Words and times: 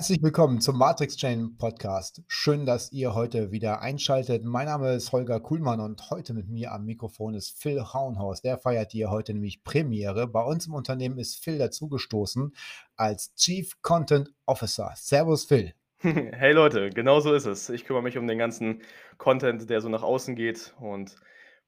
Herzlich 0.00 0.22
willkommen 0.22 0.62
zum 0.62 0.78
Matrix 0.78 1.18
Chain 1.18 1.58
Podcast. 1.58 2.22
Schön, 2.26 2.64
dass 2.64 2.90
ihr 2.90 3.14
heute 3.14 3.52
wieder 3.52 3.82
einschaltet. 3.82 4.46
Mein 4.46 4.64
Name 4.64 4.94
ist 4.94 5.12
Holger 5.12 5.40
Kuhlmann 5.40 5.78
und 5.78 6.08
heute 6.08 6.32
mit 6.32 6.48
mir 6.48 6.72
am 6.72 6.86
Mikrofon 6.86 7.34
ist 7.34 7.60
Phil 7.60 7.82
Hauenhaus. 7.82 8.40
Der 8.40 8.56
feiert 8.56 8.92
hier 8.92 9.10
heute 9.10 9.34
nämlich 9.34 9.62
Premiere. 9.62 10.26
Bei 10.26 10.42
uns 10.42 10.66
im 10.66 10.72
Unternehmen 10.72 11.18
ist 11.18 11.44
Phil 11.44 11.58
dazugestoßen 11.58 12.54
als 12.96 13.34
Chief 13.34 13.74
Content 13.82 14.32
Officer. 14.46 14.90
Servus 14.96 15.44
Phil. 15.44 15.74
Hey 16.00 16.52
Leute, 16.54 16.88
genau 16.88 17.20
so 17.20 17.34
ist 17.34 17.44
es. 17.44 17.68
Ich 17.68 17.84
kümmere 17.84 18.02
mich 18.02 18.16
um 18.16 18.26
den 18.26 18.38
ganzen 18.38 18.80
Content, 19.18 19.68
der 19.68 19.82
so 19.82 19.90
nach 19.90 20.02
außen 20.02 20.34
geht 20.34 20.74
und 20.80 21.14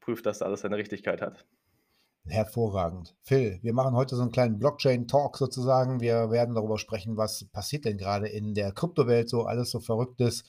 prüfe, 0.00 0.22
dass 0.22 0.40
alles 0.40 0.62
seine 0.62 0.78
Richtigkeit 0.78 1.20
hat. 1.20 1.44
Hervorragend. 2.24 3.16
Phil, 3.20 3.58
wir 3.62 3.72
machen 3.72 3.96
heute 3.96 4.14
so 4.14 4.22
einen 4.22 4.30
kleinen 4.30 4.60
Blockchain-Talk 4.60 5.36
sozusagen. 5.36 6.00
Wir 6.00 6.30
werden 6.30 6.54
darüber 6.54 6.78
sprechen, 6.78 7.16
was 7.16 7.44
passiert 7.46 7.84
denn 7.84 7.98
gerade 7.98 8.28
in 8.28 8.54
der 8.54 8.70
Kryptowelt, 8.70 9.28
so 9.28 9.42
alles 9.42 9.72
so 9.72 9.80
Verrücktes. 9.80 10.44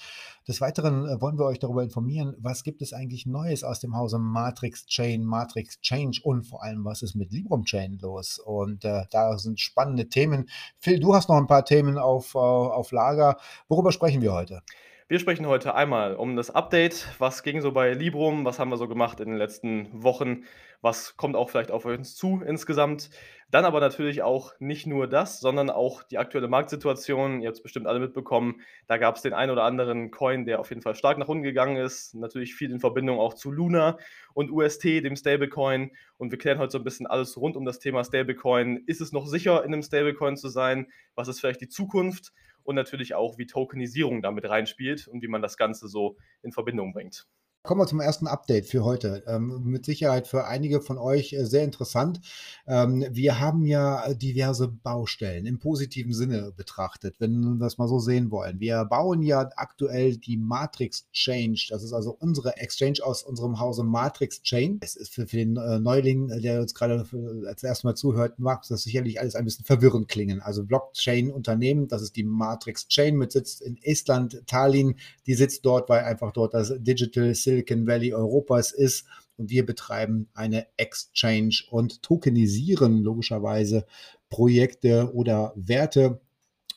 Des 0.48 0.62
Weiteren 0.62 1.08
äh, 1.08 1.20
wollen 1.20 1.40
wir 1.40 1.46
euch 1.46 1.58
darüber 1.58 1.82
informieren, 1.82 2.36
was 2.38 2.64
gibt 2.64 2.84
es 2.84 2.94
eigentlich 2.94 3.26
Neues 3.26 3.64
aus 3.64 3.80
dem 3.80 3.98
Hause 3.98 4.20
Matrix 4.20 4.86
Chain, 4.86 5.26
Matrix 5.26 5.82
Change 5.82 6.22
und 6.24 6.44
vor 6.46 6.62
allem, 6.62 6.86
was 6.86 7.02
ist 7.02 7.16
mit 7.16 7.32
Librum 7.32 7.64
Chain 7.64 7.98
los? 8.00 8.38
Und 8.38 8.86
äh, 8.86 9.06
da 9.10 9.36
sind 9.40 9.60
spannende 9.60 10.10
Themen. 10.10 10.50
Phil, 10.78 11.00
du 11.00 11.16
hast 11.16 11.28
noch 11.28 11.38
ein 11.38 11.48
paar 11.48 11.66
Themen 11.66 11.98
auf, 11.98 12.36
äh, 12.36 12.38
auf 12.38 12.92
Lager. 12.92 13.38
Worüber 13.68 13.92
sprechen 13.92 14.22
wir 14.22 14.34
heute? 14.34 14.62
Wir 15.10 15.20
sprechen 15.20 15.48
heute 15.48 15.76
einmal 15.76 16.16
um 16.16 16.38
das 16.38 16.50
Update. 16.50 17.10
Was 17.20 17.44
ging 17.44 17.60
so 17.60 17.74
bei 17.74 17.92
Librum? 17.92 18.46
Was 18.46 18.58
haben 18.58 18.70
wir 18.70 18.78
so 18.78 18.88
gemacht 18.88 19.20
in 19.20 19.28
den 19.28 19.38
letzten 19.38 19.90
Wochen? 19.92 20.46
Was 20.80 21.18
kommt 21.18 21.36
auch 21.36 21.50
vielleicht 21.50 21.72
auf 21.72 21.84
uns 21.84 22.16
zu 22.16 22.42
insgesamt? 22.42 23.10
Dann 23.52 23.66
aber 23.66 23.82
natürlich 23.82 24.24
auch 24.24 24.54
nicht 24.60 24.88
nur 24.88 25.08
das, 25.08 25.42
sondern 25.42 25.70
auch 25.70 26.04
die 26.04 26.18
aktuelle 26.18 26.48
Marktsituation. 26.48 27.42
Ihr 27.42 27.48
habt 27.48 27.58
es 27.58 27.64
bestimmt 27.64 27.86
alle 27.86 28.00
mitbekommen. 28.00 28.62
Da 28.88 28.98
gab 28.98 29.18
es 29.18 29.22
den 29.22 29.34
einen 29.34 29.52
oder 29.52 29.66
anderen 29.66 30.10
Coin, 30.10 30.46
der 30.46 30.62
auf 30.62 30.70
jeden 30.70 30.82
Fall 30.82 30.96
stark 30.96 31.18
nach 31.18 31.28
unten 31.28 31.44
gegangen 31.44 31.76
ist. 31.76 32.16
Natürlich 32.16 32.56
viel 32.56 32.72
in 32.72 32.80
Verbindung 32.80 33.20
auch 33.20 33.34
zu 33.34 33.52
Luna 33.52 33.98
und 34.34 34.52
UST, 34.52 34.86
dem 34.86 35.18
Stablecoin. 35.18 35.92
Und 36.18 36.32
wir 36.32 36.38
klären 36.38 36.60
heute 36.60 36.72
so 36.72 36.78
ein 36.78 36.86
bisschen 36.86 37.08
alles 37.08 37.36
rund 37.36 37.58
um 37.58 37.66
das 37.66 37.80
Thema 37.80 38.06
Stablecoin. 38.06 38.84
Ist 38.88 39.02
es 39.02 39.12
noch 39.12 39.28
sicher, 39.28 39.66
in 39.66 39.74
einem 39.74 39.84
Stablecoin 39.84 40.38
zu 40.38 40.48
sein? 40.48 40.88
Was 41.14 41.28
ist 41.28 41.42
vielleicht 41.42 41.62
die 41.62 41.70
Zukunft? 41.70 42.32
Und 42.64 42.76
natürlich 42.76 43.14
auch, 43.16 43.38
wie 43.38 43.46
Tokenisierung 43.46 44.22
damit 44.22 44.46
reinspielt 44.46 45.08
und 45.08 45.22
wie 45.22 45.28
man 45.28 45.42
das 45.42 45.58
Ganze 45.58 45.88
so 45.88 46.18
in 46.42 46.52
Verbindung 46.52 46.94
bringt. 46.94 47.28
Kommen 47.66 47.80
wir 47.80 47.88
zum 47.88 48.02
ersten 48.02 48.28
Update 48.28 48.66
für 48.66 48.84
heute. 48.84 49.24
Ähm, 49.26 49.62
mit 49.64 49.86
Sicherheit 49.86 50.28
für 50.28 50.48
einige 50.48 50.82
von 50.82 50.98
euch 50.98 51.32
äh, 51.32 51.46
sehr 51.46 51.64
interessant. 51.64 52.20
Ähm, 52.68 53.06
wir 53.10 53.40
haben 53.40 53.66
ja 53.66 54.14
diverse 54.16 54.68
Baustellen 54.68 55.46
im 55.46 55.60
positiven 55.60 56.12
Sinne 56.12 56.52
betrachtet, 56.52 57.16
wenn 57.20 57.40
wir 57.40 57.56
das 57.60 57.78
mal 57.78 57.88
so 57.88 58.00
sehen 58.00 58.32
wollen. 58.32 58.60
Wir 58.60 58.84
bauen 58.84 59.22
ja 59.22 59.50
aktuell 59.56 60.18
die 60.18 60.36
Matrix 60.36 61.10
Change. 61.14 61.68
Das 61.70 61.84
ist 61.84 61.94
also 61.94 62.12
unsere 62.20 62.58
Exchange 62.58 63.00
aus 63.02 63.24
unserem 63.24 63.62
Hause 63.62 63.86
Matrix 63.86 64.42
Chain. 64.42 64.80
Es 64.82 64.98
ist 64.98 65.14
für, 65.14 65.26
für 65.26 65.38
den 65.38 65.56
äh, 65.56 65.80
Neuling, 65.80 66.42
der 66.42 66.60
uns 66.60 66.76
gerade 66.76 67.06
als 67.48 67.64
erstes 67.64 67.86
Mal 67.86 67.96
zuhört, 67.96 68.40
mag 68.40 68.64
das 68.68 68.84
sicherlich 68.84 69.22
alles 69.22 69.36
ein 69.36 69.46
bisschen 69.46 69.64
verwirrend 69.64 70.10
klingen. 70.10 70.42
Also 70.42 70.66
Blockchain-Unternehmen, 70.66 71.88
das 71.88 72.02
ist 72.02 72.18
die 72.18 72.26
Matrix 72.26 72.90
Chain 72.90 73.16
mit 73.16 73.32
Sitz 73.32 73.62
in 73.62 73.78
Estland, 73.82 74.44
Tallinn. 74.48 74.96
Die 75.28 75.36
sitzt 75.36 75.66
dort, 75.66 75.88
weil 75.88 76.04
einfach 76.04 76.34
dort 76.34 76.54
das 76.54 76.74
Digital 76.78 77.34
Silver 77.34 77.53
Silicon 77.54 77.88
Valley 77.88 78.14
Europas 78.14 78.72
ist. 78.72 79.06
Und 79.38 79.50
wir 79.50 79.66
betreiben 79.66 80.30
eine 80.34 80.68
Exchange 80.78 81.64
und 81.72 82.04
tokenisieren 82.04 83.02
logischerweise 83.02 83.86
Projekte 84.30 85.12
oder 85.14 85.54
Werte 85.56 86.22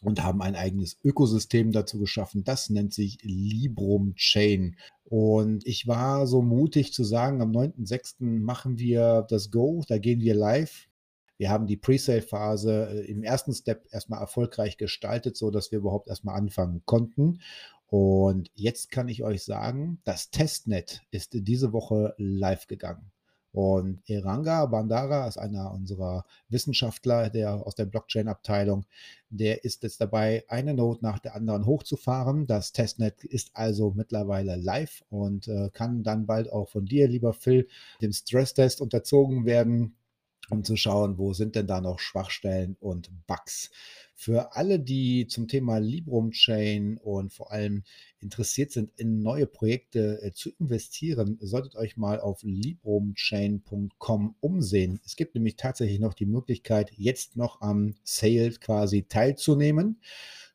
und 0.03 0.23
haben 0.23 0.41
ein 0.43 0.57
eigenes 0.57 0.99
Ökosystem 1.05 1.73
dazu 1.73 1.99
geschaffen. 1.99 2.45
Das 2.45 2.71
nennt 2.71 2.95
sich 2.95 3.19
Librum 3.23 4.15
Chain. 4.15 4.77
Und 5.05 5.67
ich 5.67 5.87
war 5.87 6.27
so 6.27 6.43
mutig 6.43 6.93
zu 6.93 7.05
sagen, 7.05 7.43
am 7.43 7.53
9.6. 7.53 8.17
machen 8.21 8.79
wir 8.79 9.27
das 9.29 9.51
Go, 9.51 9.83
da 9.87 9.99
gehen 9.99 10.21
wir 10.21 10.35
live. 10.35 10.89
Wir 11.39 11.51
haben 11.51 11.67
die 11.67 11.77
Presale-Phase 11.77 12.89
äh, 12.91 13.11
im 13.11 13.23
ersten 13.23 13.53
Step 13.53 13.87
erstmal 13.91 14.21
erfolgreich 14.21 14.79
gestaltet, 14.79 15.37
so 15.37 15.51
dass 15.51 15.71
wir 15.71 15.79
überhaupt 15.79 16.09
erstmal 16.09 16.37
anfangen 16.37 16.83
konnten. 16.87 17.41
Und 17.89 18.51
jetzt 18.55 18.91
kann 18.91 19.09
ich 19.09 19.23
euch 19.23 19.45
sagen, 19.45 20.01
das 20.05 20.31
Testnet 20.31 21.03
ist 21.11 21.31
diese 21.33 21.73
Woche 21.73 22.15
live 22.19 22.67
gegangen. 22.67 23.13
Und 23.57 24.03
Eranga 24.07 24.67
Bandara 24.67 25.27
ist 25.27 25.39
einer 25.39 25.73
unserer 25.73 26.27
Wissenschaftler 26.51 27.31
der, 27.31 27.67
aus 27.67 27.75
der 27.75 27.87
Blockchain-Abteilung. 27.87 28.85
Der 29.31 29.65
ist 29.65 29.83
jetzt 29.83 29.99
dabei, 29.99 30.45
eine 30.49 30.75
Node 30.75 30.99
nach 31.01 31.21
der 31.21 31.35
anderen 31.35 31.65
hochzufahren. 31.65 32.47
Das 32.47 32.73
Testnet 32.73 33.25
ist 33.25 33.53
also 33.55 33.93
mittlerweile 33.97 34.57
live 34.57 35.03
und 35.09 35.49
äh, 35.49 35.71
kann 35.73 36.03
dann 36.03 36.27
bald 36.27 36.53
auch 36.53 36.69
von 36.69 36.85
dir, 36.85 37.09
lieber 37.09 37.33
Phil, 37.33 37.67
dem 38.03 38.13
Stresstest 38.13 38.83
unterzogen 38.83 39.47
werden, 39.47 39.97
um 40.51 40.65
zu 40.65 40.77
schauen, 40.77 41.19
wo 41.19 41.33
sind 41.33 41.57
denn 41.57 41.67
da 41.67 41.81
noch 41.81 41.99
Schwachstellen 41.99 42.77
und 42.81 43.11
Bugs. 43.27 43.71
Für 44.15 44.57
alle, 44.57 44.81
die 44.81 45.27
zum 45.27 45.47
Thema 45.47 45.79
Librum 45.79 46.31
Chain 46.31 46.97
und 46.97 47.33
vor 47.35 47.53
allem 47.53 47.83
interessiert 48.21 48.73
sind, 48.73 48.91
in 48.97 49.21
neue 49.21 49.47
Projekte 49.47 50.23
äh, 50.23 50.33
zu 50.33 50.51
investieren, 50.59 51.37
solltet 51.41 51.77
euch 51.77 51.99
mal 51.99 52.21
auf 52.21 52.43
librumchain.com 52.43 54.37
umsehen. 54.41 55.01
Es 55.05 55.17
gibt 55.17 55.35
nämlich 55.35 55.57
tatsächlich 55.57 56.01
noch 56.01 56.15
die 56.15 56.25
Möglichkeit, 56.27 56.93
jetzt 56.97 57.37
noch 57.37 57.61
am 57.61 57.95
Sale 58.05 58.53
quasi 58.53 59.03
teilzunehmen. 59.03 60.01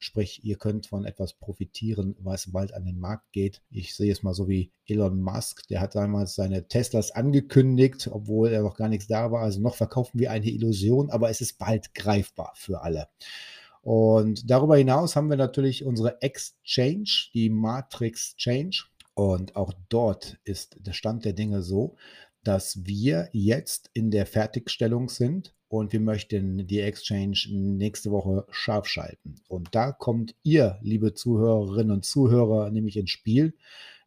Sprich, 0.04 0.44
ihr 0.44 0.58
könnt 0.58 0.88
von 0.88 1.06
etwas 1.06 1.34
profitieren, 1.34 2.16
was 2.20 2.52
bald 2.52 2.74
an 2.74 2.86
den 2.86 3.00
Markt 3.00 3.32
geht. 3.32 3.62
Ich 3.70 3.96
sehe 3.96 4.12
es 4.12 4.24
mal 4.24 4.34
so 4.34 4.50
wie 4.50 4.72
Elon 4.88 5.22
Musk, 5.22 5.68
der 5.68 5.80
hat 5.80 5.94
damals 5.94 6.34
seine 6.34 6.68
Teslas 6.68 7.12
angekündigt, 7.12 8.10
obwohl 8.12 8.50
er 8.50 8.64
noch 8.64 8.76
gar 8.76 8.90
nichts 8.90 9.06
da 9.06 9.32
war. 9.32 9.44
Also 9.44 9.62
noch 9.62 9.76
verkaufen 9.76 10.20
wir 10.20 10.32
eine 10.32 10.50
Illusion, 10.50 11.12
aber 11.12 11.30
es 11.30 11.40
ist 11.40 11.60
bald 11.60 11.94
greifbar 11.94 12.52
für 12.56 12.82
alle. 12.82 13.10
Und 13.84 14.50
darüber 14.50 14.76
hinaus 14.76 15.16
haben 15.16 15.30
wir 15.30 15.38
natürlich 15.38 15.86
unsere 15.86 16.20
Exchange, 16.24 17.30
die 17.36 17.52
Matrix 17.52 18.36
Change. 18.38 18.86
Und 19.14 19.56
auch 19.56 19.72
dort 19.90 20.40
ist 20.46 20.78
der 20.80 20.94
Stand 20.94 21.26
der 21.26 21.34
Dinge 21.34 21.62
so, 21.62 21.96
dass 22.44 22.86
wir 22.86 23.30
jetzt 23.34 23.90
in 23.94 24.12
der 24.12 24.26
Fertigstellung 24.26 25.10
sind 25.10 25.54
und 25.68 25.94
wir 25.94 26.00
möchten 26.00 26.68
die 26.68 26.82
Exchange 26.82 27.48
nächste 27.50 28.12
Woche 28.12 28.46
scharf 28.50 28.88
schalten. 28.88 29.36
Und 29.48 29.74
da 29.74 29.92
kommt 29.92 30.36
ihr, 30.44 30.80
liebe 30.82 31.14
Zuhörerinnen 31.14 31.92
und 31.92 32.06
Zuhörer, 32.06 32.70
nämlich 32.72 32.98
ins 32.98 33.12
Spiel. 33.12 33.56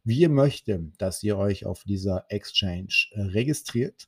Wir 0.03 0.29
möchten, 0.29 0.93
dass 0.99 1.23
ihr 1.23 1.37
euch 1.37 1.65
auf 1.65 1.83
dieser 1.83 2.25
Exchange 2.29 3.07
äh, 3.13 3.21
registriert 3.21 4.07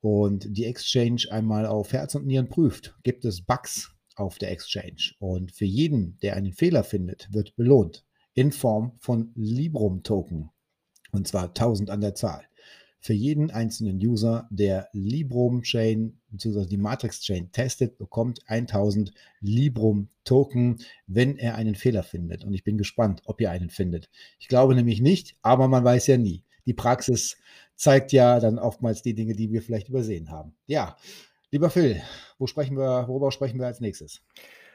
und 0.00 0.56
die 0.56 0.64
Exchange 0.64 1.26
einmal 1.30 1.66
auf 1.66 1.92
Herz 1.92 2.14
und 2.14 2.26
Nieren 2.26 2.48
prüft. 2.48 2.96
Gibt 3.02 3.26
es 3.26 3.44
Bugs 3.44 3.90
auf 4.14 4.38
der 4.38 4.52
Exchange? 4.52 5.12
Und 5.18 5.52
für 5.52 5.66
jeden, 5.66 6.18
der 6.20 6.36
einen 6.36 6.54
Fehler 6.54 6.84
findet, 6.84 7.28
wird 7.32 7.56
belohnt 7.56 8.06
in 8.32 8.52
Form 8.52 8.92
von 9.00 9.32
Librum-Token. 9.34 10.50
Und 11.12 11.28
zwar 11.28 11.48
1000 11.48 11.90
an 11.90 12.00
der 12.00 12.14
Zahl 12.14 12.46
für 13.06 13.12
jeden 13.12 13.52
einzelnen 13.52 13.98
User, 13.98 14.48
der 14.50 14.88
Librum 14.92 15.62
Chain 15.62 16.18
bzw. 16.30 16.66
die 16.66 16.76
Matrix 16.76 17.20
Chain 17.20 17.52
testet, 17.52 17.98
bekommt 17.98 18.40
1000 18.48 19.12
Librum 19.40 20.08
Token, 20.24 20.78
wenn 21.06 21.38
er 21.38 21.54
einen 21.54 21.76
Fehler 21.76 22.02
findet. 22.02 22.44
Und 22.44 22.52
ich 22.52 22.64
bin 22.64 22.78
gespannt, 22.78 23.22
ob 23.24 23.40
ihr 23.40 23.52
einen 23.52 23.70
findet. 23.70 24.10
Ich 24.40 24.48
glaube 24.48 24.74
nämlich 24.74 25.00
nicht, 25.00 25.36
aber 25.42 25.68
man 25.68 25.84
weiß 25.84 26.08
ja 26.08 26.16
nie. 26.16 26.42
Die 26.66 26.74
Praxis 26.74 27.38
zeigt 27.76 28.10
ja 28.10 28.40
dann 28.40 28.58
oftmals 28.58 29.02
die 29.02 29.14
Dinge, 29.14 29.34
die 29.34 29.52
wir 29.52 29.62
vielleicht 29.62 29.88
übersehen 29.88 30.32
haben. 30.32 30.56
Ja, 30.66 30.96
lieber 31.52 31.70
Phil, 31.70 32.02
wo 32.38 32.48
sprechen 32.48 32.76
wir, 32.76 33.06
worüber 33.06 33.30
sprechen 33.30 33.60
wir 33.60 33.66
als 33.66 33.80
nächstes? 33.80 34.22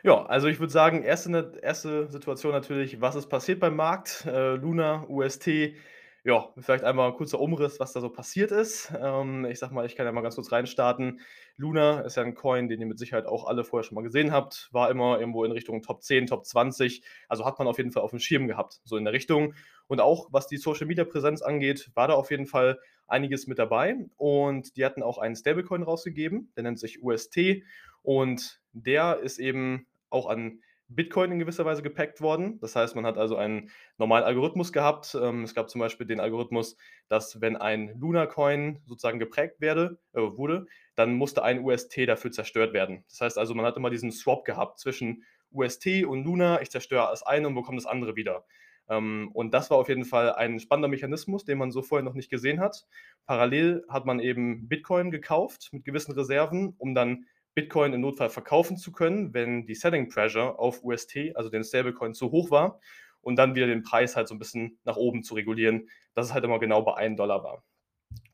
Ja, 0.04 0.26
also 0.26 0.48
ich 0.48 0.60
würde 0.62 0.72
sagen, 0.72 1.04
erste, 1.04 1.60
erste 1.62 2.10
Situation 2.10 2.54
natürlich, 2.54 3.02
was 3.02 3.16
ist 3.16 3.28
passiert 3.28 3.60
beim 3.60 3.76
Markt? 3.76 4.26
Äh, 4.26 4.56
Luna, 4.56 5.06
UST, 5.10 5.76
ja, 6.24 6.50
vielleicht 6.60 6.84
einmal 6.84 7.10
ein 7.10 7.16
kurzer 7.16 7.40
Umriss, 7.40 7.80
was 7.80 7.94
da 7.94 8.02
so 8.02 8.10
passiert 8.10 8.52
ist. 8.52 8.94
Ähm, 9.00 9.46
ich 9.46 9.58
sag 9.58 9.72
mal, 9.72 9.88
ich 9.88 9.96
kann 9.96 10.06
ja 10.06 10.12
mal 10.12 10.22
ganz 10.22 10.36
kurz 10.36 10.52
reinstarten. 10.52 11.20
Luna 11.58 12.02
ist 12.02 12.16
ja 12.16 12.24
ein 12.24 12.36
Coin, 12.36 12.70
den 12.70 12.80
ihr 12.80 12.86
mit 12.86 13.00
Sicherheit 13.00 13.26
auch 13.26 13.48
alle 13.48 13.64
vorher 13.64 13.84
schon 13.84 13.96
mal 13.96 14.04
gesehen 14.04 14.32
habt. 14.32 14.70
War 14.72 14.92
immer 14.92 15.20
irgendwo 15.20 15.44
in 15.44 15.52
Richtung 15.52 15.82
Top 15.82 16.04
10, 16.04 16.28
Top 16.28 16.46
20. 16.46 17.02
Also 17.28 17.44
hat 17.44 17.58
man 17.58 17.68
auf 17.68 17.78
jeden 17.78 17.92
Fall 17.92 18.04
auf 18.04 18.12
dem 18.12 18.20
Schirm 18.20 18.48
gehabt, 18.48 18.82
so 18.84 18.98
in 18.98 19.04
der 19.04 19.14
Richtung. 19.14 19.56
Und 19.88 20.00
auch 20.00 20.28
was 20.32 20.46
die 20.46 20.58
Social 20.58 20.86
Media 20.86 21.06
Präsenz 21.06 21.42
angeht, 21.42 21.90
war 21.96 22.08
da 22.08 22.14
auf 22.14 22.30
jeden 22.30 22.46
Fall 22.46 22.80
einiges 23.08 23.48
mit 23.48 23.58
dabei. 23.58 23.96
Und 24.18 24.78
die 24.78 24.86
hatten 24.86 25.02
auch 25.02 25.18
einen 25.18 25.36
Stablecoin 25.36 25.82
rausgegeben, 25.82 26.52
der 26.56 26.64
nennt 26.64 26.80
sich 26.80 27.02
UST. 27.02 27.64
Und 28.04 28.62
der 28.74 29.20
ist 29.22 29.40
eben 29.40 29.88
auch 30.12 30.28
an 30.28 30.60
Bitcoin 30.96 31.32
in 31.32 31.40
gewisser 31.40 31.66
Weise 31.66 31.82
gepackt 31.82 32.22
worden. 32.22 32.60
Das 32.60 32.76
heißt, 32.76 32.96
man 32.96 33.06
hat 33.06 33.18
also 33.18 33.36
einen 33.36 33.70
normalen 33.98 34.24
Algorithmus 34.24 34.72
gehabt. 34.72 35.18
Ähm, 35.20 35.44
es 35.44 35.56
gab 35.56 35.70
zum 35.70 35.80
Beispiel 35.80 36.08
den 36.08 36.20
Algorithmus, 36.20 36.78
dass 37.08 37.42
wenn 37.42 37.56
ein 37.56 37.98
Luna-Coin 38.00 38.82
sozusagen 38.86 39.20
geprägt 39.20 39.62
werde, 39.62 40.00
äh, 40.14 40.20
wurde, 40.20 40.66
dann 40.96 41.16
musste 41.16 41.44
ein 41.44 41.64
UST 41.64 42.08
dafür 42.08 42.32
zerstört 42.32 42.74
werden. 42.74 43.04
Das 43.10 43.22
heißt 43.22 43.38
also, 43.38 43.54
man 43.56 43.66
hat 43.66 43.78
immer 43.78 43.90
diesen 43.90 44.12
Swap 44.12 44.46
gehabt 44.46 44.80
zwischen 44.80 45.24
UST 45.52 46.06
und 46.06 46.24
Luna, 46.24 46.62
ich 46.62 46.72
zerstöre 46.72 47.08
das 47.10 47.24
eine 47.24 47.48
und 47.48 47.56
bekomme 47.56 47.78
das 47.78 47.86
andere 47.86 48.16
wieder. 48.16 48.46
Ähm, 48.90 49.32
und 49.34 49.54
das 49.54 49.70
war 49.70 49.78
auf 49.78 49.90
jeden 49.90 50.06
Fall 50.06 50.34
ein 50.34 50.60
spannender 50.60 50.90
Mechanismus, 50.90 51.46
den 51.46 51.58
man 51.58 51.72
so 51.72 51.82
vorher 51.82 52.04
noch 52.04 52.14
nicht 52.14 52.30
gesehen 52.30 52.60
hat. 52.60 52.86
Parallel 53.26 53.86
hat 53.90 54.06
man 54.06 54.20
eben 54.20 54.68
Bitcoin 54.68 55.12
gekauft 55.12 55.70
mit 55.72 55.86
gewissen 55.86 56.14
Reserven, 56.14 56.76
um 56.78 56.94
dann 56.94 57.26
Bitcoin 57.54 57.94
im 57.94 58.02
Notfall 58.02 58.30
verkaufen 58.30 58.78
zu 58.78 58.92
können, 58.92 59.34
wenn 59.34 59.66
die 59.66 59.76
Selling 59.76 60.10
Pressure 60.10 60.58
auf 60.60 60.84
UST, 60.84 61.36
also 61.36 61.50
den 61.50 61.64
Stablecoin, 61.64 62.14
zu 62.14 62.32
hoch 62.32 62.52
war 62.52 62.80
und 63.22 63.36
dann 63.36 63.56
wieder 63.56 63.68
den 63.68 63.84
Preis 63.84 64.16
halt 64.16 64.28
so 64.28 64.36
ein 64.36 64.40
bisschen 64.40 64.80
nach 64.84 64.98
oben 64.98 65.24
zu 65.24 65.36
regulieren, 65.36 65.90
dass 66.14 66.28
es 66.28 66.34
halt 66.34 66.44
immer 66.44 66.60
genau 66.60 66.82
bei 66.82 66.96
1 66.96 67.18
Dollar 67.18 67.44
war. 67.44 67.64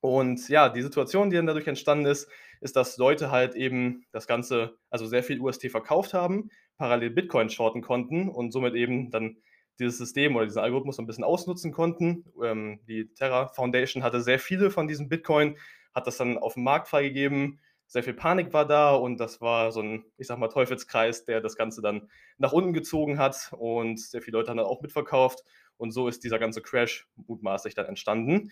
Und 0.01 0.47
ja, 0.49 0.69
die 0.69 0.81
Situation, 0.81 1.29
die 1.29 1.35
dann 1.35 1.47
dadurch 1.47 1.67
entstanden 1.67 2.05
ist, 2.05 2.29
ist, 2.61 2.75
dass 2.75 2.97
Leute 2.97 3.31
halt 3.31 3.55
eben 3.55 4.05
das 4.11 4.27
Ganze, 4.27 4.77
also 4.89 5.05
sehr 5.05 5.23
viel 5.23 5.39
UST 5.39 5.69
verkauft 5.69 6.13
haben, 6.13 6.49
parallel 6.77 7.11
Bitcoin 7.11 7.49
shorten 7.49 7.81
konnten 7.81 8.29
und 8.29 8.51
somit 8.51 8.75
eben 8.75 9.11
dann 9.11 9.37
dieses 9.79 9.97
System 9.97 10.35
oder 10.35 10.45
diesen 10.45 10.61
Algorithmus 10.61 10.99
ein 10.99 11.05
bisschen 11.05 11.23
ausnutzen 11.23 11.71
konnten. 11.71 12.25
Ähm, 12.43 12.79
die 12.87 13.13
Terra 13.13 13.47
Foundation 13.47 14.03
hatte 14.03 14.21
sehr 14.21 14.39
viele 14.39 14.71
von 14.71 14.87
diesen 14.87 15.09
Bitcoin, 15.09 15.57
hat 15.93 16.07
das 16.07 16.17
dann 16.17 16.37
auf 16.37 16.55
dem 16.55 16.63
Markt 16.63 16.87
freigegeben. 16.87 17.59
Sehr 17.88 18.04
viel 18.04 18.13
Panik 18.13 18.54
war 18.54 18.68
da 18.68 18.94
und 18.94 19.18
das 19.18 19.39
war 19.39 19.72
so 19.72 19.81
ein, 19.81 20.06
ich 20.18 20.28
sag 20.28 20.38
mal, 20.38 20.50
Teufelskreis, 20.50 21.25
der 21.25 21.39
das 21.42 21.56
Ganze 21.56 21.81
dann 21.81 22.10
nach 22.38 22.51
unten 22.51 22.74
gezogen 22.74 23.18
hat 23.18 23.54
und 23.57 24.00
sehr 24.00 24.22
viele 24.22 24.38
Leute 24.38 24.50
haben 24.50 24.57
dann 24.57 24.66
auch 24.66 24.81
mitverkauft 24.81 25.44
und 25.78 25.92
so 25.92 26.07
ist 26.07 26.24
dieser 26.24 26.38
ganze 26.38 26.62
Crash 26.62 27.07
mutmaßlich 27.28 27.75
dann 27.75 27.86
entstanden. 27.86 28.51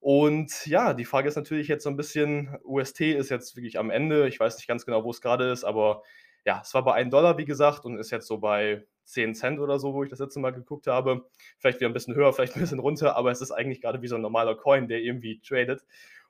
Und 0.00 0.66
ja, 0.66 0.94
die 0.94 1.04
Frage 1.04 1.28
ist 1.28 1.36
natürlich 1.36 1.68
jetzt 1.68 1.84
so 1.84 1.90
ein 1.90 1.96
bisschen, 1.96 2.58
UST 2.64 3.02
ist 3.02 3.30
jetzt 3.30 3.54
wirklich 3.54 3.78
am 3.78 3.88
Ende. 3.88 4.26
Ich 4.26 4.40
weiß 4.40 4.56
nicht 4.56 4.66
ganz 4.66 4.84
genau, 4.84 5.04
wo 5.04 5.10
es 5.10 5.20
gerade 5.20 5.52
ist, 5.52 5.62
aber 5.62 6.02
ja, 6.44 6.60
es 6.60 6.74
war 6.74 6.82
bei 6.82 6.94
1 6.94 7.10
Dollar, 7.10 7.38
wie 7.38 7.44
gesagt, 7.44 7.84
und 7.84 7.98
ist 7.98 8.10
jetzt 8.10 8.26
so 8.26 8.38
bei 8.38 8.84
10 9.04 9.34
Cent 9.36 9.60
oder 9.60 9.78
so, 9.78 9.94
wo 9.94 10.02
ich 10.02 10.10
das 10.10 10.18
letzte 10.18 10.40
Mal 10.40 10.50
geguckt 10.50 10.88
habe. 10.88 11.28
Vielleicht 11.58 11.78
wieder 11.78 11.88
ein 11.88 11.92
bisschen 11.92 12.16
höher, 12.16 12.32
vielleicht 12.32 12.56
ein 12.56 12.60
bisschen 12.60 12.80
runter, 12.80 13.14
aber 13.14 13.30
es 13.30 13.40
ist 13.40 13.52
eigentlich 13.52 13.80
gerade 13.80 14.02
wie 14.02 14.08
so 14.08 14.16
ein 14.16 14.22
normaler 14.22 14.56
Coin, 14.56 14.88
der 14.88 15.00
irgendwie 15.00 15.40
tradet. 15.40 15.84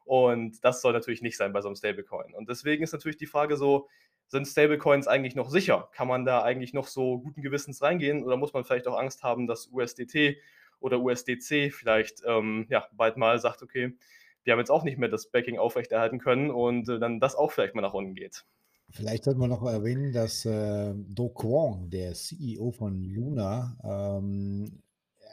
Und 0.05 0.65
das 0.65 0.83
soll 0.83 0.93
natürlich 0.93 1.23
nicht 1.23 1.37
sein 1.37 1.53
bei 1.53 1.61
so 1.61 1.69
einem 1.69 1.77
Stablecoin. 1.77 2.35
Und 2.35 2.49
deswegen 2.49 2.83
ist 2.83 2.93
natürlich 2.93 3.17
die 3.17 3.27
Frage 3.27 3.57
so, 3.57 3.89
sind 4.29 4.47
Stablecoins 4.47 5.07
eigentlich 5.09 5.35
noch 5.35 5.51
sicher? 5.51 5.91
Kann 5.93 6.09
man 6.09 6.25
da 6.25 6.43
eigentlich 6.43 6.73
noch 6.73 6.87
so 6.87 7.19
guten 7.19 7.43
Gewissens 7.43 7.83
reingehen 7.83 8.25
oder 8.25 8.37
muss 8.37 8.53
man 8.53 8.65
vielleicht 8.65 8.89
auch 8.89 8.99
Angst 8.99 9.23
haben, 9.23 9.47
dass 9.47 9.69
USDT 9.69 10.39
oder 10.81 11.01
USDC 11.01 11.73
vielleicht 11.73 12.23
ähm, 12.27 12.67
ja, 12.71 12.87
bald 12.93 13.17
mal 13.17 13.39
sagt, 13.39 13.63
okay, 13.63 13.95
wir 14.45 14.53
haben 14.53 14.59
jetzt 14.61 14.71
auch 14.71 14.85
nicht 14.85 14.99
mehr 14.99 15.09
das 15.09 15.31
Backing 15.31 15.59
aufrechterhalten 15.59 16.19
können 16.19 16.51
und 16.51 16.89
äh, 16.89 16.99
dann 16.99 17.21
das 17.21 17.35
auch 17.35 17.53
vielleicht 17.53 17.75
mal 17.75 17.83
nach 17.83 17.95
unten 17.95 18.15
geht. 18.15 18.45
Vielleicht 18.91 19.25
sollte 19.25 19.41
man 19.41 19.51
noch 19.51 19.63
erwähnen, 19.63 20.13
dass 20.13 20.45
äh, 20.45 20.93
Do 20.95 21.31
Kwon, 21.31 21.89
der 21.89 22.13
CEO 22.13 22.73
von 22.73 23.03
Luna, 23.05 23.77
ähm, 23.85 24.83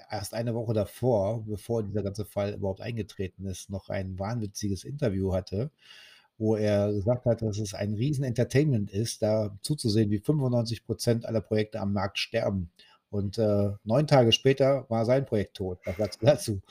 erst 0.09 0.33
eine 0.33 0.53
Woche 0.55 0.73
davor, 0.73 1.43
bevor 1.45 1.83
dieser 1.83 2.03
ganze 2.03 2.25
Fall 2.25 2.53
überhaupt 2.53 2.81
eingetreten 2.81 3.45
ist, 3.45 3.69
noch 3.69 3.89
ein 3.89 4.17
wahnwitziges 4.19 4.83
Interview 4.83 5.33
hatte, 5.33 5.71
wo 6.37 6.55
er 6.55 6.91
gesagt 6.93 7.25
hat, 7.25 7.41
dass 7.41 7.59
es 7.59 7.73
ein 7.73 7.93
riesen 7.93 8.23
Entertainment 8.23 8.91
ist, 8.91 9.21
da 9.21 9.57
zuzusehen, 9.61 10.09
wie 10.11 10.19
95 10.19 10.85
Prozent 10.85 11.25
aller 11.25 11.41
Projekte 11.41 11.79
am 11.79 11.93
Markt 11.93 12.17
sterben. 12.17 12.71
Und 13.09 13.37
äh, 13.37 13.71
neun 13.83 14.07
Tage 14.07 14.31
später 14.31 14.85
war 14.89 15.05
sein 15.05 15.25
Projekt 15.25 15.57
tot. 15.57 15.79
Was 15.85 15.97
sagst 15.97 16.21
du 16.21 16.25
dazu? 16.25 16.61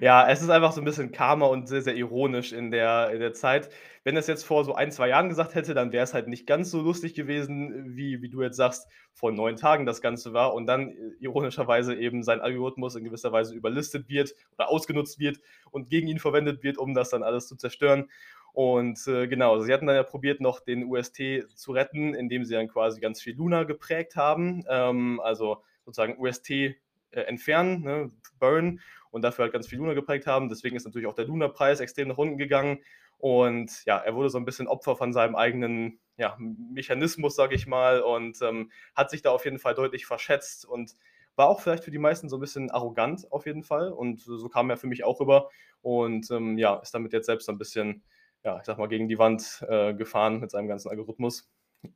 Ja, 0.00 0.28
es 0.28 0.42
ist 0.42 0.50
einfach 0.50 0.72
so 0.72 0.80
ein 0.80 0.84
bisschen 0.84 1.12
Karma 1.12 1.46
und 1.46 1.68
sehr, 1.68 1.82
sehr 1.82 1.94
ironisch 1.94 2.52
in 2.52 2.70
der 2.72 3.10
in 3.12 3.20
der 3.20 3.32
Zeit. 3.34 3.70
Wenn 4.04 4.16
er's 4.16 4.26
jetzt 4.26 4.42
vor 4.44 4.64
so 4.64 4.74
ein 4.74 4.90
2 4.90 5.08
Jahren 5.08 5.28
gesagt 5.28 5.54
hätte, 5.54 5.74
dann 5.74 5.92
wäre 5.92 6.02
es 6.02 6.12
halt 6.14 6.26
nicht 6.26 6.44
ganz 6.46 6.70
so 6.72 6.80
lustig 6.82 7.14
gewesen, 7.14 7.94
wie 7.96 8.20
wie 8.20 8.28
du 8.28 8.42
jetzt 8.42 8.56
sagst, 8.56 8.88
vor 9.12 9.30
9 9.30 9.54
Tagen 9.56 9.86
das 9.86 10.00
Ganze 10.00 10.32
war 10.32 10.54
und 10.54 10.66
dann, 10.66 10.88
äh, 10.90 10.94
ironischerweise 11.20 11.94
eben 11.94 12.22
sein 12.24 12.40
Algorithmus 12.40 12.96
in 12.96 13.04
gewisser 13.04 13.30
Weise 13.32 13.54
überlistet 13.54 14.08
wird 14.08 14.34
oder 14.58 14.68
ausgenutzt 14.70 15.20
wird 15.20 15.38
und 15.70 15.88
gegen 15.88 16.08
ihn 16.08 16.18
verwendet 16.18 16.62
wird, 16.64 16.76
um 16.78 16.92
das 16.94 17.10
dann 17.10 17.22
alles 17.22 17.46
zu 17.46 17.54
zerstören. 17.56 18.08
Und, 18.54 19.06
äh, 19.06 19.28
genau, 19.28 19.60
sie 19.60 19.72
hatten 19.72 19.86
dann 19.86 19.96
ja 19.96 20.02
probiert, 20.02 20.40
noch 20.40 20.60
den 20.60 20.84
UST 20.84 21.44
zu 21.54 21.72
retten, 21.72 22.14
indem 22.14 22.44
sie 22.44 22.54
dann 22.54 22.68
quasi 22.68 23.00
ganz 23.00 23.20
viel 23.22 23.34
Luna 23.36 23.62
geprägt 23.64 24.16
haben, 24.16 24.64
ähm, 24.68 25.20
also 25.20 25.62
sozusagen 25.84 26.18
UST, 26.18 26.74
äh, 27.12 27.22
entfernen, 27.22 27.82
ne, 27.82 28.10
burn 28.38 28.80
und 29.10 29.22
dafür 29.22 29.44
halt 29.44 29.52
ganz 29.52 29.68
viel 29.68 29.78
Luna 29.78 29.94
geprägt 29.94 30.26
haben. 30.26 30.48
Deswegen 30.48 30.76
ist 30.76 30.84
natürlich 30.84 31.06
auch 31.06 31.14
der 31.14 31.26
Luna-Preis 31.26 31.80
extrem 31.80 32.08
nach 32.08 32.18
unten 32.18 32.38
gegangen. 32.38 32.80
Und 33.18 33.84
ja, 33.84 33.98
er 33.98 34.14
wurde 34.14 34.30
so 34.30 34.38
ein 34.38 34.44
bisschen 34.44 34.66
Opfer 34.66 34.96
von 34.96 35.12
seinem 35.12 35.36
eigenen 35.36 36.00
ja, 36.16 36.36
Mechanismus, 36.38 37.36
sage 37.36 37.54
ich 37.54 37.66
mal, 37.66 38.00
und 38.00 38.40
ähm, 38.42 38.70
hat 38.94 39.10
sich 39.10 39.22
da 39.22 39.30
auf 39.30 39.44
jeden 39.44 39.58
Fall 39.58 39.74
deutlich 39.74 40.06
verschätzt 40.06 40.64
und 40.64 40.94
war 41.36 41.48
auch 41.48 41.60
vielleicht 41.60 41.84
für 41.84 41.90
die 41.90 41.98
meisten 41.98 42.28
so 42.28 42.36
ein 42.36 42.40
bisschen 42.40 42.70
arrogant 42.70 43.30
auf 43.30 43.46
jeden 43.46 43.62
Fall. 43.62 43.92
Und 43.92 44.20
so 44.20 44.48
kam 44.48 44.70
er 44.70 44.76
für 44.76 44.86
mich 44.86 45.04
auch 45.04 45.20
rüber. 45.20 45.50
Und 45.82 46.30
ähm, 46.30 46.58
ja, 46.58 46.76
ist 46.76 46.94
damit 46.94 47.12
jetzt 47.12 47.26
selbst 47.26 47.48
ein 47.48 47.58
bisschen, 47.58 48.02
ja, 48.44 48.58
ich 48.58 48.64
sag 48.64 48.78
mal, 48.78 48.88
gegen 48.88 49.08
die 49.08 49.18
Wand 49.18 49.64
äh, 49.68 49.94
gefahren 49.94 50.40
mit 50.40 50.50
seinem 50.50 50.68
ganzen 50.68 50.88
Algorithmus. 50.90 51.50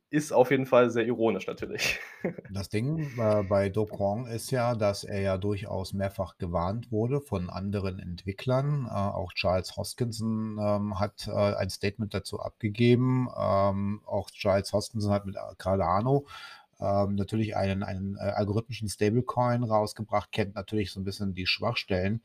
Ist 0.09 0.33
auf 0.33 0.51
jeden 0.51 0.65
Fall 0.65 0.89
sehr 0.89 1.05
ironisch 1.05 1.47
natürlich. 1.47 1.99
Das 2.51 2.69
Ding 2.69 2.99
äh, 3.17 3.43
bei 3.43 3.69
Do 3.69 3.85
Kwon 3.85 4.25
ist 4.25 4.51
ja, 4.51 4.75
dass 4.75 5.03
er 5.03 5.21
ja 5.21 5.37
durchaus 5.37 5.93
mehrfach 5.93 6.37
gewarnt 6.37 6.91
wurde 6.91 7.21
von 7.21 7.49
anderen 7.49 7.99
Entwicklern. 7.99 8.85
Äh, 8.85 8.93
auch 8.93 9.31
Charles 9.33 9.77
Hoskinson 9.77 10.57
ähm, 10.59 10.99
hat 10.99 11.27
äh, 11.27 11.31
ein 11.31 11.69
Statement 11.69 12.13
dazu 12.13 12.39
abgegeben. 12.39 13.29
Ähm, 13.37 14.01
auch 14.05 14.29
Charles 14.31 14.73
Hoskinson 14.73 15.11
hat 15.11 15.25
mit 15.25 15.37
Cardano 15.57 16.25
ähm, 16.79 17.15
natürlich 17.15 17.55
einen, 17.55 17.83
einen 17.83 18.17
äh, 18.17 18.19
algorithmischen 18.19 18.89
Stablecoin 18.89 19.63
rausgebracht, 19.63 20.31
kennt 20.31 20.55
natürlich 20.55 20.91
so 20.91 20.99
ein 20.99 21.05
bisschen 21.05 21.33
die 21.33 21.47
Schwachstellen. 21.47 22.21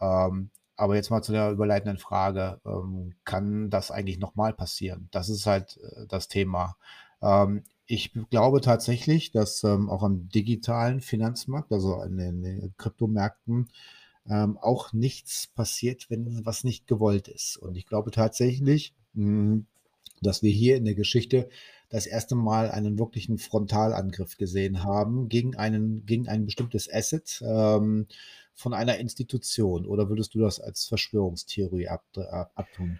Ähm, 0.00 0.50
aber 0.82 0.96
jetzt 0.96 1.10
mal 1.10 1.22
zu 1.22 1.30
der 1.30 1.52
überleitenden 1.52 1.98
Frage, 1.98 2.60
ähm, 2.66 3.14
kann 3.24 3.70
das 3.70 3.92
eigentlich 3.92 4.18
nochmal 4.18 4.52
passieren? 4.52 5.08
Das 5.12 5.28
ist 5.28 5.46
halt 5.46 5.78
äh, 5.78 6.06
das 6.08 6.26
Thema. 6.26 6.76
Ähm, 7.22 7.62
ich 7.86 8.12
glaube 8.30 8.60
tatsächlich, 8.60 9.30
dass 9.30 9.62
ähm, 9.62 9.88
auch 9.88 10.02
am 10.02 10.28
digitalen 10.28 11.00
Finanzmarkt, 11.00 11.70
also 11.70 12.02
in 12.02 12.16
den, 12.16 12.42
den 12.42 12.74
Kryptomärkten, 12.78 13.68
ähm, 14.28 14.58
auch 14.58 14.92
nichts 14.92 15.46
passiert, 15.46 16.10
wenn 16.10 16.44
was 16.44 16.64
nicht 16.64 16.88
gewollt 16.88 17.28
ist. 17.28 17.58
Und 17.58 17.76
ich 17.76 17.86
glaube 17.86 18.10
tatsächlich, 18.10 18.92
mh, 19.14 19.24
hm, 19.24 19.66
dass 20.20 20.42
wir 20.42 20.50
hier 20.50 20.76
in 20.76 20.84
der 20.84 20.96
Geschichte 20.96 21.48
das 21.92 22.06
erste 22.06 22.34
Mal 22.34 22.70
einen 22.70 22.98
wirklichen 22.98 23.36
Frontalangriff 23.36 24.38
gesehen 24.38 24.82
haben 24.82 25.28
gegen 25.28 25.56
einen, 25.56 26.06
gegen 26.06 26.26
ein 26.26 26.46
bestimmtes 26.46 26.92
Asset 26.92 27.42
ähm, 27.46 28.06
von 28.54 28.72
einer 28.72 28.96
Institution. 28.96 29.86
Oder 29.86 30.08
würdest 30.08 30.34
du 30.34 30.40
das 30.40 30.58
als 30.58 30.86
Verschwörungstheorie 30.86 31.88
ab, 31.88 32.04
ab, 32.16 32.50
abtun? 32.54 32.98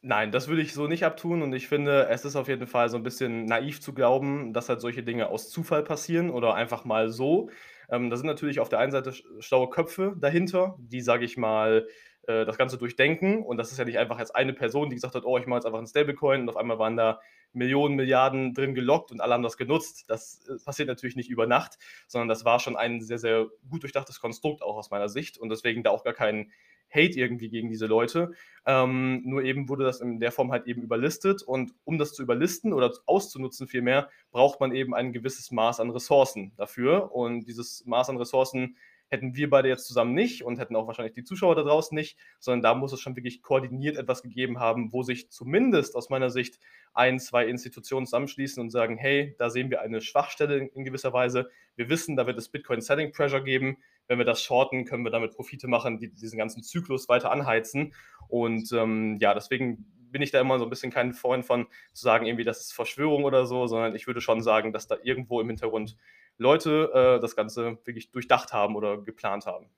Nein, 0.00 0.32
das 0.32 0.48
würde 0.48 0.62
ich 0.62 0.72
so 0.72 0.88
nicht 0.88 1.04
abtun 1.04 1.42
und 1.42 1.52
ich 1.52 1.68
finde, 1.68 2.08
es 2.08 2.24
ist 2.24 2.34
auf 2.34 2.48
jeden 2.48 2.66
Fall 2.66 2.88
so 2.88 2.96
ein 2.96 3.02
bisschen 3.02 3.44
naiv 3.44 3.80
zu 3.80 3.92
glauben, 3.92 4.52
dass 4.52 4.68
halt 4.68 4.80
solche 4.80 5.02
Dinge 5.02 5.28
aus 5.28 5.50
Zufall 5.50 5.84
passieren 5.84 6.30
oder 6.30 6.54
einfach 6.54 6.84
mal 6.84 7.10
so. 7.10 7.50
Ähm, 7.90 8.08
da 8.08 8.16
sind 8.16 8.26
natürlich 8.26 8.60
auf 8.60 8.70
der 8.70 8.78
einen 8.78 8.92
Seite 8.92 9.12
schlaue 9.40 9.68
Köpfe 9.68 10.16
dahinter, 10.18 10.76
die, 10.78 11.02
sage 11.02 11.26
ich 11.26 11.36
mal, 11.36 11.86
äh, 12.26 12.46
das 12.46 12.56
Ganze 12.56 12.78
durchdenken. 12.78 13.42
Und 13.42 13.58
das 13.58 13.72
ist 13.72 13.78
ja 13.78 13.84
nicht 13.84 13.98
einfach 13.98 14.18
jetzt 14.18 14.34
eine 14.34 14.54
Person, 14.54 14.88
die 14.88 14.96
gesagt 14.96 15.14
hat, 15.14 15.24
oh, 15.24 15.36
ich 15.36 15.46
mache 15.46 15.58
jetzt 15.58 15.66
einfach 15.66 15.78
einen 15.78 15.86
Stablecoin 15.86 16.40
und 16.40 16.48
auf 16.48 16.56
einmal 16.56 16.78
waren 16.78 16.96
da 16.96 17.20
Millionen, 17.52 17.96
Milliarden 17.96 18.54
drin 18.54 18.74
gelockt 18.74 19.10
und 19.10 19.20
alle 19.20 19.34
haben 19.34 19.42
das 19.42 19.56
genutzt. 19.56 20.04
Das 20.08 20.46
äh, 20.48 20.62
passiert 20.64 20.88
natürlich 20.88 21.16
nicht 21.16 21.30
über 21.30 21.46
Nacht, 21.46 21.78
sondern 22.06 22.28
das 22.28 22.44
war 22.44 22.60
schon 22.60 22.76
ein 22.76 23.00
sehr, 23.00 23.18
sehr 23.18 23.46
gut 23.70 23.82
durchdachtes 23.82 24.20
Konstrukt 24.20 24.62
auch 24.62 24.76
aus 24.76 24.90
meiner 24.90 25.08
Sicht 25.08 25.38
und 25.38 25.48
deswegen 25.48 25.82
da 25.82 25.90
auch 25.90 26.04
gar 26.04 26.14
kein 26.14 26.50
Hate 26.92 27.18
irgendwie 27.18 27.48
gegen 27.48 27.70
diese 27.70 27.86
Leute. 27.86 28.32
Ähm, 28.66 29.22
nur 29.24 29.42
eben 29.42 29.68
wurde 29.68 29.84
das 29.84 30.00
in 30.00 30.20
der 30.20 30.30
Form 30.30 30.52
halt 30.52 30.66
eben 30.66 30.82
überlistet 30.82 31.42
und 31.42 31.72
um 31.84 31.98
das 31.98 32.12
zu 32.12 32.22
überlisten 32.22 32.72
oder 32.72 32.92
auszunutzen 33.06 33.66
vielmehr, 33.66 34.08
braucht 34.30 34.60
man 34.60 34.72
eben 34.74 34.94
ein 34.94 35.12
gewisses 35.12 35.50
Maß 35.50 35.80
an 35.80 35.90
Ressourcen 35.90 36.52
dafür 36.56 37.12
und 37.12 37.46
dieses 37.46 37.84
Maß 37.86 38.10
an 38.10 38.18
Ressourcen 38.18 38.76
hätten 39.12 39.36
wir 39.36 39.50
beide 39.50 39.68
jetzt 39.68 39.86
zusammen 39.86 40.14
nicht 40.14 40.42
und 40.42 40.58
hätten 40.58 40.74
auch 40.74 40.86
wahrscheinlich 40.86 41.12
die 41.12 41.22
Zuschauer 41.22 41.54
da 41.54 41.62
draußen 41.62 41.94
nicht, 41.94 42.18
sondern 42.40 42.62
da 42.62 42.74
muss 42.74 42.94
es 42.94 43.00
schon 43.00 43.14
wirklich 43.14 43.42
koordiniert 43.42 43.98
etwas 43.98 44.22
gegeben 44.22 44.58
haben, 44.58 44.90
wo 44.92 45.02
sich 45.02 45.30
zumindest 45.30 45.94
aus 45.94 46.08
meiner 46.08 46.30
Sicht 46.30 46.58
ein, 46.94 47.20
zwei 47.20 47.46
Institutionen 47.46 48.06
zusammenschließen 48.06 48.60
und 48.60 48.70
sagen, 48.70 48.96
hey, 48.96 49.36
da 49.38 49.50
sehen 49.50 49.70
wir 49.70 49.82
eine 49.82 50.00
Schwachstelle 50.00 50.66
in 50.74 50.84
gewisser 50.84 51.12
Weise. 51.12 51.50
Wir 51.76 51.90
wissen, 51.90 52.16
da 52.16 52.26
wird 52.26 52.38
es 52.38 52.48
Bitcoin 52.48 52.80
Selling 52.80 53.12
Pressure 53.12 53.42
geben. 53.44 53.76
Wenn 54.08 54.16
wir 54.16 54.24
das 54.24 54.42
shorten, 54.42 54.86
können 54.86 55.04
wir 55.04 55.10
damit 55.10 55.32
Profite 55.32 55.68
machen, 55.68 55.98
die 55.98 56.08
diesen 56.08 56.38
ganzen 56.38 56.62
Zyklus 56.62 57.08
weiter 57.08 57.30
anheizen. 57.30 57.94
Und 58.28 58.72
ähm, 58.72 59.18
ja, 59.20 59.34
deswegen 59.34 59.84
bin 60.10 60.22
ich 60.22 60.30
da 60.30 60.40
immer 60.40 60.58
so 60.58 60.64
ein 60.64 60.70
bisschen 60.70 60.90
kein 60.90 61.12
Freund 61.12 61.44
von 61.44 61.66
zu 61.92 62.02
sagen, 62.02 62.26
irgendwie, 62.26 62.44
das 62.44 62.60
ist 62.60 62.72
Verschwörung 62.72 63.24
oder 63.24 63.44
so, 63.46 63.66
sondern 63.66 63.94
ich 63.94 64.06
würde 64.06 64.20
schon 64.20 64.42
sagen, 64.42 64.72
dass 64.72 64.86
da 64.86 64.96
irgendwo 65.02 65.40
im 65.40 65.48
Hintergrund 65.48 65.96
Leute 66.42 66.90
äh, 66.92 67.20
das 67.20 67.36
Ganze 67.36 67.78
wirklich 67.84 68.10
durchdacht 68.10 68.52
haben 68.52 68.76
oder 68.76 69.00
geplant 69.00 69.46
haben. 69.46 69.70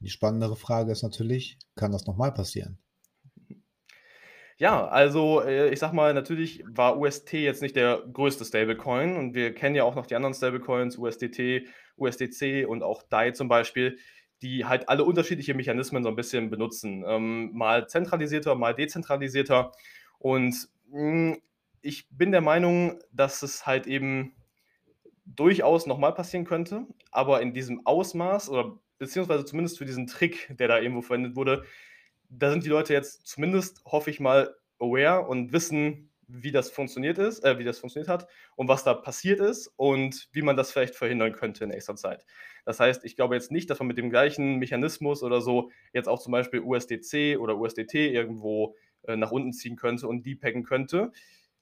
Die 0.00 0.10
spannendere 0.10 0.56
Frage 0.56 0.92
ist 0.92 1.02
natürlich, 1.02 1.58
kann 1.74 1.92
das 1.92 2.06
nochmal 2.06 2.32
passieren? 2.32 2.78
Ja, 4.58 4.88
also, 4.88 5.42
äh, 5.42 5.68
ich 5.70 5.78
sage 5.78 5.94
mal, 5.94 6.14
natürlich 6.14 6.64
war 6.66 6.98
UST 6.98 7.34
jetzt 7.34 7.60
nicht 7.60 7.76
der 7.76 8.02
größte 8.10 8.44
Stablecoin 8.44 9.16
und 9.16 9.34
wir 9.34 9.54
kennen 9.54 9.74
ja 9.74 9.84
auch 9.84 9.94
noch 9.94 10.06
die 10.06 10.14
anderen 10.14 10.34
Stablecoins, 10.34 10.96
USDT, 10.96 11.66
USDC 11.98 12.66
und 12.66 12.82
auch 12.82 13.02
DAI 13.02 13.32
zum 13.32 13.48
Beispiel, 13.48 13.98
die 14.40 14.64
halt 14.64 14.88
alle 14.88 15.04
unterschiedliche 15.04 15.52
Mechanismen 15.52 16.02
so 16.02 16.08
ein 16.08 16.16
bisschen 16.16 16.48
benutzen. 16.48 17.04
Ähm, 17.06 17.50
mal 17.52 17.86
zentralisierter, 17.86 18.54
mal 18.54 18.74
dezentralisierter. 18.74 19.72
Und, 20.18 20.68
hm, 20.90 21.38
ich 21.82 22.08
bin 22.10 22.32
der 22.32 22.40
Meinung, 22.40 22.98
dass 23.12 23.42
es 23.42 23.66
halt 23.66 23.86
eben 23.86 24.35
durchaus 25.36 25.86
noch 25.86 25.98
mal 25.98 26.12
passieren 26.12 26.44
könnte, 26.44 26.86
aber 27.10 27.42
in 27.42 27.52
diesem 27.52 27.86
Ausmaß 27.86 28.50
oder 28.50 28.78
beziehungsweise 28.98 29.44
zumindest 29.44 29.78
für 29.78 29.84
diesen 29.84 30.06
Trick, 30.06 30.54
der 30.58 30.68
da 30.68 30.78
irgendwo 30.78 31.02
verwendet 31.02 31.36
wurde, 31.36 31.64
da 32.28 32.50
sind 32.50 32.64
die 32.64 32.68
Leute 32.68 32.92
jetzt 32.92 33.26
zumindest, 33.26 33.84
hoffe 33.84 34.10
ich 34.10 34.20
mal, 34.20 34.56
aware 34.78 35.26
und 35.26 35.52
wissen, 35.52 36.10
wie 36.28 36.50
das 36.50 36.70
funktioniert 36.70 37.18
ist, 37.18 37.44
äh, 37.44 37.58
wie 37.58 37.64
das 37.64 37.78
funktioniert 37.78 38.08
hat 38.08 38.26
und 38.56 38.68
was 38.68 38.82
da 38.84 38.94
passiert 38.94 39.40
ist 39.40 39.68
und 39.76 40.28
wie 40.32 40.42
man 40.42 40.56
das 40.56 40.72
vielleicht 40.72 40.96
verhindern 40.96 41.32
könnte 41.32 41.64
in 41.64 41.70
nächster 41.70 41.94
Zeit. 41.94 42.24
Das 42.64 42.80
heißt, 42.80 43.04
ich 43.04 43.14
glaube 43.14 43.36
jetzt 43.36 43.52
nicht, 43.52 43.70
dass 43.70 43.78
man 43.78 43.86
mit 43.88 43.98
dem 43.98 44.10
gleichen 44.10 44.56
Mechanismus 44.56 45.22
oder 45.22 45.40
so 45.40 45.70
jetzt 45.92 46.08
auch 46.08 46.20
zum 46.20 46.32
Beispiel 46.32 46.60
USDC 46.60 47.38
oder 47.38 47.56
USDT 47.56 47.94
irgendwo 48.12 48.74
äh, 49.06 49.16
nach 49.16 49.30
unten 49.30 49.52
ziehen 49.52 49.76
könnte 49.76 50.08
und 50.08 50.26
depacken 50.26 50.64
könnte. 50.64 51.12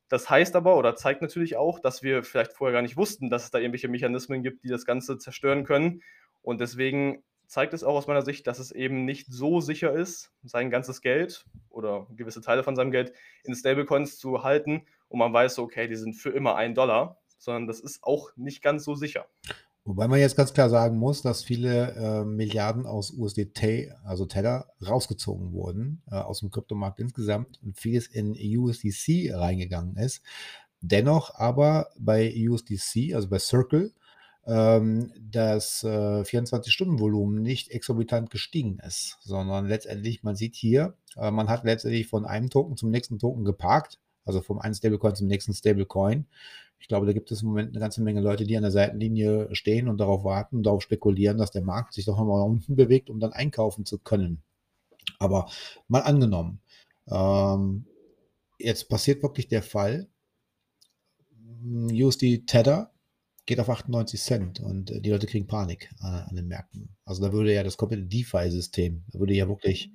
Das 0.09 0.29
heißt 0.29 0.55
aber 0.57 0.77
oder 0.77 0.97
zeigt 0.97 1.23
natürlich 1.23 1.57
auch, 1.57 1.81
dass 1.81 2.03
wir 2.03 2.23
vielleicht 2.23 2.53
vorher 2.53 2.73
gar 2.75 2.83
nicht 2.83 2.97
wussten, 2.97 3.31
dass 3.31 3.45
es 3.45 3.51
da 3.51 3.59
irgendwelche 3.59 3.89
Mechanismen 3.89 4.43
gibt, 4.43 4.65
die 4.65 4.69
das 4.69 4.85
Ganze 4.85 5.19
zerstören 5.19 5.65
können. 5.65 6.03
Und 6.43 6.61
deswegen 6.61 7.23
zeigt 7.47 7.73
es 7.73 7.85
auch 7.85 7.95
aus 7.95 8.07
meiner 8.07 8.23
Sicht, 8.23 8.47
dass 8.47 8.59
es 8.59 8.71
eben 8.71 9.05
nicht 9.05 9.27
so 9.31 9.61
sicher 9.61 9.93
ist, 9.93 10.33
sein 10.43 10.71
ganzes 10.71 11.01
Geld 11.01 11.47
oder 11.71 12.07
gewisse 12.17 12.41
Teile 12.41 12.63
von 12.63 12.77
seinem 12.77 12.91
Geld 12.91 13.13
in 13.45 13.55
Stablecoins 13.55 14.19
zu 14.19 14.43
halten 14.43 14.87
und 15.09 15.19
man 15.19 15.33
weiß, 15.33 15.59
okay, 15.59 15.89
die 15.89 15.97
sind 15.97 16.15
für 16.15 16.31
immer 16.31 16.57
ein 16.57 16.75
Dollar, 16.75 17.19
sondern 17.39 17.67
das 17.67 17.81
ist 17.81 18.03
auch 18.03 18.31
nicht 18.37 18.63
ganz 18.63 18.85
so 18.85 18.95
sicher. 18.95 19.27
Wobei 19.87 20.09
man 20.09 20.19
jetzt 20.19 20.37
ganz 20.37 20.55
klar 20.55 20.71
sagen 20.71 20.97
muss, 20.97 21.21
dass 21.21 21.43
viele 21.45 21.93
äh, 21.93 22.25
Milliarden 22.25 22.87
aus 22.87 23.11
USDT, 23.11 23.93
also 24.03 24.25
Tether, 24.25 24.67
rausgezogen 24.87 25.53
wurden 25.53 26.03
äh, 26.11 26.14
aus 26.14 26.41
dem 26.41 26.50
Kryptomarkt 26.50 27.00
insgesamt 27.00 27.62
und 27.62 27.79
vieles 27.79 28.07
in 28.07 28.35
USDC 28.35 29.35
reingegangen 29.35 29.97
ist. 29.97 30.23
Dennoch 30.81 31.35
aber 31.35 31.91
bei 31.99 32.33
USDC, 32.49 33.14
also 33.14 33.29
bei 33.29 33.38
Circle, 33.38 33.93
ähm, 34.47 35.12
das 35.19 35.83
äh, 35.85 36.23
24-Stunden-Volumen 36.23 37.43
nicht 37.43 37.71
exorbitant 37.71 38.31
gestiegen 38.31 38.79
ist, 38.87 39.19
sondern 39.21 39.67
letztendlich, 39.67 40.23
man 40.23 40.37
sieht 40.37 40.55
hier, 40.55 40.95
äh, 41.17 41.31
man 41.31 41.49
hat 41.49 41.64
letztendlich 41.64 42.07
von 42.07 42.25
einem 42.25 42.49
Token 42.49 42.79
zum 42.79 42.91
nächsten 42.91 43.19
Token 43.19 43.45
geparkt, 43.45 43.99
also 44.25 44.40
vom 44.40 44.59
einen 44.59 44.75
Stablecoin 44.75 45.14
zum 45.14 45.26
nächsten 45.26 45.54
Stablecoin. 45.54 46.26
Ich 46.78 46.88
glaube, 46.88 47.07
da 47.07 47.12
gibt 47.12 47.31
es 47.31 47.43
im 47.43 47.49
Moment 47.49 47.71
eine 47.71 47.81
ganze 47.81 48.02
Menge 48.02 48.21
Leute, 48.21 48.45
die 48.45 48.57
an 48.57 48.62
der 48.62 48.73
Seitenlinie 48.73 49.49
stehen 49.54 49.88
und 49.88 49.99
darauf 49.99 50.25
warten, 50.25 50.62
darauf 50.62 50.83
spekulieren, 50.83 51.38
dass 51.38 51.50
der 51.50 51.62
Markt 51.62 51.95
sich 51.95 52.04
doch 52.04 52.19
nochmal 52.19 52.43
unten 52.43 52.76
bewegt, 52.76 53.11
um 53.11 53.21
dann 53.21 53.33
einkaufen 53.33 53.87
zu 53.87 53.99
können. 53.99 54.43
Aber 55.19 55.49
mal 55.88 56.00
angenommen, 56.00 56.61
ähm, 57.09 57.87
jetzt 58.59 58.88
passiert 58.88 59.23
wirklich 59.23 59.49
der 59.49 59.62
Fall, 59.62 60.09
USD 61.64 62.45
Tether 62.47 62.90
geht 63.47 63.61
auf 63.61 63.69
98 63.69 64.21
Cent 64.21 64.61
und 64.61 64.90
äh, 64.90 65.00
die 65.00 65.11
Leute 65.11 65.26
kriegen 65.26 65.47
Panik 65.47 65.90
an, 66.00 66.25
an 66.28 66.37
den 66.37 66.49
Märkten. 66.49 66.97
Also 67.04 67.23
da 67.23 67.33
würde 67.33 67.54
ja 67.54 67.62
das 67.62 67.76
komplette 67.76 68.04
DeFi-System, 68.04 69.04
da 69.12 69.19
würde 69.19 69.35
ja 69.35 69.49
wirklich, 69.49 69.90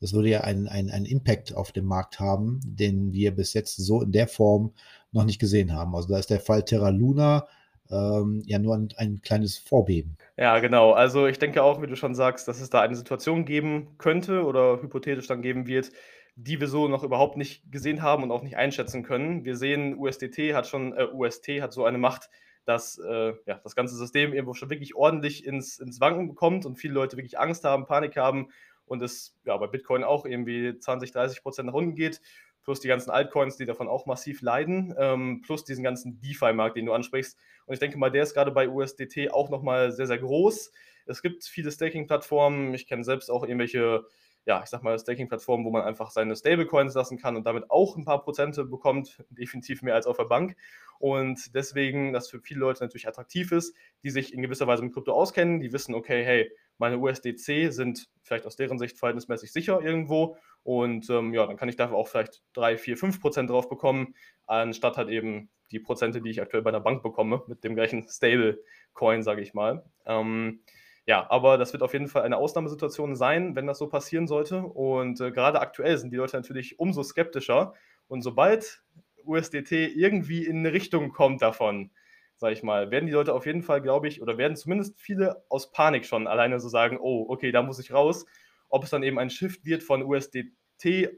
das 0.00 0.12
würde 0.12 0.28
ja 0.28 0.40
einen, 0.42 0.68
einen, 0.68 0.90
einen 0.90 1.06
Impact 1.06 1.54
auf 1.54 1.72
den 1.72 1.84
Markt 1.84 2.20
haben, 2.20 2.60
den 2.64 3.12
wir 3.12 3.34
bis 3.34 3.54
jetzt 3.54 3.76
so 3.76 4.02
in 4.02 4.12
der 4.12 4.28
Form 4.28 4.72
noch 5.12 5.24
nicht 5.24 5.38
gesehen 5.38 5.72
haben. 5.72 5.94
Also 5.94 6.08
da 6.08 6.18
ist 6.18 6.30
der 6.30 6.40
Fall 6.40 6.64
Terra 6.64 6.90
Luna 6.90 7.46
ähm, 7.90 8.42
ja 8.46 8.58
nur 8.58 8.74
ein, 8.74 8.88
ein 8.96 9.20
kleines 9.22 9.58
Vorbeben. 9.58 10.16
Ja, 10.36 10.58
genau. 10.58 10.92
Also 10.92 11.26
ich 11.26 11.38
denke 11.38 11.62
auch, 11.62 11.82
wie 11.82 11.86
du 11.86 11.96
schon 11.96 12.14
sagst, 12.14 12.48
dass 12.48 12.60
es 12.60 12.70
da 12.70 12.80
eine 12.80 12.96
Situation 12.96 13.44
geben 13.44 13.96
könnte 13.98 14.44
oder 14.44 14.82
hypothetisch 14.82 15.26
dann 15.26 15.42
geben 15.42 15.66
wird, 15.66 15.90
die 16.36 16.60
wir 16.60 16.68
so 16.68 16.88
noch 16.88 17.04
überhaupt 17.04 17.36
nicht 17.36 17.70
gesehen 17.70 18.02
haben 18.02 18.22
und 18.22 18.32
auch 18.32 18.42
nicht 18.42 18.56
einschätzen 18.56 19.02
können. 19.02 19.44
Wir 19.44 19.56
sehen, 19.56 19.96
USDT 19.96 20.54
hat 20.54 20.66
schon, 20.66 20.92
äh, 20.92 21.06
UST 21.12 21.60
hat 21.60 21.72
so 21.72 21.84
eine 21.84 21.98
Macht, 21.98 22.28
dass 22.64 22.98
äh, 22.98 23.34
ja, 23.46 23.60
das 23.62 23.76
ganze 23.76 23.94
System 23.94 24.32
irgendwo 24.32 24.54
schon 24.54 24.70
wirklich 24.70 24.96
ordentlich 24.96 25.46
ins, 25.46 25.78
ins 25.78 26.00
Wanken 26.00 26.28
bekommt 26.28 26.66
und 26.66 26.76
viele 26.76 26.94
Leute 26.94 27.16
wirklich 27.16 27.38
Angst 27.38 27.64
haben, 27.64 27.86
Panik 27.86 28.16
haben 28.16 28.48
und 28.86 29.02
es 29.02 29.36
ja, 29.44 29.56
bei 29.56 29.66
Bitcoin 29.66 30.04
auch 30.04 30.24
irgendwie 30.24 30.78
20, 30.78 31.12
30 31.12 31.42
Prozent 31.42 31.66
nach 31.66 31.74
unten 31.74 31.94
geht, 31.94 32.20
plus 32.64 32.80
die 32.80 32.88
ganzen 32.88 33.10
Altcoins, 33.10 33.56
die 33.56 33.66
davon 33.66 33.88
auch 33.88 34.06
massiv 34.06 34.40
leiden, 34.42 34.94
ähm, 34.98 35.42
plus 35.42 35.64
diesen 35.64 35.84
ganzen 35.84 36.20
DeFi-Markt, 36.20 36.76
den 36.76 36.86
du 36.86 36.92
ansprichst. 36.92 37.38
Und 37.66 37.74
ich 37.74 37.80
denke 37.80 37.98
mal, 37.98 38.10
der 38.10 38.22
ist 38.22 38.34
gerade 38.34 38.50
bei 38.50 38.68
USDT 38.68 39.30
auch 39.30 39.50
nochmal 39.50 39.92
sehr, 39.92 40.06
sehr 40.06 40.18
groß. 40.18 40.72
Es 41.06 41.22
gibt 41.22 41.44
viele 41.44 41.70
Staking-Plattformen. 41.70 42.72
Ich 42.74 42.86
kenne 42.86 43.04
selbst 43.04 43.30
auch 43.30 43.42
irgendwelche 43.42 44.06
ja, 44.46 44.62
ich 44.62 44.68
sag 44.68 44.82
mal, 44.82 44.98
Staking-Plattformen, 44.98 45.64
wo 45.64 45.70
man 45.70 45.82
einfach 45.82 46.10
seine 46.10 46.36
Stablecoins 46.36 46.94
lassen 46.94 47.18
kann 47.18 47.36
und 47.36 47.46
damit 47.46 47.70
auch 47.70 47.96
ein 47.96 48.04
paar 48.04 48.22
Prozente 48.22 48.64
bekommt, 48.64 49.24
definitiv 49.30 49.82
mehr 49.82 49.94
als 49.94 50.06
auf 50.06 50.18
der 50.18 50.24
Bank. 50.24 50.56
Und 50.98 51.54
deswegen, 51.54 52.12
das 52.12 52.28
für 52.28 52.40
viele 52.40 52.60
Leute 52.60 52.84
natürlich 52.84 53.08
attraktiv 53.08 53.52
ist, 53.52 53.74
die 54.02 54.10
sich 54.10 54.34
in 54.34 54.42
gewisser 54.42 54.66
Weise 54.66 54.82
mit 54.82 54.92
Krypto 54.92 55.12
auskennen, 55.12 55.60
die 55.60 55.72
wissen, 55.72 55.94
okay, 55.94 56.24
hey, 56.24 56.50
meine 56.78 56.98
USDC 56.98 57.72
sind 57.72 58.08
vielleicht 58.22 58.46
aus 58.46 58.56
deren 58.56 58.78
Sicht 58.78 58.98
verhältnismäßig 58.98 59.52
sicher 59.52 59.80
irgendwo 59.80 60.36
und 60.62 61.08
ähm, 61.10 61.32
ja, 61.32 61.46
dann 61.46 61.56
kann 61.56 61.68
ich 61.68 61.76
dafür 61.76 61.96
auch 61.96 62.08
vielleicht 62.08 62.42
3, 62.54 62.76
4, 62.76 62.96
5 62.96 63.20
Prozent 63.20 63.50
drauf 63.50 63.68
bekommen, 63.68 64.14
anstatt 64.46 64.96
halt 64.96 65.08
eben 65.08 65.50
die 65.70 65.78
Prozente, 65.78 66.20
die 66.20 66.30
ich 66.30 66.40
aktuell 66.40 66.62
bei 66.62 66.70
der 66.70 66.80
Bank 66.80 67.02
bekomme, 67.02 67.42
mit 67.46 67.64
dem 67.64 67.74
gleichen 67.74 68.08
Stablecoin, 68.08 69.22
sage 69.22 69.42
ich 69.42 69.54
mal. 69.54 69.84
Ähm, 70.06 70.60
ja, 71.06 71.26
aber 71.30 71.58
das 71.58 71.72
wird 71.72 71.82
auf 71.82 71.92
jeden 71.92 72.08
Fall 72.08 72.22
eine 72.22 72.38
Ausnahmesituation 72.38 73.14
sein, 73.14 73.54
wenn 73.56 73.66
das 73.66 73.78
so 73.78 73.88
passieren 73.88 74.26
sollte. 74.26 74.62
Und 74.62 75.20
äh, 75.20 75.30
gerade 75.32 75.60
aktuell 75.60 75.98
sind 75.98 76.12
die 76.12 76.16
Leute 76.16 76.36
natürlich 76.36 76.78
umso 76.78 77.02
skeptischer. 77.02 77.74
Und 78.08 78.22
sobald 78.22 78.82
USDT 79.24 79.72
irgendwie 79.94 80.46
in 80.46 80.58
eine 80.58 80.72
Richtung 80.72 81.12
kommt 81.12 81.42
davon, 81.42 81.90
sage 82.36 82.54
ich 82.54 82.62
mal, 82.62 82.90
werden 82.90 83.06
die 83.06 83.12
Leute 83.12 83.34
auf 83.34 83.44
jeden 83.44 83.62
Fall, 83.62 83.82
glaube 83.82 84.08
ich, 84.08 84.22
oder 84.22 84.38
werden 84.38 84.56
zumindest 84.56 84.98
viele 84.98 85.44
aus 85.50 85.70
Panik 85.72 86.06
schon 86.06 86.26
alleine 86.26 86.58
so 86.58 86.68
sagen, 86.68 86.98
oh, 87.00 87.26
okay, 87.28 87.52
da 87.52 87.62
muss 87.62 87.78
ich 87.78 87.92
raus. 87.92 88.24
Ob 88.70 88.84
es 88.84 88.90
dann 88.90 89.02
eben 89.02 89.18
ein 89.18 89.30
Shift 89.30 89.66
wird 89.66 89.82
von 89.82 90.02
USDT 90.02 90.48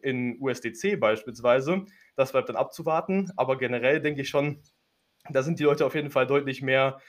in 0.02 0.36
USDC 0.40 0.98
beispielsweise, 0.98 1.84
das 2.16 2.32
bleibt 2.32 2.48
dann 2.48 2.56
abzuwarten. 2.56 3.30
Aber 3.36 3.56
generell 3.56 4.00
denke 4.00 4.22
ich 4.22 4.28
schon, 4.28 4.62
da 5.30 5.42
sind 5.42 5.60
die 5.60 5.64
Leute 5.64 5.86
auf 5.86 5.94
jeden 5.94 6.10
Fall 6.10 6.26
deutlich 6.26 6.60
mehr 6.60 7.00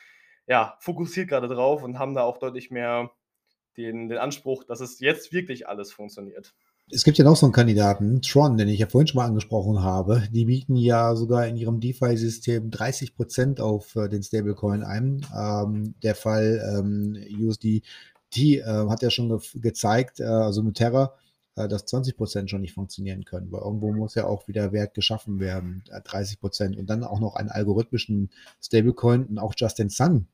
ja, 0.47 0.75
fokussiert 0.79 1.27
gerade 1.29 1.47
drauf 1.47 1.83
und 1.83 1.99
haben 1.99 2.13
da 2.13 2.23
auch 2.23 2.37
deutlich 2.37 2.71
mehr 2.71 3.11
den, 3.75 4.09
den 4.09 4.17
Anspruch, 4.17 4.63
dass 4.63 4.79
es 4.79 4.99
jetzt 4.99 5.31
wirklich 5.31 5.67
alles 5.67 5.91
funktioniert. 5.91 6.55
Es 6.89 7.03
gibt 7.03 7.17
ja 7.17 7.25
noch 7.25 7.35
so 7.35 7.45
einen 7.45 7.53
Kandidaten, 7.53 8.21
Tron, 8.21 8.55
den 8.55 8.69
ich 8.69 8.79
ja 8.79 8.87
vorhin 8.87 9.07
schon 9.07 9.17
mal 9.17 9.25
angesprochen 9.25 9.83
habe. 9.83 10.23
Die 10.31 10.45
bieten 10.45 10.77
ja 10.77 11.15
sogar 11.15 11.45
in 11.45 11.57
ihrem 11.57 11.81
DeFi-System 11.81 12.71
30 12.71 13.13
Prozent 13.13 13.59
auf 13.59 13.95
äh, 13.97 14.07
den 14.07 14.23
Stablecoin 14.23 14.83
ein. 14.83 15.25
Ähm, 15.37 15.95
der 16.01 16.15
Fall 16.15 16.61
ähm, 16.77 17.17
USD 17.37 17.83
äh, 18.35 18.63
hat 18.63 19.01
ja 19.01 19.09
schon 19.09 19.27
ge 19.27 19.39
gezeigt, 19.55 20.21
äh, 20.21 20.23
also 20.23 20.63
mit 20.63 20.77
Terra, 20.77 21.13
äh, 21.55 21.67
dass 21.67 21.85
20 21.87 22.15
Prozent 22.15 22.49
schon 22.49 22.61
nicht 22.61 22.73
funktionieren 22.73 23.25
können, 23.25 23.51
weil 23.51 23.61
irgendwo 23.61 23.91
muss 23.91 24.15
ja 24.15 24.25
auch 24.25 24.47
wieder 24.47 24.71
Wert 24.71 24.93
geschaffen 24.93 25.41
werden, 25.41 25.83
30 26.05 26.37
äh, 26.37 26.39
Prozent. 26.39 26.77
Und 26.77 26.89
dann 26.89 27.03
auch 27.03 27.19
noch 27.19 27.35
einen 27.35 27.49
algorithmischen 27.49 28.29
Stablecoin 28.61 29.25
und 29.25 29.39
auch 29.39 29.53
Justin 29.57 29.89
Sun 29.89 30.27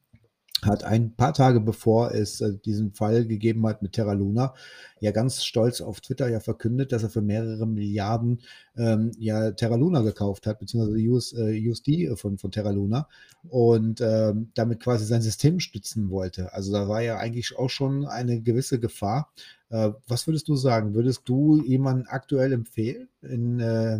hat 0.65 0.83
ein 0.83 1.15
paar 1.15 1.33
Tage 1.33 1.59
bevor 1.59 2.13
es 2.13 2.41
äh, 2.41 2.57
diesen 2.65 2.93
Fall 2.93 3.25
gegeben 3.25 3.65
hat 3.67 3.81
mit 3.81 3.93
Terra 3.93 4.13
Luna, 4.13 4.53
ja 4.99 5.11
ganz 5.11 5.43
stolz 5.43 5.81
auf 5.81 6.01
Twitter 6.01 6.29
ja 6.29 6.39
verkündet, 6.39 6.91
dass 6.91 7.03
er 7.03 7.09
für 7.09 7.21
mehrere 7.21 7.67
Milliarden 7.67 8.41
ähm, 8.77 9.11
ja 9.17 9.51
Terra 9.51 9.75
Luna 9.75 10.01
gekauft 10.01 10.47
hat, 10.47 10.59
beziehungsweise 10.59 10.97
US, 11.09 11.33
äh, 11.33 11.69
USD 11.69 12.15
von, 12.15 12.37
von 12.37 12.51
Terra 12.51 12.71
Luna 12.71 13.07
und 13.49 14.01
ähm, 14.01 14.51
damit 14.53 14.79
quasi 14.79 15.05
sein 15.05 15.21
System 15.21 15.59
stützen 15.59 16.09
wollte. 16.09 16.53
Also 16.53 16.71
da 16.71 16.87
war 16.87 17.01
ja 17.01 17.17
eigentlich 17.17 17.57
auch 17.57 17.69
schon 17.69 18.05
eine 18.05 18.41
gewisse 18.41 18.79
Gefahr. 18.79 19.31
Äh, 19.69 19.91
was 20.07 20.27
würdest 20.27 20.47
du 20.47 20.55
sagen? 20.55 20.93
Würdest 20.93 21.23
du 21.25 21.61
jemanden 21.63 22.07
aktuell 22.07 22.53
empfehlen, 22.53 23.09
in 23.21 23.59
äh, 23.59 23.99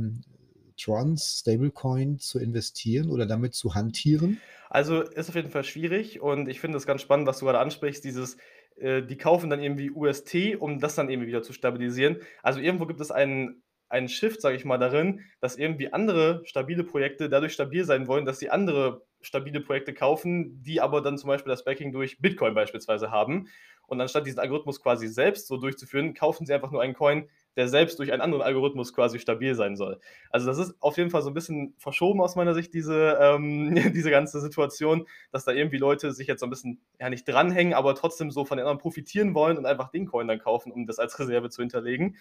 Trons 0.84 1.40
Stablecoin 1.40 2.20
zu 2.20 2.40
investieren 2.40 3.10
oder 3.10 3.26
damit 3.26 3.54
zu 3.54 3.76
hantieren? 3.76 4.42
Also 4.70 5.02
ist 5.02 5.30
auf 5.30 5.36
jeden 5.36 5.52
Fall 5.52 5.64
schwierig 5.64 6.22
und 6.22 6.48
ich 6.50 6.60
finde 6.60 6.78
es 6.78 6.86
ganz 6.86 7.02
spannend, 7.02 7.28
was 7.28 7.40
du 7.40 7.46
gerade 7.46 7.60
ansprichst, 7.60 8.04
dieses, 8.04 8.38
äh, 8.78 9.04
die 9.04 9.18
kaufen 9.18 9.50
dann 9.50 9.62
irgendwie 9.62 9.92
UST, 9.92 10.56
um 10.60 10.80
das 10.80 10.96
dann 10.96 11.10
irgendwie 11.10 11.28
wieder 11.28 11.44
zu 11.44 11.54
stabilisieren. 11.54 12.18
Also 12.42 12.60
irgendwo 12.60 12.86
gibt 12.86 13.00
es 13.00 13.12
einen, 13.12 13.62
einen 13.90 14.10
Shift, 14.10 14.42
sage 14.42 14.56
ich 14.56 14.66
mal, 14.66 14.80
darin, 14.80 15.22
dass 15.40 15.58
irgendwie 15.58 15.94
andere 15.94 16.42
stabile 16.46 16.84
Projekte 16.84 17.30
dadurch 17.30 17.54
stabil 17.54 17.86
sein 17.86 18.08
wollen, 18.08 18.26
dass 18.26 18.40
sie 18.40 18.50
andere 18.50 19.06
stabile 19.22 19.62
Projekte 19.62 19.94
kaufen, 19.94 20.62
die 20.64 20.82
aber 20.82 21.02
dann 21.02 21.18
zum 21.18 21.28
Beispiel 21.28 21.52
das 21.52 21.64
Backing 21.64 21.92
durch 21.92 22.20
Bitcoin 22.20 22.56
beispielsweise 22.56 23.12
haben. 23.12 23.48
Und 23.86 24.02
anstatt 24.02 24.26
diesen 24.26 24.40
Algorithmus 24.40 24.82
quasi 24.82 25.08
selbst 25.08 25.48
so 25.48 25.58
durchzuführen, 25.58 26.14
kaufen 26.14 26.46
sie 26.46 26.54
einfach 26.54 26.72
nur 26.72 26.82
einen 26.82 26.96
Coin, 26.96 27.30
der 27.56 27.68
selbst 27.68 28.00
durch 28.00 28.12
einen 28.12 28.22
anderen 28.22 28.44
Algorithmus 28.44 28.94
quasi 28.94 29.20
stabil 29.20 29.56
sein 29.56 29.76
soll. 29.76 30.00
Also 30.30 30.48
das 30.48 30.58
ist 30.58 30.76
auf 30.80 30.98
jeden 30.98 31.10
Fall 31.10 31.22
so 31.22 31.30
ein 31.30 31.34
bisschen 31.34 31.74
verschoben 31.78 32.22
aus 32.22 32.36
meiner 32.36 32.54
Sicht, 32.54 32.74
diese, 32.74 33.18
ähm, 33.22 33.76
diese 33.94 34.10
ganze 34.10 34.40
Situation, 34.42 35.06
dass 35.32 35.46
da 35.46 35.52
irgendwie 35.52 35.78
Leute 35.78 36.12
sich 36.12 36.28
jetzt 36.28 36.40
so 36.40 36.48
ein 36.48 36.50
bisschen, 36.50 36.80
ja 37.00 37.10
nicht 37.10 37.26
dranhängen, 37.26 37.74
aber 37.74 37.96
trotzdem 37.96 38.32
so 38.32 38.46
von 38.46 38.58
den 38.58 38.66
anderen 38.66 38.80
profitieren 38.80 39.36
wollen 39.36 39.58
und 39.58 39.66
einfach 39.66 39.90
den 39.90 40.06
Coin 40.06 40.28
dann 40.28 40.40
kaufen, 40.40 40.72
um 40.72 40.86
das 40.86 41.00
als 41.00 41.20
Reserve 41.20 41.50
zu 41.50 41.62
hinterlegen. 41.62 42.18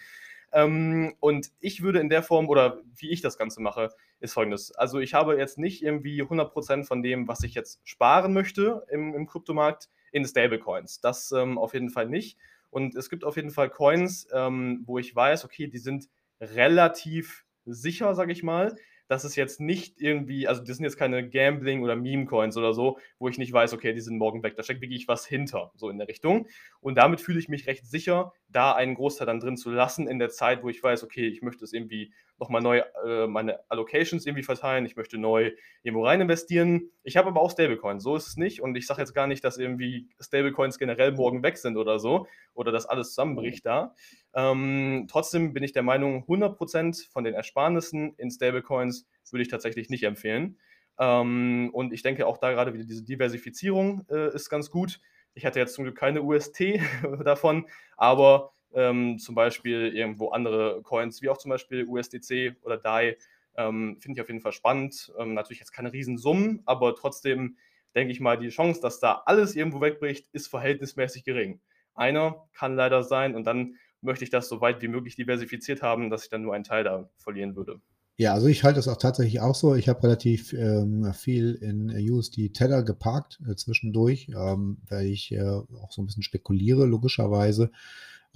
Ähm, 0.53 1.15
und 1.19 1.51
ich 1.59 1.81
würde 1.81 1.99
in 1.99 2.09
der 2.09 2.21
Form, 2.21 2.47
oder 2.47 2.81
wie 2.95 3.09
ich 3.09 3.21
das 3.21 3.37
Ganze 3.37 3.61
mache, 3.61 3.89
ist 4.19 4.33
folgendes. 4.33 4.71
Also 4.75 4.99
ich 4.99 5.15
habe 5.15 5.37
jetzt 5.37 5.57
nicht 5.57 5.83
irgendwie 5.83 6.21
100% 6.21 6.85
von 6.85 7.01
dem, 7.01 7.27
was 7.27 7.43
ich 7.43 7.55
jetzt 7.55 7.81
sparen 7.83 8.33
möchte 8.33 8.85
im, 8.89 9.15
im 9.15 9.25
Kryptomarkt, 9.25 9.89
in 10.11 10.25
Stablecoins. 10.25 11.01
Das 11.01 11.31
ähm, 11.31 11.57
auf 11.57 11.73
jeden 11.73 11.89
Fall 11.89 12.07
nicht. 12.07 12.37
Und 12.73 12.95
es 12.95 13.09
gibt 13.09 13.23
auf 13.23 13.35
jeden 13.35 13.51
Fall 13.51 13.69
Coins, 13.69 14.27
ähm, 14.33 14.81
wo 14.85 14.97
ich 14.97 15.15
weiß, 15.15 15.45
okay, 15.45 15.67
die 15.67 15.77
sind 15.77 16.09
relativ 16.41 17.45
sicher, 17.65 18.15
sage 18.15 18.31
ich 18.31 18.41
mal 18.41 18.75
das 19.13 19.25
ist 19.25 19.35
jetzt 19.35 19.61
nicht 19.61 20.01
irgendwie, 20.01 20.47
also 20.47 20.63
das 20.63 20.77
sind 20.77 20.85
jetzt 20.85 20.97
keine 20.97 21.29
Gambling- 21.29 21.83
oder 21.83 21.95
Meme-Coins 21.95 22.57
oder 22.57 22.73
so, 22.73 22.97
wo 23.19 23.29
ich 23.29 23.37
nicht 23.37 23.53
weiß, 23.53 23.73
okay, 23.73 23.93
die 23.93 24.01
sind 24.01 24.17
morgen 24.17 24.41
weg. 24.41 24.55
Da 24.55 24.63
steckt 24.63 24.81
wirklich 24.81 25.07
was 25.07 25.27
hinter, 25.27 25.71
so 25.75 25.89
in 25.89 25.99
der 25.99 26.07
Richtung. 26.07 26.47
Und 26.81 26.95
damit 26.95 27.21
fühle 27.21 27.37
ich 27.37 27.47
mich 27.47 27.67
recht 27.67 27.85
sicher, 27.85 28.33
da 28.49 28.73
einen 28.73 28.95
Großteil 28.95 29.27
dann 29.27 29.39
drin 29.39 29.55
zu 29.55 29.69
lassen 29.69 30.07
in 30.07 30.17
der 30.17 30.29
Zeit, 30.29 30.63
wo 30.63 30.69
ich 30.69 30.81
weiß, 30.81 31.03
okay, 31.03 31.27
ich 31.27 31.43
möchte 31.43 31.63
es 31.63 31.73
irgendwie 31.73 32.11
nochmal 32.39 32.61
neu 32.61 32.81
äh, 33.05 33.27
meine 33.27 33.59
Allocations 33.69 34.25
irgendwie 34.25 34.43
verteilen, 34.43 34.85
ich 34.85 34.95
möchte 34.95 35.19
neu 35.19 35.51
irgendwo 35.83 36.05
rein 36.05 36.19
investieren. 36.19 36.89
Ich 37.03 37.15
habe 37.15 37.27
aber 37.29 37.39
auch 37.39 37.51
Stablecoins, 37.51 38.01
so 38.01 38.15
ist 38.15 38.27
es 38.27 38.37
nicht. 38.37 38.61
Und 38.61 38.75
ich 38.75 38.87
sage 38.87 39.01
jetzt 39.01 39.13
gar 39.13 39.27
nicht, 39.27 39.43
dass 39.43 39.59
irgendwie 39.59 40.09
Stablecoins 40.19 40.79
generell 40.79 41.11
morgen 41.11 41.43
weg 41.43 41.57
sind 41.57 41.77
oder 41.77 41.99
so, 41.99 42.25
oder 42.55 42.71
dass 42.71 42.87
alles 42.87 43.09
zusammenbricht 43.09 43.63
da. 43.65 43.93
Ähm, 44.35 45.07
trotzdem 45.09 45.53
bin 45.53 45.63
ich 45.63 45.73
der 45.73 45.83
Meinung, 45.83 46.25
100% 46.25 47.11
von 47.11 47.23
den 47.23 47.33
Ersparnissen 47.33 48.13
in 48.17 48.31
Stablecoins 48.31 49.07
würde 49.33 49.43
ich 49.43 49.49
tatsächlich 49.49 49.89
nicht 49.89 50.03
empfehlen. 50.03 50.57
Ähm, 50.99 51.69
und 51.73 51.91
ich 51.91 52.03
denke 52.03 52.27
auch 52.27 52.37
da 52.37 52.51
gerade 52.51 52.73
wieder 52.73 52.85
diese 52.85 53.03
Diversifizierung 53.03 54.05
äh, 54.09 54.33
ist 54.33 54.49
ganz 54.49 54.69
gut. 54.69 54.99
Ich 55.33 55.45
hatte 55.45 55.59
jetzt 55.59 55.73
zum 55.73 55.83
Glück 55.83 55.97
keine 55.97 56.21
UST 56.21 56.79
davon, 57.25 57.67
aber 57.97 58.53
ähm, 58.73 59.17
zum 59.17 59.35
Beispiel 59.35 59.93
irgendwo 59.95 60.29
andere 60.29 60.81
Coins, 60.83 61.21
wie 61.21 61.29
auch 61.29 61.37
zum 61.37 61.49
Beispiel 61.49 61.85
USDC 61.85 62.55
oder 62.63 62.77
DAI, 62.77 63.17
ähm, 63.57 63.97
finde 63.99 64.17
ich 64.17 64.21
auf 64.21 64.29
jeden 64.29 64.41
Fall 64.41 64.51
spannend. 64.51 65.11
Ähm, 65.17 65.33
natürlich 65.33 65.59
jetzt 65.59 65.73
keine 65.73 65.93
Riesensummen, 65.93 66.61
aber 66.65 66.95
trotzdem 66.95 67.57
denke 67.95 68.11
ich 68.11 68.19
mal, 68.19 68.37
die 68.37 68.49
Chance, 68.49 68.81
dass 68.81 68.99
da 68.99 69.23
alles 69.25 69.55
irgendwo 69.55 69.81
wegbricht, 69.81 70.27
ist 70.31 70.47
verhältnismäßig 70.47 71.23
gering. 71.23 71.59
Einer 71.95 72.47
kann 72.53 72.75
leider 72.75 73.03
sein 73.03 73.35
und 73.35 73.45
dann 73.45 73.77
möchte 74.03 74.23
ich 74.23 74.29
das 74.29 74.49
so 74.49 74.61
weit 74.61 74.81
wie 74.81 74.87
möglich 74.87 75.15
diversifiziert 75.15 75.81
haben, 75.81 76.09
dass 76.09 76.23
ich 76.23 76.29
dann 76.29 76.41
nur 76.41 76.53
einen 76.53 76.63
Teil 76.63 76.83
da 76.83 77.09
verlieren 77.17 77.55
würde. 77.55 77.79
Ja, 78.15 78.33
also 78.33 78.45
ich 78.47 78.63
halte 78.63 78.79
es 78.79 78.87
auch 78.87 78.97
tatsächlich 78.97 79.41
auch 79.41 79.55
so. 79.55 79.73
Ich 79.73 79.89
habe 79.89 80.03
relativ 80.03 80.53
ähm, 80.53 81.11
viel 81.13 81.55
in 81.55 81.89
USD 82.11 82.49
Tether 82.49 82.83
geparkt 82.83 83.39
äh, 83.49 83.55
zwischendurch, 83.55 84.29
ähm, 84.29 84.77
weil 84.87 85.07
ich 85.07 85.31
äh, 85.31 85.41
auch 85.41 85.91
so 85.91 86.01
ein 86.01 86.05
bisschen 86.05 86.21
spekuliere, 86.21 86.85
logischerweise. 86.85 87.71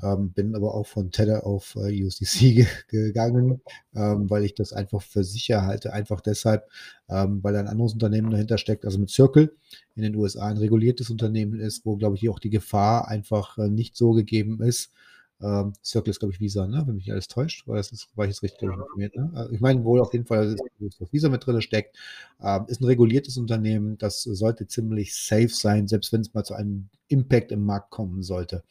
Ähm, 0.01 0.31
bin 0.31 0.55
aber 0.55 0.75
auch 0.75 0.86
von 0.86 1.12
Tether 1.12 1.45
auf 1.45 1.75
äh, 1.75 2.03
USDC 2.03 2.39
ge 2.55 2.67
gegangen, 2.88 3.62
ähm, 3.95 4.29
weil 4.29 4.45
ich 4.45 4.55
das 4.55 4.74
einfach 4.74 5.01
für 5.01 5.24
sicher 5.24 5.63
halte. 5.65 5.93
Einfach 5.93 6.21
deshalb, 6.21 6.67
ähm, 7.09 7.43
weil 7.43 7.55
ein 7.55 7.67
anderes 7.67 7.93
Unternehmen 7.93 8.31
dahinter 8.31 8.57
steckt, 8.57 8.86
also 8.86 9.00
mit 9.00 9.09
Circle 9.09 9.55
in 9.95 10.03
den 10.03 10.15
USA 10.15 10.47
ein 10.47 10.57
reguliertes 10.57 11.09
Unternehmen 11.12 11.59
ist, 11.59 11.86
wo, 11.86 11.97
glaube 11.97 12.15
ich, 12.15 12.29
auch 12.29 12.39
die 12.39 12.51
Gefahr 12.51 13.07
einfach 13.07 13.57
äh, 13.57 13.69
nicht 13.69 13.95
so 13.95 14.12
gegeben 14.12 14.62
ist, 14.62 14.91
ähm, 15.41 15.74
Circle 15.84 16.12
ist, 16.12 16.20
glaube 16.20 16.34
ich, 16.34 16.39
Visa, 16.39 16.67
ne? 16.67 16.84
wenn 16.86 16.96
mich 16.96 17.12
alles 17.12 17.27
täuscht, 17.27 17.67
weil 17.67 17.77
das 17.77 17.91
ist, 17.91 18.10
war 18.15 18.25
ich 18.25 18.32
jetzt 18.32 18.44
richtig 18.44 18.63
informiert. 18.63 19.15
Ne? 19.15 19.29
Also 19.36 19.53
ich 19.53 19.62
meine 19.62 19.84
wohl 19.84 20.01
auf 20.01 20.13
jeden 20.13 20.25
Fall, 20.25 20.56
dass 20.79 20.98
das 20.98 21.13
Visa 21.13 21.29
mit 21.29 21.46
drin 21.46 21.62
steckt. 21.62 21.96
Ähm, 22.41 22.65
ist 22.67 22.82
ein 22.82 22.86
reguliertes 22.86 23.38
Unternehmen, 23.38 23.98
das 23.98 24.24
sollte 24.24 24.67
ziemlich 24.67 25.15
safe 25.15 25.50
sein, 25.50 25.88
selbst 25.88 26.12
wenn 26.12 26.22
es 26.22 26.34
mal 26.34 26.44
zu 26.44 26.56
einem 26.56 26.89
Impact 27.08 27.51
im 27.51 27.65
Markt 27.65 27.91
kommen 27.91 28.24
sollte. 28.24 28.63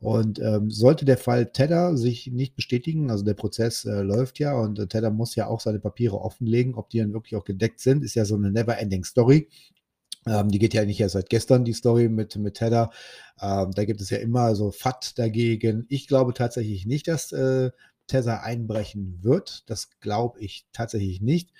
Und 0.00 0.38
ähm, 0.38 0.70
sollte 0.70 1.04
der 1.04 1.18
Fall 1.18 1.46
Tether 1.46 1.96
sich 1.96 2.28
nicht 2.28 2.54
bestätigen, 2.54 3.10
also 3.10 3.24
der 3.24 3.34
Prozess 3.34 3.84
äh, 3.84 4.02
läuft 4.02 4.38
ja 4.38 4.54
und 4.54 4.78
äh, 4.78 4.86
Tether 4.86 5.10
muss 5.10 5.34
ja 5.34 5.48
auch 5.48 5.60
seine 5.60 5.80
Papiere 5.80 6.20
offenlegen, 6.20 6.76
ob 6.76 6.88
die 6.88 6.98
dann 6.98 7.12
wirklich 7.12 7.34
auch 7.34 7.44
gedeckt 7.44 7.80
sind, 7.80 8.04
ist 8.04 8.14
ja 8.14 8.24
so 8.24 8.36
eine 8.36 8.52
never-ending 8.52 9.02
Story. 9.02 9.48
Ähm, 10.28 10.48
die 10.50 10.58
geht 10.58 10.74
ja 10.74 10.84
nicht 10.84 11.00
erst 11.00 11.14
seit 11.14 11.30
gestern, 11.30 11.64
die 11.64 11.72
Story 11.72 12.08
mit, 12.08 12.36
mit 12.36 12.54
Tether. 12.54 12.90
Ähm, 13.40 13.72
da 13.72 13.84
gibt 13.84 14.00
es 14.00 14.10
ja 14.10 14.18
immer 14.18 14.54
so 14.54 14.70
FAT 14.70 15.18
dagegen. 15.18 15.86
Ich 15.88 16.08
glaube 16.08 16.34
tatsächlich 16.34 16.86
nicht, 16.86 17.08
dass 17.08 17.32
äh, 17.32 17.70
Tether 18.06 18.42
einbrechen 18.42 19.18
wird. 19.22 19.68
Das 19.70 19.90
glaube 20.00 20.40
ich 20.40 20.66
tatsächlich 20.72 21.20
nicht. 21.20 21.50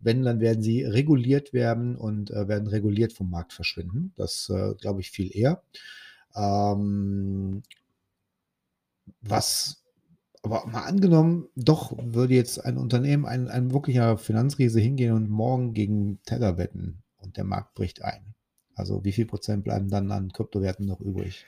Wenn, 0.00 0.22
dann 0.22 0.40
werden 0.40 0.62
sie 0.62 0.84
reguliert 0.84 1.52
werden 1.52 1.96
und 1.96 2.30
äh, 2.30 2.48
werden 2.48 2.68
reguliert 2.68 3.12
vom 3.12 3.30
Markt 3.30 3.52
verschwinden. 3.52 4.12
Das 4.16 4.48
äh, 4.50 4.74
glaube 4.74 5.00
ich 5.00 5.10
viel 5.10 5.36
eher. 5.36 5.62
Ähm, 6.36 7.62
was 9.22 9.82
aber 10.42 10.66
mal 10.66 10.84
angenommen, 10.84 11.48
doch 11.56 11.92
würde 12.00 12.34
jetzt 12.34 12.64
ein 12.64 12.78
Unternehmen, 12.78 13.26
ein, 13.26 13.48
ein 13.48 13.72
wirklicher 13.72 14.18
Finanzriese 14.18 14.80
hingehen 14.80 15.12
und 15.12 15.28
morgen 15.28 15.74
gegen 15.74 16.20
Tether 16.24 16.58
wetten 16.58 17.02
und 17.28 17.36
der 17.36 17.44
Markt 17.44 17.74
bricht 17.74 18.02
ein. 18.02 18.34
Also 18.74 19.04
wie 19.04 19.12
viel 19.12 19.26
Prozent 19.26 19.64
bleiben 19.64 19.90
dann 19.90 20.10
an 20.10 20.32
Kryptowerten 20.32 20.86
noch 20.86 21.00
übrig? 21.00 21.44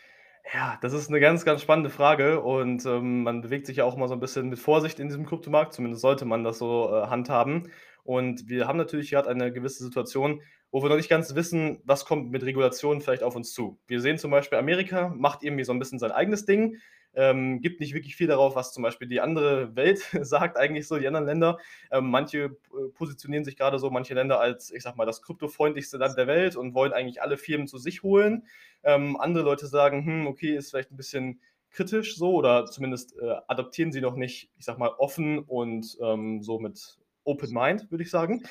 Ja, 0.52 0.78
das 0.82 0.92
ist 0.92 1.08
eine 1.08 1.20
ganz, 1.20 1.44
ganz 1.44 1.62
spannende 1.62 1.90
Frage 1.90 2.40
und, 2.40 2.84
ähm, 2.84 3.22
man 3.22 3.40
bewegt 3.40 3.66
sich 3.66 3.78
ja 3.78 3.84
auch 3.84 3.96
mal 3.96 4.08
so 4.08 4.14
ein 4.14 4.20
bisschen 4.20 4.48
mit 4.48 4.58
Vorsicht 4.58 4.98
in 4.98 5.08
diesem 5.08 5.24
Kryptomarkt, 5.24 5.72
zumindest 5.72 6.02
sollte 6.02 6.24
man 6.24 6.44
das 6.44 6.58
so, 6.58 6.90
äh, 6.92 7.06
handhaben. 7.06 7.70
Und 8.02 8.48
wir 8.48 8.66
haben 8.66 8.78
natürlich 8.78 9.10
gerade 9.10 9.28
eine 9.30 9.52
gewisse 9.52 9.84
Situation, 9.84 10.42
wo 10.70 10.82
wir 10.82 10.88
noch 10.88 10.96
nicht 10.96 11.08
ganz 11.10 11.34
wissen, 11.34 11.80
was 11.84 12.04
kommt 12.04 12.30
mit 12.30 12.42
Regulationen 12.42 13.00
vielleicht 13.00 13.22
auf 13.22 13.36
uns 13.36 13.52
zu. 13.52 13.78
Wir 13.86 14.00
sehen 14.00 14.18
zum 14.18 14.30
Beispiel, 14.30 14.58
Amerika 14.58 15.08
macht 15.16 15.42
irgendwie 15.42 15.64
so 15.64 15.72
ein 15.72 15.78
bisschen 15.78 15.98
sein 15.98 16.12
eigenes 16.12 16.44
Ding 16.44 16.76
ähm, 17.14 17.60
gibt 17.60 17.80
nicht 17.80 17.94
wirklich 17.94 18.16
viel 18.16 18.26
darauf, 18.26 18.54
was 18.54 18.72
zum 18.72 18.82
Beispiel 18.82 19.08
die 19.08 19.20
andere 19.20 19.74
Welt 19.76 19.98
sagt, 20.22 20.56
eigentlich 20.56 20.86
so, 20.86 20.98
die 20.98 21.06
anderen 21.06 21.26
Länder. 21.26 21.58
Ähm, 21.90 22.10
manche 22.10 22.38
äh, 22.38 22.88
positionieren 22.94 23.44
sich 23.44 23.56
gerade 23.56 23.78
so, 23.78 23.90
manche 23.90 24.14
Länder 24.14 24.40
als, 24.40 24.70
ich 24.70 24.82
sag 24.82 24.96
mal, 24.96 25.06
das 25.06 25.22
kryptofreundlichste 25.22 25.98
Land 25.98 26.16
der 26.16 26.26
Welt 26.26 26.56
und 26.56 26.74
wollen 26.74 26.92
eigentlich 26.92 27.22
alle 27.22 27.36
Firmen 27.36 27.66
zu 27.66 27.78
sich 27.78 28.02
holen. 28.02 28.46
Ähm, 28.82 29.16
andere 29.20 29.44
Leute 29.44 29.66
sagen, 29.66 30.04
hm, 30.04 30.26
okay, 30.26 30.56
ist 30.56 30.70
vielleicht 30.70 30.92
ein 30.92 30.96
bisschen 30.96 31.40
kritisch 31.70 32.16
so 32.16 32.34
oder 32.34 32.66
zumindest 32.66 33.16
äh, 33.20 33.36
adaptieren 33.46 33.92
sie 33.92 34.00
noch 34.00 34.16
nicht, 34.16 34.50
ich 34.58 34.64
sag 34.64 34.78
mal, 34.78 34.90
offen 34.98 35.38
und 35.38 35.96
ähm, 36.00 36.42
so 36.42 36.58
mit 36.58 36.98
Open 37.24 37.52
Mind, 37.52 37.90
würde 37.90 38.02
ich 38.02 38.10
sagen. 38.10 38.42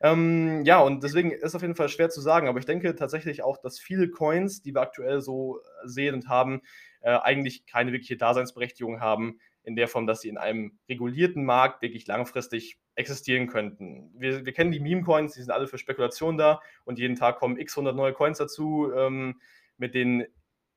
Ähm, 0.00 0.62
ja, 0.64 0.80
und 0.80 1.02
deswegen 1.02 1.30
ist 1.30 1.54
auf 1.54 1.62
jeden 1.62 1.74
Fall 1.74 1.88
schwer 1.88 2.10
zu 2.10 2.20
sagen, 2.20 2.48
aber 2.48 2.58
ich 2.58 2.66
denke 2.66 2.94
tatsächlich 2.94 3.42
auch, 3.42 3.58
dass 3.58 3.78
viele 3.78 4.10
Coins, 4.10 4.62
die 4.62 4.74
wir 4.74 4.82
aktuell 4.82 5.20
so 5.20 5.60
sehen 5.84 6.14
und 6.14 6.28
haben, 6.28 6.62
äh, 7.00 7.10
eigentlich 7.10 7.66
keine 7.66 7.92
wirkliche 7.92 8.16
Daseinsberechtigung 8.16 9.00
haben, 9.00 9.38
in 9.62 9.76
der 9.76 9.88
Form, 9.88 10.06
dass 10.06 10.20
sie 10.20 10.28
in 10.28 10.38
einem 10.38 10.78
regulierten 10.88 11.44
Markt 11.44 11.82
wirklich 11.82 12.06
langfristig 12.06 12.78
existieren 12.94 13.48
könnten. 13.48 14.12
Wir, 14.16 14.46
wir 14.46 14.52
kennen 14.52 14.70
die 14.70 14.80
Meme-Coins, 14.80 15.34
die 15.34 15.40
sind 15.40 15.50
alle 15.50 15.66
für 15.66 15.76
Spekulation 15.76 16.38
da 16.38 16.60
und 16.84 16.98
jeden 16.98 17.16
Tag 17.16 17.38
kommen 17.38 17.58
x 17.58 17.76
100 17.76 17.94
neue 17.94 18.12
Coins 18.12 18.38
dazu, 18.38 18.92
ähm, 18.96 19.40
mit 19.76 19.94
den 19.94 20.26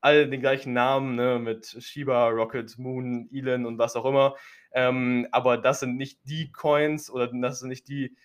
all 0.00 0.28
den 0.28 0.40
gleichen 0.40 0.72
Namen, 0.72 1.14
ne, 1.14 1.38
mit 1.38 1.66
Shiba, 1.66 2.28
Rocket, 2.28 2.78
Moon, 2.78 3.28
Elon 3.32 3.66
und 3.66 3.78
was 3.78 3.96
auch 3.96 4.06
immer. 4.06 4.34
Ähm, 4.72 5.28
aber 5.30 5.58
das 5.58 5.80
sind 5.80 5.96
nicht 5.96 6.20
die 6.24 6.50
Coins 6.52 7.10
oder 7.10 7.28
das 7.28 7.60
sind 7.60 7.68
nicht 7.68 7.88
die 7.88 8.16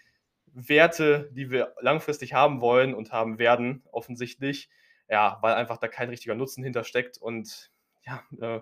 Werte, 0.56 1.30
die 1.34 1.52
wir 1.52 1.74
langfristig 1.82 2.34
haben 2.34 2.62
wollen 2.62 2.94
und 2.94 3.12
haben 3.12 3.38
werden, 3.38 3.84
offensichtlich. 3.91 4.70
Ja, 5.10 5.38
weil 5.41 5.54
einfach 5.54 5.78
da 5.78 5.88
kein 5.88 6.10
richtiger 6.10 6.34
Nutzen 6.34 6.63
hintersteckt 6.63 7.20
und 7.20 7.70
ja, 8.06 8.24
äh, 8.39 8.62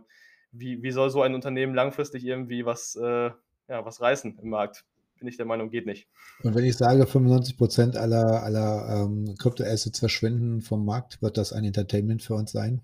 wie, 0.51 0.83
wie 0.83 0.91
soll 0.91 1.09
so 1.09 1.21
ein 1.21 1.35
Unternehmen 1.35 1.73
langfristig 1.73 2.25
irgendwie 2.25 2.65
was, 2.65 2.95
äh, 2.95 3.31
ja, 3.69 3.85
was 3.85 4.01
reißen 4.01 4.39
im 4.41 4.49
Markt? 4.49 4.83
Bin 5.19 5.27
ich 5.27 5.37
der 5.37 5.45
Meinung, 5.45 5.69
geht 5.69 5.85
nicht. 5.85 6.09
Und 6.43 6.53
wenn 6.53 6.65
ich 6.65 6.75
sage, 6.75 7.05
95 7.05 7.57
Prozent 7.57 7.95
aller, 7.95 8.43
aller 8.43 9.05
ähm, 9.05 9.35
Kryptoassets 9.37 9.99
verschwinden 9.99 10.61
vom 10.61 10.83
Markt, 10.83 11.21
wird 11.21 11.37
das 11.37 11.53
ein 11.53 11.63
Entertainment 11.63 12.21
für 12.21 12.33
uns 12.33 12.51
sein? 12.51 12.81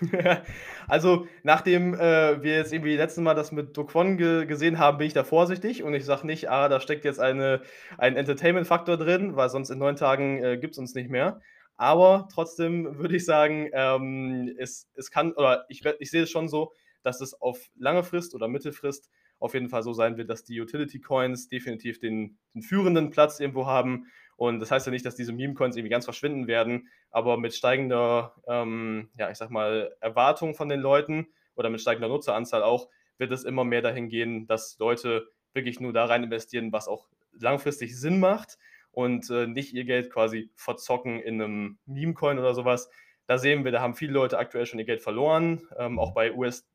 also, 0.88 1.26
nachdem 1.42 1.94
äh, 1.94 2.42
wir 2.42 2.56
jetzt 2.56 2.72
irgendwie 2.72 2.96
letztes 2.96 3.22
Mal 3.22 3.34
das 3.34 3.52
mit 3.52 3.76
Dokwon 3.76 4.16
ge 4.16 4.46
gesehen 4.46 4.78
haben, 4.78 4.98
bin 4.98 5.06
ich 5.06 5.12
da 5.12 5.24
vorsichtig 5.24 5.82
und 5.82 5.94
ich 5.94 6.04
sage 6.04 6.26
nicht, 6.26 6.50
ah, 6.50 6.68
da 6.68 6.80
steckt 6.80 7.04
jetzt 7.04 7.20
eine, 7.20 7.62
ein 7.98 8.16
Entertainment-Faktor 8.16 8.96
drin, 8.96 9.36
weil 9.36 9.48
sonst 9.48 9.70
in 9.70 9.78
neun 9.78 9.96
Tagen 9.96 10.42
äh, 10.42 10.58
gibt 10.58 10.74
es 10.74 10.78
uns 10.78 10.94
nicht 10.94 11.10
mehr. 11.10 11.40
Aber 11.76 12.28
trotzdem 12.32 12.98
würde 12.98 13.16
ich 13.16 13.24
sagen, 13.24 13.68
ähm, 13.72 14.54
es, 14.58 14.88
es 14.94 15.10
kann, 15.10 15.32
oder 15.32 15.64
ich, 15.68 15.84
ich 15.98 16.10
sehe 16.10 16.22
es 16.22 16.30
schon 16.30 16.48
so, 16.48 16.72
dass 17.02 17.20
es 17.20 17.40
auf 17.40 17.70
lange 17.76 18.04
Frist 18.04 18.34
oder 18.34 18.48
Mittelfrist 18.48 19.10
auf 19.38 19.54
jeden 19.54 19.68
Fall 19.68 19.82
so 19.82 19.92
sein 19.92 20.16
wird, 20.16 20.30
dass 20.30 20.44
die 20.44 20.60
Utility 20.60 21.00
Coins 21.00 21.48
definitiv 21.48 21.98
den, 21.98 22.38
den 22.54 22.62
führenden 22.62 23.10
Platz 23.10 23.40
irgendwo 23.40 23.66
haben. 23.66 24.06
Und 24.36 24.60
das 24.60 24.70
heißt 24.70 24.86
ja 24.86 24.92
nicht, 24.92 25.04
dass 25.06 25.14
diese 25.14 25.32
Meme-Coins 25.32 25.76
irgendwie 25.76 25.90
ganz 25.90 26.04
verschwinden 26.04 26.46
werden, 26.46 26.88
aber 27.10 27.36
mit 27.36 27.54
steigender, 27.54 28.34
ähm, 28.46 29.10
ja, 29.16 29.30
ich 29.30 29.38
sag 29.38 29.50
mal, 29.50 29.94
Erwartung 30.00 30.54
von 30.54 30.68
den 30.68 30.80
Leuten 30.80 31.28
oder 31.54 31.70
mit 31.70 31.80
steigender 31.80 32.08
Nutzeranzahl 32.08 32.62
auch, 32.62 32.88
wird 33.18 33.30
es 33.30 33.44
immer 33.44 33.64
mehr 33.64 33.82
dahin 33.82 34.08
gehen, 34.08 34.46
dass 34.46 34.78
Leute 34.78 35.28
wirklich 35.54 35.80
nur 35.80 35.92
da 35.92 36.06
rein 36.06 36.24
investieren, 36.24 36.72
was 36.72 36.88
auch 36.88 37.08
langfristig 37.38 37.98
Sinn 37.98 38.20
macht 38.20 38.58
und 38.90 39.30
äh, 39.30 39.46
nicht 39.46 39.72
ihr 39.74 39.84
Geld 39.84 40.10
quasi 40.10 40.50
verzocken 40.54 41.20
in 41.20 41.40
einem 41.40 41.78
Meme-Coin 41.86 42.38
oder 42.38 42.54
sowas. 42.54 42.90
Da 43.26 43.38
sehen 43.38 43.64
wir, 43.64 43.72
da 43.72 43.80
haben 43.80 43.94
viele 43.94 44.12
Leute 44.12 44.38
aktuell 44.38 44.66
schon 44.66 44.78
ihr 44.78 44.84
Geld 44.84 45.02
verloren, 45.02 45.68
ähm, 45.78 45.98
auch 45.98 46.12
bei 46.12 46.32
UST 46.32 46.66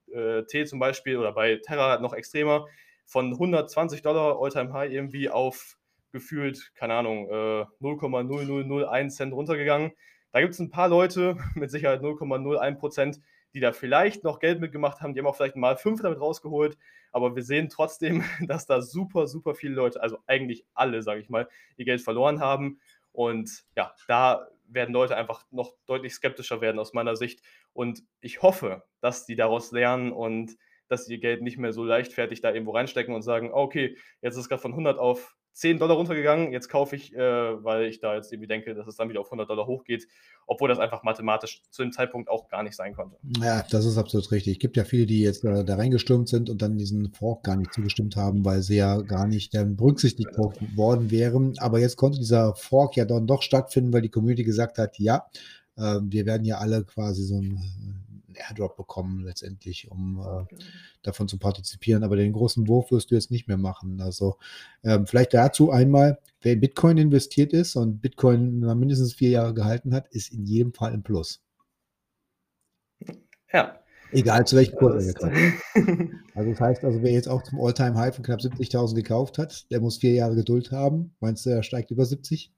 zum 0.66 0.80
Beispiel 0.80 1.18
oder 1.18 1.34
bei 1.34 1.58
Terra 1.58 2.00
noch 2.00 2.14
extremer, 2.14 2.68
von 3.06 3.34
120 3.34 4.02
Dollar 4.02 4.42
Alltime 4.42 4.74
High 4.74 4.92
irgendwie 4.92 5.30
auf 5.30 5.78
gefühlt, 6.18 6.72
keine 6.76 6.96
Ahnung, 6.96 7.30
äh, 7.30 7.66
0,0001 7.80 9.16
Cent 9.16 9.34
runtergegangen. 9.34 9.92
Da 10.32 10.42
gibt 10.42 10.54
es 10.54 10.60
ein 10.60 10.72
paar 10.72 10.90
Leute, 10.90 11.38
mit 11.56 11.72
Sicherheit 11.72 12.02
0,01 12.02 12.76
Prozent, 12.76 13.20
die 13.54 13.60
da 13.60 13.72
vielleicht 13.72 14.24
noch 14.24 14.40
Geld 14.40 14.60
mitgemacht 14.60 15.02
haben. 15.02 15.14
Die 15.14 15.20
haben 15.20 15.28
auch 15.28 15.36
vielleicht 15.36 15.56
mal 15.56 15.78
fünf 15.78 16.02
damit 16.02 16.20
rausgeholt. 16.20 16.78
Aber 17.12 17.36
wir 17.36 17.44
sehen 17.44 17.70
trotzdem, 17.70 18.24
dass 18.48 18.66
da 18.66 18.82
super, 18.82 19.28
super 19.28 19.56
viele 19.56 19.76
Leute, 19.76 20.02
also 20.02 20.18
eigentlich 20.28 20.66
alle, 20.74 21.02
sage 21.02 21.22
ich 21.22 21.30
mal, 21.30 21.48
ihr 21.78 21.86
Geld 21.86 22.02
verloren 22.02 22.40
haben. 22.40 22.80
Und 23.12 23.64
ja, 23.76 23.94
da 24.08 24.48
werden 24.68 24.94
Leute 24.94 25.16
einfach 25.16 25.46
noch 25.52 25.74
deutlich 25.86 26.14
skeptischer 26.14 26.62
werden 26.62 26.80
aus 26.80 26.94
meiner 26.94 27.16
Sicht. 27.16 27.42
Und 27.74 28.04
ich 28.22 28.42
hoffe, 28.42 28.84
dass 29.02 29.26
die 29.26 29.36
daraus 29.36 29.72
lernen 29.72 30.12
und 30.12 30.58
dass 30.88 31.06
sie 31.06 31.14
ihr 31.14 31.20
Geld 31.20 31.42
nicht 31.42 31.58
mehr 31.58 31.74
so 31.74 31.84
leichtfertig 31.84 32.42
da 32.42 32.52
irgendwo 32.52 32.72
reinstecken 32.72 33.14
und 33.14 33.22
sagen, 33.22 33.52
okay, 33.54 33.98
jetzt 34.22 34.34
ist 34.34 34.42
es 34.42 34.50
gerade 34.50 34.62
von 34.62 34.72
100 34.72 34.98
auf 34.98 35.37
10 35.58 35.80
Dollar 35.80 35.96
runtergegangen, 35.96 36.52
jetzt 36.52 36.70
kaufe 36.70 36.96
ich, 36.96 37.16
äh, 37.16 37.20
weil 37.20 37.86
ich 37.86 38.00
da 38.00 38.14
jetzt 38.14 38.32
irgendwie 38.32 38.48
denke, 38.48 38.76
dass 38.76 38.86
es 38.86 38.96
dann 38.96 39.10
wieder 39.10 39.22
auf 39.22 39.28
100 39.28 39.50
Dollar 39.50 39.66
hochgeht, 39.66 40.08
obwohl 40.46 40.70
das 40.70 40.78
einfach 40.78 41.02
mathematisch 41.02 41.64
zu 41.72 41.82
dem 41.82 41.92
Zeitpunkt 41.92 42.30
auch 42.30 42.48
gar 42.48 42.62
nicht 42.62 42.76
sein 42.76 42.94
konnte. 42.94 43.18
Ja, 43.42 43.66
das 43.72 43.86
ist 43.86 43.98
absolut 43.98 44.32
richtig. 44.32 44.54
Es 44.54 44.60
gibt 44.60 44.78
ja 44.78 44.84
viele, 44.84 45.08
die 45.08 45.22
jetzt 45.22 45.44
äh, 45.44 45.66
da 45.66 45.76
reingestürmt 45.76 46.30
sind 46.30 46.52
und 46.52 46.62
dann 46.62 46.78
diesen 46.78 47.12
Fork 47.12 47.44
gar 47.44 47.56
nicht 47.56 47.74
zugestimmt 47.74 48.16
haben, 48.16 48.46
weil 48.46 48.62
sie 48.62 48.78
ja 48.78 49.02
gar 49.02 49.26
nicht 49.26 49.56
äh, 49.56 49.66
berücksichtigt 49.66 50.30
ja. 50.38 50.78
worden 50.78 51.10
wären. 51.10 51.56
Aber 51.58 51.80
jetzt 51.80 51.98
konnte 51.98 52.20
dieser 52.20 52.54
Fork 52.54 52.96
ja 52.96 53.06
dann 53.06 53.26
doch 53.26 53.42
stattfinden, 53.42 53.92
weil 53.92 54.04
die 54.04 54.10
Community 54.10 54.44
gesagt 54.44 54.78
hat, 54.78 55.00
ja, 55.00 55.26
äh, 55.76 55.98
wir 56.04 56.28
werden 56.28 56.46
ja 56.46 56.60
alle 56.60 56.84
quasi 56.84 57.24
so 57.24 57.42
ein 57.42 57.60
Airdrop 58.38 58.76
bekommen 58.76 59.24
letztendlich, 59.24 59.90
um 59.92 60.20
äh, 60.20 60.56
davon 61.02 61.28
zu 61.28 61.38
partizipieren. 61.38 62.04
Aber 62.04 62.16
den 62.16 62.34
großen 62.34 62.68
Wurf 62.68 62.92
wirst 62.92 63.12
du 63.12 63.16
jetzt 63.16 63.32
nicht 63.32 63.48
mehr 63.48 63.58
machen. 63.58 64.02
Also 64.02 64.38
ähm, 64.84 65.08
vielleicht 65.08 65.34
dazu 65.34 65.72
einmal, 65.72 66.20
wer 66.42 66.54
in 66.54 66.62
Bitcoin 66.62 66.98
investiert 66.98 67.54
ist 67.54 67.76
und 67.76 68.02
Bitcoin 68.02 68.60
mindestens 68.60 69.14
vier 69.14 69.30
Jahre 69.30 69.54
gehalten 69.54 69.94
hat, 69.94 70.08
ist 70.10 70.32
in 70.32 70.46
jedem 70.46 70.74
Fall 70.74 70.94
im 70.94 71.04
Plus. 71.04 71.42
Ja. 73.52 73.80
Egal 74.12 74.48
zu 74.48 74.56
welchem 74.56 74.78
Kurs 74.78 75.06
er 75.06 75.14
gekauft 75.14 75.36
Also 76.36 76.52
das 76.52 76.62
heißt 76.62 76.84
also, 76.86 77.02
wer 77.02 77.12
jetzt 77.12 77.28
auch 77.28 77.44
zum 77.44 77.60
Alltime 77.60 77.96
high 77.96 78.16
von 78.16 78.24
knapp 78.24 78.40
70.000 78.40 78.96
gekauft 78.96 79.38
hat, 79.38 79.70
der 79.70 79.82
muss 79.82 79.98
vier 79.98 80.14
Jahre 80.14 80.36
Geduld 80.36 80.72
haben. 80.72 81.14
Meinst 81.20 81.46
du, 81.46 81.50
er 81.50 81.64
steigt 81.64 81.92
über 81.92 82.06
70? 82.06 82.54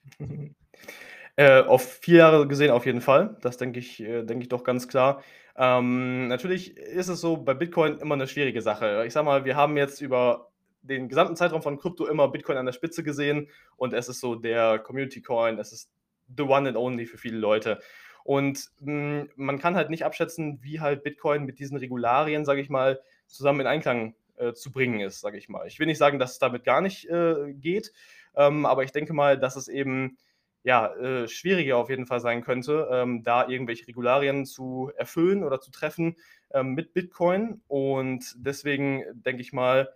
Äh, 1.36 1.62
auf 1.62 1.82
vier 2.02 2.18
Jahre 2.18 2.48
gesehen 2.48 2.72
auf 2.72 2.86
jeden 2.86 3.02
Fall. 3.02 3.38
Das 3.42 3.58
denke 3.58 3.80
ich, 3.80 4.02
äh, 4.02 4.24
denke 4.24 4.44
ich 4.44 4.50
doch 4.50 4.64
ganz 4.64 4.88
klar. 4.88 5.24
Ähm, 5.62 6.28
natürlich 6.28 6.78
ist 6.78 7.10
es 7.10 7.20
so 7.20 7.36
bei 7.36 7.54
Bitcoin 7.54 7.98
immer 7.98 8.16
eine 8.16 8.28
schwierige 8.28 8.62
Sache. 8.62 9.04
Ich 9.06 9.12
sage 9.12 9.26
mal, 9.26 9.44
wir 9.44 9.58
haben 9.58 9.76
jetzt 9.76 10.00
über 10.00 10.52
den 10.84 11.10
gesamten 11.10 11.36
Zeitraum 11.36 11.62
von 11.62 11.78
Krypto 11.78 12.08
immer 12.08 12.30
Bitcoin 12.30 12.58
an 12.58 12.66
der 12.66 12.72
Spitze 12.72 13.04
gesehen 13.04 13.50
und 13.76 13.94
es 13.94 14.08
ist 14.08 14.22
so 14.22 14.36
der 14.36 14.80
Community 14.80 15.22
Coin, 15.22 15.60
es 15.60 15.74
ist 15.74 15.92
the 16.38 16.44
one 16.44 16.70
and 16.70 16.78
only 16.78 17.06
für 17.06 17.18
viele 17.18 17.38
Leute. 17.38 17.80
Und 18.24 18.70
mh, 18.80 19.22
hm, 19.22 19.30
man 19.36 19.60
kann 19.60 19.76
halt 19.76 19.90
nicht 19.90 20.06
abschätzen, 20.06 20.60
wie 20.62 20.80
halt 20.80 21.04
Bitcoin 21.04 21.44
mit 21.44 21.60
diesen 21.60 21.78
Regularien, 21.78 22.46
sage 22.46 22.62
ich 22.62 22.70
mal, 22.70 23.02
zusammen 23.28 23.60
in 23.60 23.68
Einklang 23.68 24.16
äh, 24.38 24.54
zu 24.54 24.72
bringen 24.72 25.02
ist, 25.02 25.20
sage 25.20 25.38
ich 25.38 25.50
mal. 25.50 25.68
Ich 25.68 25.78
will 25.78 25.88
nicht 25.88 25.98
sagen, 25.98 26.20
dass 26.20 26.32
es 26.34 26.40
damit 26.40 26.64
gar 26.64 26.80
nicht 26.80 27.10
äh, 27.10 27.54
geht, 27.54 27.92
ähm, 28.34 28.66
aber 28.66 28.86
ich 28.86 28.94
denke 28.94 29.12
mal, 29.12 29.38
dass 29.38 29.58
es 29.58 29.68
eben 29.68 30.18
ja, 30.64 30.94
äh, 30.96 31.28
schwieriger 31.28 31.78
auf 31.78 31.90
jeden 31.90 32.06
Fall 32.06 32.20
sein 32.20 32.44
könnte, 32.44 32.88
ähm, 32.92 33.24
da 33.24 33.48
irgendwelche 33.48 33.88
Regularien 33.88 34.46
zu 34.46 34.92
erfüllen 34.98 35.44
oder 35.44 35.62
zu 35.62 35.72
treffen 35.72 36.16
ähm, 36.54 36.74
mit 36.74 36.94
Bitcoin. 36.94 37.62
Und 37.68 38.34
deswegen 38.38 39.04
denke 39.14 39.42
ich 39.42 39.54
mal, 39.54 39.90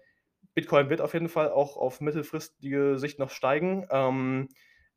Bitcoin 0.54 0.90
wird 0.90 1.02
auf 1.02 1.14
jeden 1.14 1.30
Fall 1.30 1.50
auch 1.50 1.78
auf 1.78 2.00
mittelfristige 2.00 2.98
Sicht 2.98 3.20
noch 3.20 3.30
steigen. 3.30 3.88
Ähm, 3.90 4.50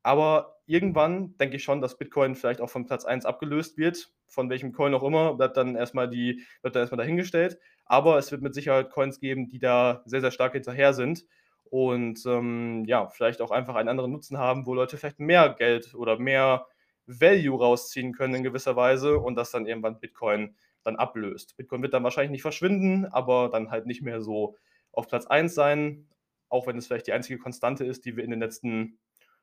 aber 0.02 0.58
irgendwann 0.66 1.36
denke 1.38 1.56
ich 1.56 1.64
schon, 1.64 1.80
dass 1.80 1.98
Bitcoin 1.98 2.36
vielleicht 2.36 2.60
auch 2.60 2.70
von 2.70 2.86
Platz 2.86 3.04
1 3.04 3.26
abgelöst 3.26 3.76
wird. 3.76 4.12
Von 4.28 4.50
welchem 4.50 4.72
Coin 4.72 4.94
auch 4.94 5.02
immer, 5.02 5.34
bleibt 5.34 5.56
dann 5.56 5.74
erstmal 5.74 6.08
die, 6.08 6.44
wird 6.62 6.76
dann 6.76 6.82
erstmal 6.82 6.98
dahingestellt. 6.98 7.58
Aber 7.86 8.18
es 8.18 8.30
wird 8.30 8.42
mit 8.42 8.54
Sicherheit 8.54 8.90
Coins 8.90 9.18
geben, 9.18 9.48
die 9.48 9.58
da 9.58 10.02
sehr, 10.04 10.20
sehr 10.20 10.30
stark 10.30 10.52
hinterher 10.52 10.92
sind 10.92 11.24
und 11.70 12.24
ähm, 12.26 12.84
ja, 12.86 13.08
vielleicht 13.08 13.40
auch 13.40 13.50
einfach 13.50 13.74
einen 13.74 13.88
anderen 13.88 14.12
Nutzen 14.12 14.38
haben, 14.38 14.66
wo 14.66 14.74
Leute 14.74 14.96
vielleicht 14.96 15.20
mehr 15.20 15.50
Geld 15.50 15.94
oder 15.94 16.18
mehr 16.18 16.66
Value 17.06 17.58
rausziehen 17.58 18.12
können 18.12 18.34
in 18.34 18.42
gewisser 18.42 18.76
Weise 18.76 19.18
und 19.18 19.36
das 19.36 19.50
dann 19.50 19.66
irgendwann 19.66 20.00
Bitcoin 20.00 20.56
dann 20.82 20.96
ablöst. 20.96 21.56
Bitcoin 21.56 21.82
wird 21.82 21.94
dann 21.94 22.04
wahrscheinlich 22.04 22.30
nicht 22.30 22.42
verschwinden, 22.42 23.06
aber 23.06 23.48
dann 23.48 23.70
halt 23.70 23.86
nicht 23.86 24.02
mehr 24.02 24.20
so 24.20 24.56
auf 24.92 25.08
Platz 25.08 25.26
1 25.26 25.54
sein, 25.54 26.08
auch 26.48 26.66
wenn 26.66 26.78
es 26.78 26.86
vielleicht 26.86 27.06
die 27.06 27.12
einzige 27.12 27.38
Konstante 27.38 27.84
ist, 27.84 28.04
die 28.04 28.16
wir 28.16 28.24
in 28.24 28.30
den 28.30 28.40
letzten, 28.40 28.98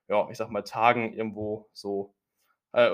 ja, 0.08 0.28
ich 0.30 0.38
sag 0.38 0.50
mal, 0.50 0.64
Tagen 0.64 1.14
irgendwo 1.14 1.70
so, 1.74 2.14
äh, 2.74 2.90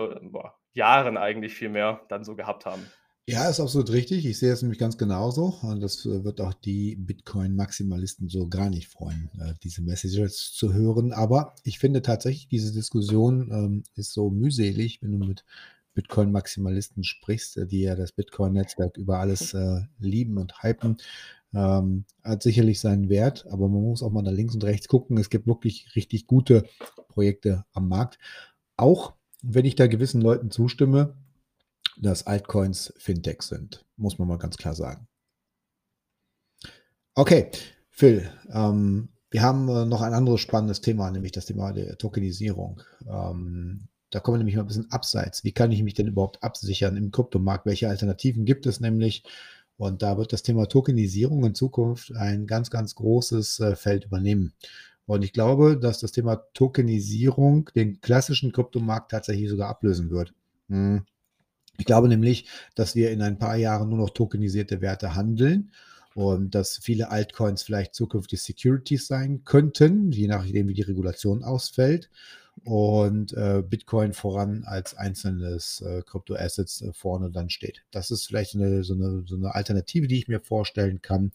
Jahren 0.73 1.17
eigentlich 1.17 1.53
viel 1.53 1.69
mehr 1.69 2.01
dann 2.09 2.23
so 2.23 2.35
gehabt 2.35 2.65
haben. 2.65 2.85
Ja, 3.27 3.47
ist 3.47 3.59
absolut 3.59 3.91
richtig. 3.91 4.25
Ich 4.25 4.39
sehe 4.39 4.51
es 4.51 4.61
nämlich 4.63 4.79
ganz 4.79 4.97
genauso. 4.97 5.59
Und 5.61 5.81
das 5.81 6.03
äh, 6.05 6.23
wird 6.23 6.41
auch 6.41 6.53
die 6.53 6.95
Bitcoin-Maximalisten 6.95 8.27
so 8.27 8.47
gar 8.47 8.69
nicht 8.71 8.87
freuen, 8.87 9.29
äh, 9.39 9.53
diese 9.63 9.83
Messages 9.83 10.51
zu 10.53 10.73
hören. 10.73 11.13
Aber 11.13 11.53
ich 11.63 11.77
finde 11.77 12.01
tatsächlich, 12.01 12.47
diese 12.47 12.73
Diskussion 12.73 13.51
ähm, 13.51 13.83
ist 13.95 14.13
so 14.13 14.31
mühselig, 14.31 15.03
wenn 15.03 15.11
du 15.11 15.19
mit 15.27 15.45
Bitcoin-Maximalisten 15.93 17.03
sprichst, 17.03 17.57
äh, 17.57 17.67
die 17.67 17.81
ja 17.81 17.95
das 17.95 18.13
Bitcoin-Netzwerk 18.13 18.97
über 18.97 19.19
alles 19.19 19.55
lieben 19.99 20.37
und 20.39 20.63
hypen. 20.63 20.97
Ähm, 21.53 22.05
hat 22.23 22.43
sicherlich 22.43 22.79
seinen 22.79 23.09
Wert, 23.09 23.45
aber 23.49 23.69
man 23.69 23.81
muss 23.81 24.03
auch 24.03 24.11
mal 24.11 24.21
nach 24.21 24.31
links 24.31 24.53
und 24.55 24.63
rechts 24.63 24.87
gucken. 24.87 25.17
Es 25.17 25.29
gibt 25.29 25.47
wirklich 25.47 25.95
richtig 25.95 26.25
gute 26.27 26.65
Projekte 27.09 27.65
am 27.73 27.87
Markt. 27.87 28.17
Auch 28.77 29.13
wenn 29.41 29.65
ich 29.65 29.75
da 29.75 29.87
gewissen 29.87 30.21
Leuten 30.21 30.51
zustimme, 30.51 31.15
dass 31.99 32.25
Altcoins 32.25 32.93
Fintechs 32.97 33.49
sind, 33.49 33.85
muss 33.97 34.17
man 34.17 34.27
mal 34.27 34.37
ganz 34.37 34.57
klar 34.57 34.73
sagen. 34.73 35.07
Okay, 37.15 37.51
Phil, 37.89 38.29
ähm, 38.51 39.09
wir 39.29 39.41
haben 39.41 39.67
äh, 39.67 39.85
noch 39.85 40.01
ein 40.01 40.13
anderes 40.13 40.41
spannendes 40.41 40.81
Thema, 40.81 41.11
nämlich 41.11 41.33
das 41.33 41.45
Thema 41.45 41.73
der 41.73 41.97
Tokenisierung. 41.97 42.81
Ähm, 43.07 43.87
da 44.09 44.19
kommen 44.19 44.35
wir 44.35 44.37
nämlich 44.39 44.55
mal 44.55 44.63
ein 44.63 44.67
bisschen 44.67 44.91
abseits. 44.91 45.43
Wie 45.43 45.51
kann 45.51 45.71
ich 45.71 45.83
mich 45.83 45.93
denn 45.93 46.07
überhaupt 46.07 46.41
absichern 46.41 46.97
im 46.97 47.11
Kryptomarkt? 47.11 47.65
Welche 47.65 47.89
Alternativen 47.89 48.45
gibt 48.45 48.65
es 48.65 48.79
nämlich? 48.79 49.23
Und 49.77 50.01
da 50.01 50.17
wird 50.17 50.33
das 50.33 50.43
Thema 50.43 50.67
Tokenisierung 50.67 51.45
in 51.45 51.55
Zukunft 51.55 52.15
ein 52.15 52.47
ganz, 52.47 52.69
ganz 52.69 52.95
großes 52.95 53.59
äh, 53.59 53.75
Feld 53.75 54.05
übernehmen. 54.05 54.53
Und 55.05 55.23
ich 55.23 55.33
glaube, 55.33 55.77
dass 55.77 55.99
das 55.99 56.11
Thema 56.11 56.37
Tokenisierung 56.53 57.69
den 57.75 58.01
klassischen 58.01 58.51
Kryptomarkt 58.51 59.11
tatsächlich 59.11 59.49
sogar 59.49 59.69
ablösen 59.69 60.09
wird. 60.09 60.33
Hm. 60.69 61.05
Ich 61.79 61.85
glaube 61.85 62.09
nämlich, 62.09 62.45
dass 62.75 62.95
wir 62.95 63.09
in 63.09 63.21
ein 63.21 63.39
paar 63.39 63.55
Jahren 63.55 63.89
nur 63.89 63.97
noch 63.97 64.09
tokenisierte 64.11 64.81
Werte 64.81 65.15
handeln 65.15 65.71
und 66.13 66.53
dass 66.53 66.77
viele 66.77 67.09
Altcoins 67.09 67.63
vielleicht 67.63 67.95
zukünftig 67.95 68.41
Securities 68.41 69.07
sein 69.07 69.43
könnten, 69.45 70.11
je 70.11 70.27
nachdem, 70.27 70.67
wie 70.67 70.73
die 70.73 70.81
Regulation 70.81 71.43
ausfällt. 71.43 72.09
Und 72.65 73.31
äh, 73.33 73.63
Bitcoin 73.65 74.11
voran 74.11 74.65
als 74.65 74.93
einzelnes 74.97 75.79
äh, 75.79 76.01
Kryptoassets 76.05 76.81
äh, 76.81 76.91
vorne 76.91 77.31
dann 77.31 77.49
steht. 77.49 77.83
Das 77.91 78.11
ist 78.11 78.27
vielleicht 78.27 78.55
eine, 78.55 78.83
so, 78.83 78.95
eine, 78.95 79.23
so 79.25 79.37
eine 79.37 79.55
Alternative, 79.55 80.07
die 80.07 80.17
ich 80.17 80.27
mir 80.27 80.41
vorstellen 80.41 81.01
kann. 81.01 81.31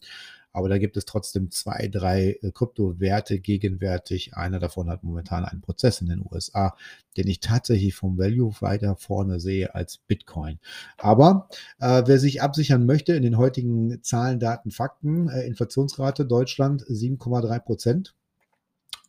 Aber 0.55 0.69
da 0.69 0.77
gibt 0.77 0.95
es 0.95 1.03
trotzdem 1.03 1.51
zwei, 1.51 1.89
drei 1.91 2.39
äh, 2.41 2.51
Kryptowerte 2.51 3.39
gegenwärtig. 3.39 4.37
Einer 4.37 4.59
davon 4.59 4.89
hat 4.89 5.03
momentan 5.03 5.43
einen 5.43 5.59
Prozess 5.59 5.99
in 5.99 6.07
den 6.07 6.25
USA, 6.25 6.77
den 7.17 7.27
ich 7.27 7.41
tatsächlich 7.41 7.93
vom 7.93 8.17
Value 8.17 8.53
weiter 8.61 8.95
vorne 8.95 9.41
sehe 9.41 9.75
als 9.75 9.97
Bitcoin. 9.97 10.59
Aber 10.97 11.49
äh, 11.79 12.03
wer 12.05 12.19
sich 12.19 12.41
absichern 12.41 12.85
möchte 12.85 13.13
in 13.13 13.23
den 13.23 13.37
heutigen 13.37 14.01
Zahlen, 14.01 14.39
Daten, 14.39 14.71
Fakten, 14.71 15.27
äh, 15.27 15.45
Inflationsrate 15.45 16.25
Deutschland 16.25 16.83
7,3 16.83 17.59
Prozent. 17.59 18.15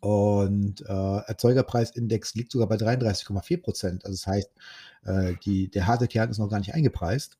Und 0.01 0.83
äh, 0.83 1.19
Erzeugerpreisindex 1.27 2.35
liegt 2.35 2.51
sogar 2.51 2.69
bei 2.69 2.77
33,4 2.77 3.63
Prozent. 3.63 4.05
Also 4.05 4.17
das 4.17 4.27
heißt, 4.27 4.51
äh, 5.05 5.35
die, 5.45 5.69
der 5.69 5.87
harte 5.87 6.09
Kern 6.09 6.29
ist 6.29 6.39
noch 6.39 6.51
gar 6.51 6.59
nicht 6.59 6.75
eingepreist. 6.75 7.39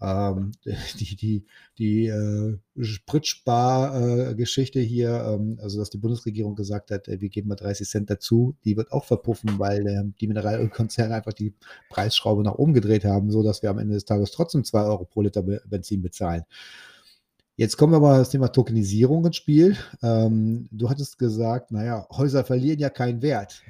Ähm, 0.00 0.52
die 0.98 1.16
die, 1.16 1.44
die 1.78 2.06
äh, 2.06 2.58
Spritspar-Geschichte 2.78 4.80
äh, 4.80 4.84
hier, 4.84 5.24
ähm, 5.26 5.58
also 5.62 5.78
dass 5.78 5.90
die 5.90 5.98
Bundesregierung 5.98 6.54
gesagt 6.54 6.90
hat, 6.90 7.08
äh, 7.08 7.20
wir 7.20 7.28
geben 7.28 7.48
mal 7.48 7.56
30 7.56 7.88
Cent 7.88 8.10
dazu, 8.10 8.56
die 8.64 8.76
wird 8.76 8.92
auch 8.92 9.04
verpuffen, 9.04 9.58
weil 9.58 9.86
äh, 9.86 10.04
die 10.20 10.26
Mineralölkonzerne 10.26 11.14
einfach 11.14 11.32
die 11.32 11.54
Preisschraube 11.88 12.42
nach 12.42 12.54
oben 12.54 12.74
gedreht 12.74 13.04
haben, 13.04 13.30
sodass 13.30 13.62
wir 13.62 13.70
am 13.70 13.78
Ende 13.78 13.94
des 13.94 14.04
Tages 14.04 14.32
trotzdem 14.32 14.64
2 14.64 14.84
Euro 14.84 15.04
pro 15.04 15.22
Liter 15.22 15.42
Benzin 15.42 16.02
bezahlen. 16.02 16.44
Jetzt 17.56 17.76
kommen 17.76 17.92
wir 17.92 18.00
mal 18.00 18.18
das 18.18 18.30
Thema 18.30 18.48
Tokenisierung 18.48 19.24
ins 19.26 19.36
Spiel. 19.36 19.76
Ähm, 20.02 20.68
du 20.72 20.90
hattest 20.90 21.20
gesagt, 21.20 21.70
naja, 21.70 22.04
Häuser 22.10 22.44
verlieren 22.44 22.80
ja 22.80 22.90
keinen 22.90 23.22
Wert. 23.22 23.62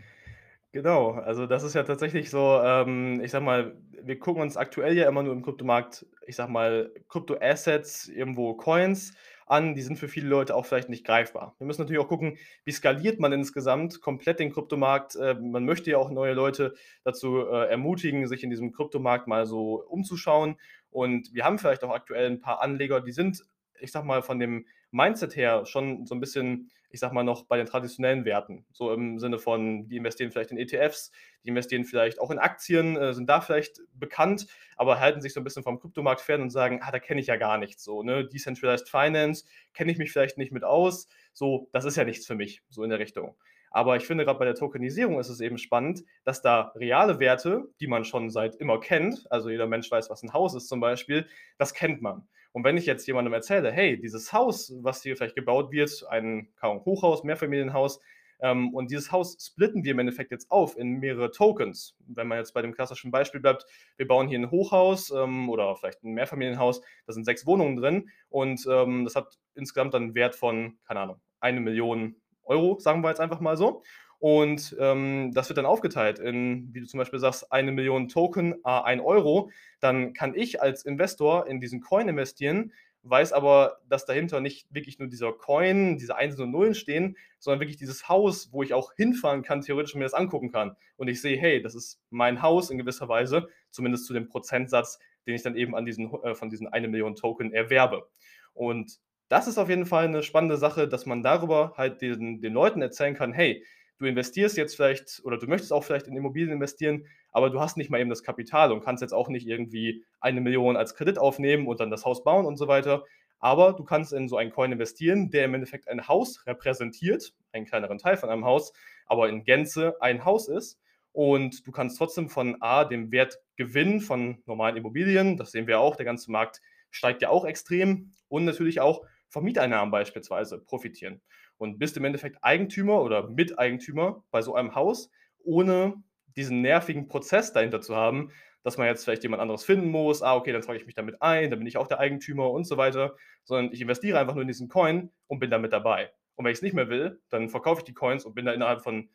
Genau, 0.74 1.12
also 1.12 1.46
das 1.46 1.62
ist 1.62 1.74
ja 1.74 1.84
tatsächlich 1.84 2.30
so, 2.30 2.60
ähm, 2.60 3.20
ich 3.22 3.30
sage 3.30 3.44
mal, 3.44 3.76
wir 4.02 4.18
gucken 4.18 4.42
uns 4.42 4.56
aktuell 4.56 4.96
ja 4.96 5.08
immer 5.08 5.22
nur 5.22 5.32
im 5.32 5.40
Kryptomarkt, 5.42 6.04
ich 6.26 6.34
sage 6.34 6.50
mal, 6.50 6.92
Kryptoassets, 7.08 8.08
irgendwo 8.08 8.54
Coins 8.54 9.14
an, 9.46 9.76
die 9.76 9.82
sind 9.82 10.00
für 10.00 10.08
viele 10.08 10.26
Leute 10.26 10.56
auch 10.56 10.66
vielleicht 10.66 10.88
nicht 10.88 11.06
greifbar. 11.06 11.54
Wir 11.58 11.66
müssen 11.68 11.80
natürlich 11.82 12.02
auch 12.02 12.08
gucken, 12.08 12.38
wie 12.64 12.72
skaliert 12.72 13.20
man 13.20 13.32
insgesamt 13.32 14.00
komplett 14.00 14.40
den 14.40 14.52
Kryptomarkt. 14.52 15.14
Äh, 15.14 15.34
man 15.34 15.64
möchte 15.64 15.92
ja 15.92 15.98
auch 15.98 16.10
neue 16.10 16.34
Leute 16.34 16.74
dazu 17.04 17.46
äh, 17.46 17.68
ermutigen, 17.70 18.26
sich 18.26 18.42
in 18.42 18.50
diesem 18.50 18.72
Kryptomarkt 18.72 19.28
mal 19.28 19.46
so 19.46 19.80
umzuschauen. 19.88 20.56
Und 20.90 21.32
wir 21.32 21.44
haben 21.44 21.60
vielleicht 21.60 21.84
auch 21.84 21.94
aktuell 21.94 22.26
ein 22.28 22.40
paar 22.40 22.60
Anleger, 22.60 23.00
die 23.00 23.12
sind, 23.12 23.44
ich 23.78 23.92
sage 23.92 24.06
mal, 24.08 24.22
von 24.22 24.40
dem 24.40 24.66
Mindset 24.90 25.36
her 25.36 25.66
schon 25.66 26.04
so 26.04 26.16
ein 26.16 26.20
bisschen 26.20 26.68
ich 26.94 27.00
sag 27.00 27.12
mal, 27.12 27.24
noch 27.24 27.44
bei 27.46 27.56
den 27.56 27.66
traditionellen 27.66 28.24
Werten. 28.24 28.64
So 28.70 28.92
im 28.92 29.18
Sinne 29.18 29.38
von, 29.38 29.88
die 29.88 29.96
investieren 29.96 30.30
vielleicht 30.30 30.52
in 30.52 30.58
ETFs, 30.58 31.10
die 31.42 31.48
investieren 31.48 31.84
vielleicht 31.84 32.20
auch 32.20 32.30
in 32.30 32.38
Aktien, 32.38 32.96
äh, 32.96 33.12
sind 33.12 33.28
da 33.28 33.40
vielleicht 33.40 33.80
bekannt, 33.94 34.46
aber 34.76 35.00
halten 35.00 35.20
sich 35.20 35.34
so 35.34 35.40
ein 35.40 35.44
bisschen 35.44 35.64
vom 35.64 35.80
Kryptomarkt 35.80 36.20
fern 36.20 36.40
und 36.40 36.50
sagen, 36.50 36.78
ah, 36.82 36.92
da 36.92 37.00
kenne 37.00 37.20
ich 37.20 37.26
ja 37.26 37.34
gar 37.34 37.58
nichts. 37.58 37.82
So, 37.82 38.04
ne? 38.04 38.24
Decentralized 38.28 38.88
Finance, 38.88 39.44
kenne 39.72 39.90
ich 39.90 39.98
mich 39.98 40.12
vielleicht 40.12 40.38
nicht 40.38 40.52
mit 40.52 40.62
aus. 40.62 41.08
So, 41.32 41.68
das 41.72 41.84
ist 41.84 41.96
ja 41.96 42.04
nichts 42.04 42.26
für 42.26 42.36
mich, 42.36 42.62
so 42.68 42.84
in 42.84 42.90
der 42.90 43.00
Richtung. 43.00 43.34
Aber 43.72 43.96
ich 43.96 44.06
finde, 44.06 44.24
gerade 44.24 44.38
bei 44.38 44.44
der 44.44 44.54
Tokenisierung 44.54 45.18
ist 45.18 45.28
es 45.28 45.40
eben 45.40 45.58
spannend, 45.58 46.04
dass 46.22 46.42
da 46.42 46.72
reale 46.76 47.18
Werte, 47.18 47.64
die 47.80 47.88
man 47.88 48.04
schon 48.04 48.30
seit 48.30 48.54
immer 48.54 48.78
kennt, 48.78 49.26
also 49.32 49.50
jeder 49.50 49.66
Mensch 49.66 49.90
weiß, 49.90 50.10
was 50.10 50.22
ein 50.22 50.32
Haus 50.32 50.54
ist 50.54 50.68
zum 50.68 50.78
Beispiel, 50.78 51.26
das 51.58 51.74
kennt 51.74 52.00
man. 52.00 52.28
Und 52.54 52.62
wenn 52.62 52.76
ich 52.76 52.86
jetzt 52.86 53.08
jemandem 53.08 53.32
erzähle, 53.32 53.72
hey, 53.72 54.00
dieses 54.00 54.32
Haus, 54.32 54.72
was 54.80 55.02
hier 55.02 55.16
vielleicht 55.16 55.34
gebaut 55.34 55.72
wird, 55.72 56.04
ein 56.08 56.48
Hochhaus, 56.62 57.24
Mehrfamilienhaus, 57.24 57.98
ähm, 58.40 58.72
und 58.72 58.92
dieses 58.92 59.10
Haus 59.10 59.36
splitten 59.40 59.82
wir 59.82 59.90
im 59.90 59.98
Endeffekt 59.98 60.30
jetzt 60.30 60.50
auf 60.52 60.78
in 60.78 61.00
mehrere 61.00 61.32
Tokens. 61.32 61.96
Wenn 62.06 62.28
man 62.28 62.38
jetzt 62.38 62.54
bei 62.54 62.62
dem 62.62 62.72
klassischen 62.72 63.10
Beispiel 63.10 63.40
bleibt, 63.40 63.66
wir 63.96 64.06
bauen 64.06 64.28
hier 64.28 64.38
ein 64.38 64.52
Hochhaus 64.52 65.10
ähm, 65.10 65.48
oder 65.48 65.74
vielleicht 65.74 66.04
ein 66.04 66.12
Mehrfamilienhaus, 66.14 66.80
da 67.06 67.12
sind 67.12 67.24
sechs 67.24 67.44
Wohnungen 67.44 67.76
drin 67.76 68.08
und 68.28 68.64
ähm, 68.70 69.04
das 69.04 69.16
hat 69.16 69.36
insgesamt 69.56 69.94
dann 69.94 70.04
einen 70.04 70.14
Wert 70.14 70.36
von, 70.36 70.78
keine 70.86 71.00
Ahnung, 71.00 71.20
eine 71.40 71.60
Million 71.60 72.16
Euro, 72.44 72.78
sagen 72.78 73.02
wir 73.02 73.08
jetzt 73.08 73.20
einfach 73.20 73.40
mal 73.40 73.56
so. 73.56 73.82
Und 74.24 74.74
ähm, 74.80 75.32
das 75.34 75.50
wird 75.50 75.58
dann 75.58 75.66
aufgeteilt 75.66 76.18
in, 76.18 76.72
wie 76.72 76.80
du 76.80 76.86
zum 76.86 76.96
Beispiel 76.96 77.18
sagst, 77.18 77.52
eine 77.52 77.72
Million 77.72 78.08
Token, 78.08 78.54
äh, 78.64 78.70
ein 78.70 79.00
Euro. 79.00 79.50
Dann 79.80 80.14
kann 80.14 80.34
ich 80.34 80.62
als 80.62 80.86
Investor 80.86 81.46
in 81.46 81.60
diesen 81.60 81.82
Coin 81.82 82.08
investieren, 82.08 82.72
weiß 83.02 83.34
aber, 83.34 83.82
dass 83.86 84.06
dahinter 84.06 84.40
nicht 84.40 84.66
wirklich 84.72 84.98
nur 84.98 85.08
dieser 85.08 85.30
Coin, 85.34 85.98
diese 85.98 86.16
Einsen 86.16 86.40
und 86.40 86.52
Nullen 86.52 86.74
stehen, 86.74 87.18
sondern 87.38 87.60
wirklich 87.60 87.76
dieses 87.76 88.08
Haus, 88.08 88.50
wo 88.50 88.62
ich 88.62 88.72
auch 88.72 88.94
hinfahren 88.94 89.42
kann, 89.42 89.60
theoretisch 89.60 89.94
mir 89.94 90.04
das 90.04 90.14
angucken 90.14 90.50
kann. 90.50 90.74
Und 90.96 91.08
ich 91.08 91.20
sehe, 91.20 91.36
hey, 91.36 91.60
das 91.60 91.74
ist 91.74 92.00
mein 92.08 92.40
Haus 92.40 92.70
in 92.70 92.78
gewisser 92.78 93.10
Weise, 93.10 93.48
zumindest 93.68 94.06
zu 94.06 94.14
dem 94.14 94.26
Prozentsatz, 94.30 95.00
den 95.26 95.34
ich 95.34 95.42
dann 95.42 95.54
eben 95.54 95.76
an 95.76 95.84
diesen, 95.84 96.10
äh, 96.22 96.34
von 96.34 96.48
diesen 96.48 96.66
eine 96.66 96.88
Million 96.88 97.14
Token 97.14 97.52
erwerbe. 97.52 98.08
Und 98.54 99.00
das 99.28 99.48
ist 99.48 99.58
auf 99.58 99.68
jeden 99.68 99.84
Fall 99.84 100.06
eine 100.06 100.22
spannende 100.22 100.56
Sache, 100.56 100.88
dass 100.88 101.04
man 101.04 101.22
darüber 101.22 101.74
halt 101.76 102.00
den, 102.00 102.40
den 102.40 102.54
Leuten 102.54 102.80
erzählen 102.80 103.14
kann, 103.14 103.34
hey, 103.34 103.62
du 103.98 104.06
investierst 104.06 104.56
jetzt 104.56 104.74
vielleicht 104.74 105.20
oder 105.24 105.38
du 105.38 105.46
möchtest 105.46 105.72
auch 105.72 105.84
vielleicht 105.84 106.06
in 106.06 106.16
Immobilien 106.16 106.52
investieren, 106.52 107.06
aber 107.30 107.50
du 107.50 107.60
hast 107.60 107.76
nicht 107.76 107.90
mal 107.90 108.00
eben 108.00 108.10
das 108.10 108.22
Kapital 108.22 108.72
und 108.72 108.82
kannst 108.82 109.02
jetzt 109.02 109.14
auch 109.14 109.28
nicht 109.28 109.46
irgendwie 109.46 110.04
eine 110.20 110.40
Million 110.40 110.76
als 110.76 110.94
Kredit 110.94 111.18
aufnehmen 111.18 111.66
und 111.66 111.80
dann 111.80 111.90
das 111.90 112.04
Haus 112.04 112.24
bauen 112.24 112.46
und 112.46 112.56
so 112.56 112.68
weiter. 112.68 113.04
Aber 113.38 113.72
du 113.74 113.84
kannst 113.84 114.12
in 114.12 114.28
so 114.28 114.36
einen 114.36 114.50
Coin 114.50 114.72
investieren, 114.72 115.30
der 115.30 115.44
im 115.44 115.54
Endeffekt 115.54 115.88
ein 115.88 116.08
Haus 116.08 116.46
repräsentiert, 116.46 117.34
einen 117.52 117.66
kleineren 117.66 117.98
Teil 117.98 118.16
von 118.16 118.30
einem 118.30 118.44
Haus, 118.44 118.72
aber 119.06 119.28
in 119.28 119.44
Gänze 119.44 120.00
ein 120.00 120.24
Haus 120.24 120.48
ist. 120.48 120.80
Und 121.12 121.66
du 121.66 121.70
kannst 121.70 121.98
trotzdem 121.98 122.28
von 122.28 122.56
A, 122.60 122.84
dem 122.84 123.12
Wertgewinn 123.12 124.00
von 124.00 124.42
normalen 124.46 124.76
Immobilien, 124.76 125.36
das 125.36 125.52
sehen 125.52 125.66
wir 125.66 125.78
auch, 125.78 125.94
der 125.94 126.06
ganze 126.06 126.32
Markt 126.32 126.60
steigt 126.90 127.22
ja 127.22 127.28
auch 127.28 127.44
extrem 127.44 128.12
und 128.28 128.44
natürlich 128.44 128.80
auch 128.80 129.04
von 129.34 129.44
Mieteinnahmen 129.44 129.90
beispielsweise 129.90 130.58
profitieren 130.58 131.20
und 131.58 131.78
bist 131.78 131.96
im 131.96 132.04
Endeffekt 132.04 132.38
Eigentümer 132.40 133.02
oder 133.02 133.28
Miteigentümer 133.28 134.24
bei 134.30 134.40
so 134.40 134.54
einem 134.54 134.74
Haus, 134.76 135.10
ohne 135.42 135.94
diesen 136.36 136.62
nervigen 136.62 137.08
Prozess 137.08 137.52
dahinter 137.52 137.80
zu 137.80 137.96
haben, 137.96 138.30
dass 138.62 138.78
man 138.78 138.86
jetzt 138.86 139.04
vielleicht 139.04 139.24
jemand 139.24 139.42
anderes 139.42 139.64
finden 139.64 139.90
muss, 139.90 140.22
ah, 140.22 140.36
okay, 140.36 140.52
dann 140.52 140.62
trage 140.62 140.78
ich 140.78 140.86
mich 140.86 140.94
damit 140.94 141.20
ein, 141.20 141.50
dann 141.50 141.58
bin 141.58 141.66
ich 141.66 141.76
auch 141.76 141.88
der 141.88 141.98
Eigentümer 141.98 142.50
und 142.50 142.64
so 142.64 142.76
weiter, 142.76 143.16
sondern 143.42 143.72
ich 143.72 143.80
investiere 143.80 144.18
einfach 144.20 144.34
nur 144.34 144.42
in 144.42 144.48
diesen 144.48 144.68
Coin 144.68 145.10
und 145.26 145.40
bin 145.40 145.50
damit 145.50 145.72
dabei. 145.72 146.12
Und 146.36 146.44
wenn 146.44 146.52
ich 146.52 146.58
es 146.58 146.62
nicht 146.62 146.74
mehr 146.74 146.88
will, 146.88 147.20
dann 147.28 147.48
verkaufe 147.48 147.80
ich 147.80 147.84
die 147.84 147.92
Coins 147.92 148.24
und 148.24 148.34
bin 148.34 148.46
da 148.46 148.52
innerhalb 148.52 148.82
von 148.82 148.96
ein 148.98 149.10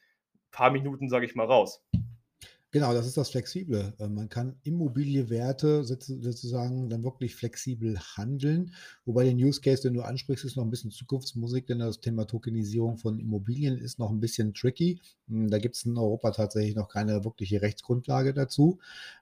paar 0.52 0.70
Minuten, 0.70 1.08
sage 1.10 1.26
ich 1.26 1.34
mal, 1.34 1.46
raus. 1.46 1.82
Genau, 2.72 2.94
das 2.94 3.08
ist 3.08 3.18
das 3.18 3.32
Flexible. 3.32 3.94
Äh, 3.98 4.08
man 4.10 4.30
kann 4.30 4.56
Immobilienwerte 4.64 5.84
sozusagen 5.84 6.88
dann 6.88 7.04
wirklich 7.04 7.36
flexibel 7.36 7.98
handeln. 8.16 8.74
Wobei 9.06 9.24
den 9.24 9.38
Use 9.44 9.60
Case, 9.60 9.82
den 9.82 9.96
du 9.96 10.02
ansprichst, 10.04 10.46
ist 10.46 10.56
noch 10.56 10.64
ein 10.66 10.70
bisschen 10.70 10.92
Zukunftsmusik, 10.92 11.66
denn 11.66 11.80
das 11.80 12.00
Thema 12.00 12.28
Tokenisierung 12.28 12.98
von 13.00 13.18
Immobilien 13.20 13.80
ist 13.80 13.98
noch 13.98 14.12
ein 14.12 14.20
bisschen 14.20 14.54
tricky. 14.54 15.02
Hm, 15.30 15.50
da 15.50 15.58
gibt 15.58 15.78
es 15.78 15.86
in 15.86 15.98
Europa 15.98 16.30
tatsächlich 16.30 16.76
noch 16.76 16.90
keine 16.90 17.24
wirkliche 17.24 17.60
Rechtsgrundlage 17.64 18.36
dazu. 18.36 18.78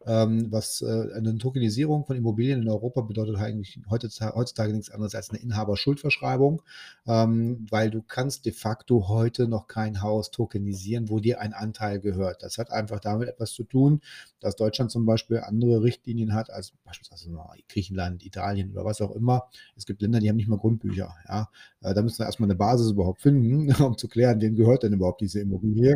Ähm, 0.05 0.51
was 0.51 0.81
äh, 0.81 0.85
eine 1.15 1.37
Tokenisierung 1.37 2.05
von 2.05 2.17
Immobilien 2.17 2.61
in 2.63 2.69
Europa 2.69 3.01
bedeutet 3.01 3.37
eigentlich 3.37 3.79
heutzutage 3.89 4.73
nichts 4.73 4.89
anderes 4.91 5.15
als 5.15 5.29
eine 5.29 5.39
Inhaberschuldverschreibung, 5.39 6.61
ähm, 7.07 7.65
weil 7.69 7.89
du 7.91 8.01
kannst 8.01 8.45
de 8.45 8.51
facto 8.53 9.07
heute 9.07 9.47
noch 9.47 9.67
kein 9.67 10.01
Haus 10.01 10.31
tokenisieren, 10.31 11.09
wo 11.09 11.19
dir 11.19 11.39
ein 11.41 11.53
Anteil 11.53 11.99
gehört. 11.99 12.43
Das 12.43 12.57
hat 12.57 12.71
einfach 12.71 12.99
damit 12.99 13.29
etwas 13.37 13.53
zu 13.53 13.63
tun, 13.63 14.01
dass 14.39 14.55
Deutschland 14.55 14.91
zum 14.91 15.05
Beispiel 15.05 15.39
andere 15.39 15.83
Richtlinien 15.83 16.33
hat 16.33 16.49
als 16.49 16.73
beispielsweise 16.83 17.29
Griechenland, 17.69 18.25
Italien 18.25 18.71
oder 18.71 18.83
was 18.83 19.01
auch 19.01 19.11
immer. 19.11 19.49
Es 19.75 19.85
gibt 19.85 20.01
Länder, 20.01 20.19
die 20.19 20.29
haben 20.29 20.37
nicht 20.37 20.49
mal 20.49 20.57
Grundbücher. 20.57 21.13
Ja? 21.27 21.49
Äh, 21.81 21.93
da 21.93 22.01
müssen 22.01 22.19
wir 22.19 22.25
erstmal 22.25 22.47
eine 22.47 22.55
Basis 22.55 22.91
überhaupt 22.91 23.21
finden, 23.21 23.71
um 23.83 23.97
zu 23.97 24.07
klären, 24.07 24.41
wem 24.41 24.55
gehört 24.55 24.83
denn 24.83 24.93
überhaupt 24.93 25.21
diese 25.21 25.39
Immobilie. 25.39 25.95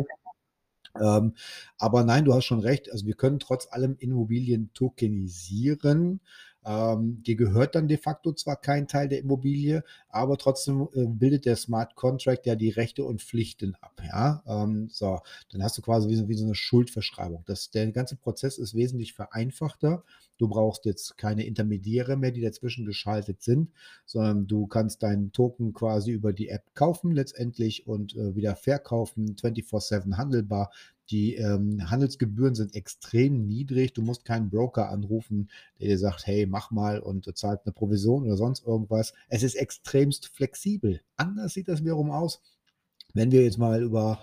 Ähm, 1.00 1.34
aber 1.78 2.04
nein, 2.04 2.24
du 2.24 2.34
hast 2.34 2.44
schon 2.44 2.60
recht. 2.60 2.90
Also 2.92 3.06
wir 3.06 3.14
können 3.14 3.38
trotz 3.38 3.66
allem 3.70 3.96
Immobilien 3.98 4.70
tokenisieren. 4.74 6.20
Ähm, 6.64 7.22
dir 7.22 7.36
gehört 7.36 7.74
dann 7.74 7.88
de 7.88 7.96
facto 7.96 8.32
zwar 8.32 8.56
kein 8.56 8.86
Teil 8.86 9.08
der 9.08 9.18
Immobilie, 9.20 9.82
aber 10.08 10.38
trotzdem 10.38 10.88
äh, 10.94 11.06
bildet 11.06 11.44
der 11.46 11.56
Smart 11.56 11.94
Contract 11.96 12.46
ja 12.46 12.54
die 12.54 12.70
Rechte 12.70 13.04
und 13.04 13.22
Pflichten 13.22 13.74
ab. 13.80 14.00
Ja, 14.04 14.42
ähm, 14.46 14.88
so, 14.90 15.20
dann 15.50 15.62
hast 15.62 15.78
du 15.78 15.82
quasi 15.82 16.08
wie 16.08 16.16
so, 16.16 16.28
wie 16.28 16.34
so 16.34 16.44
eine 16.44 16.54
Schuldverschreibung. 16.54 17.42
Das, 17.46 17.70
der 17.70 17.90
ganze 17.90 18.16
Prozess 18.16 18.58
ist 18.58 18.74
wesentlich 18.74 19.12
vereinfachter. 19.12 20.04
Du 20.38 20.48
brauchst 20.48 20.84
jetzt 20.86 21.18
keine 21.18 21.46
Intermediäre 21.46 22.16
mehr, 22.16 22.32
die 22.32 22.40
dazwischen 22.40 22.84
geschaltet 22.84 23.42
sind, 23.42 23.70
sondern 24.06 24.46
du 24.46 24.66
kannst 24.66 25.02
deinen 25.02 25.32
Token 25.32 25.72
quasi 25.72 26.10
über 26.10 26.32
die 26.32 26.48
App 26.48 26.74
kaufen 26.74 27.12
letztendlich 27.12 27.86
und 27.86 28.16
äh, 28.16 28.34
wieder 28.34 28.56
verkaufen, 28.56 29.36
24/7 29.36 30.16
handelbar. 30.16 30.70
Die 31.12 31.34
ähm, 31.34 31.90
Handelsgebühren 31.90 32.54
sind 32.54 32.74
extrem 32.74 33.46
niedrig. 33.46 33.92
Du 33.92 34.00
musst 34.00 34.24
keinen 34.24 34.48
Broker 34.48 34.88
anrufen, 34.88 35.50
der 35.78 35.88
dir 35.88 35.98
sagt, 35.98 36.26
hey, 36.26 36.46
mach 36.46 36.70
mal 36.70 37.00
und 37.00 37.28
äh, 37.28 37.34
zahlt 37.34 37.60
eine 37.64 37.72
Provision 37.72 38.24
oder 38.24 38.38
sonst 38.38 38.66
irgendwas. 38.66 39.12
Es 39.28 39.42
ist 39.42 39.54
extremst 39.54 40.28
flexibel. 40.28 41.02
Anders 41.16 41.52
sieht 41.52 41.68
das 41.68 41.82
wiederum 41.82 42.10
aus, 42.10 42.40
wenn 43.12 43.30
wir 43.30 43.42
jetzt 43.44 43.58
mal 43.58 43.82
über 43.82 44.22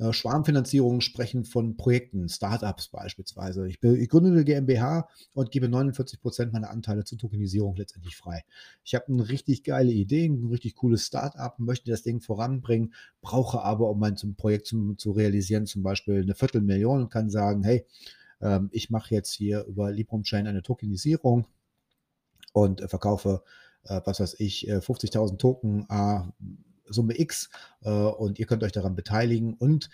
äh, 0.00 0.14
Schwarmfinanzierungen 0.14 1.02
sprechen 1.02 1.44
von 1.44 1.76
Projekten, 1.76 2.26
Startups 2.30 2.88
beispielsweise. 2.88 3.68
Ich, 3.68 3.82
ich 3.82 4.08
gründe 4.08 4.30
eine 4.30 4.44
GmbH 4.44 5.08
und 5.34 5.50
gebe 5.50 5.68
49 5.68 6.22
Prozent 6.22 6.54
meiner 6.54 6.70
Anteile 6.70 7.04
zur 7.04 7.18
Tokenisierung 7.18 7.76
letztendlich 7.76 8.16
frei. 8.16 8.42
Ich 8.82 8.94
habe 8.94 9.08
eine 9.08 9.28
richtig 9.28 9.62
geile 9.62 9.92
Idee, 9.92 10.24
ein 10.24 10.46
richtig 10.46 10.76
cooles 10.76 11.04
Startup, 11.04 11.58
möchte 11.58 11.90
das 11.90 12.02
Ding 12.02 12.22
voranbringen, 12.22 12.94
brauche 13.20 13.60
aber, 13.60 13.90
um 13.90 13.98
mein 13.98 14.16
Projekt 14.38 14.66
zum, 14.66 14.96
zu 14.96 15.12
realisieren, 15.12 15.66
zum 15.66 15.82
Beispiel 15.82 16.22
eine 16.22 16.34
Viertelmillion 16.34 17.02
und 17.02 17.10
kann 17.10 17.28
sagen, 17.28 17.62
hey, 17.62 17.84
ähm, 18.40 18.70
ich 18.72 18.88
mache 18.88 19.14
jetzt 19.14 19.34
hier 19.34 19.64
über 19.66 19.92
Librum 19.92 20.22
Chain 20.22 20.46
eine 20.46 20.62
Tokenisierung 20.62 21.46
und 22.54 22.80
äh, 22.80 22.88
verkaufe, 22.88 23.42
äh, 23.84 24.00
was 24.06 24.20
weiß 24.20 24.40
ich, 24.40 24.66
50.000 24.66 25.36
Token, 25.36 25.86
Summe 26.90 27.18
X 27.18 27.50
äh, 27.82 27.90
und 27.90 28.38
ihr 28.38 28.46
könnt 28.46 28.62
euch 28.62 28.72
daran 28.72 28.96
beteiligen 28.96 29.54
und 29.54 29.90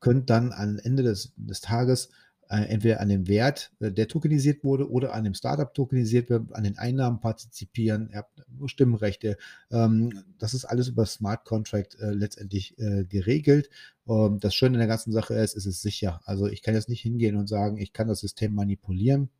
könnt 0.00 0.30
dann 0.30 0.52
am 0.52 0.78
Ende 0.78 1.02
des, 1.02 1.32
des 1.36 1.60
Tages 1.60 2.10
äh, 2.48 2.64
entweder 2.68 3.00
an 3.00 3.08
dem 3.08 3.26
Wert, 3.26 3.72
äh, 3.80 3.90
der 3.90 4.08
tokenisiert 4.08 4.62
wurde, 4.62 4.90
oder 4.90 5.14
an 5.14 5.24
dem 5.24 5.34
Startup 5.34 5.72
tokenisiert 5.72 6.30
wird, 6.30 6.52
an 6.54 6.64
den 6.64 6.78
Einnahmen 6.78 7.20
partizipieren, 7.20 8.08
ihr 8.10 8.18
habt 8.18 8.44
Stimmrechte. 8.66 9.36
Ähm, 9.70 10.22
das 10.38 10.54
ist 10.54 10.64
alles 10.64 10.88
über 10.88 11.06
Smart 11.06 11.44
Contract 11.44 11.98
äh, 11.98 12.10
letztendlich 12.10 12.78
äh, 12.78 13.04
geregelt. 13.04 13.68
Ähm, 14.08 14.38
das 14.38 14.54
Schöne 14.54 14.74
in 14.74 14.78
der 14.78 14.88
ganzen 14.88 15.12
Sache 15.12 15.34
ist, 15.34 15.56
es 15.56 15.66
ist 15.66 15.82
sicher. 15.82 16.20
Also 16.24 16.46
ich 16.46 16.62
kann 16.62 16.74
jetzt 16.74 16.88
nicht 16.88 17.00
hingehen 17.00 17.36
und 17.36 17.48
sagen, 17.48 17.78
ich 17.78 17.92
kann 17.92 18.08
das 18.08 18.20
System 18.20 18.54
manipulieren, 18.54 19.30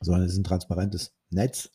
sondern 0.00 0.24
es 0.24 0.32
ist 0.32 0.38
ein 0.38 0.44
transparentes 0.44 1.12
Netz. 1.30 1.70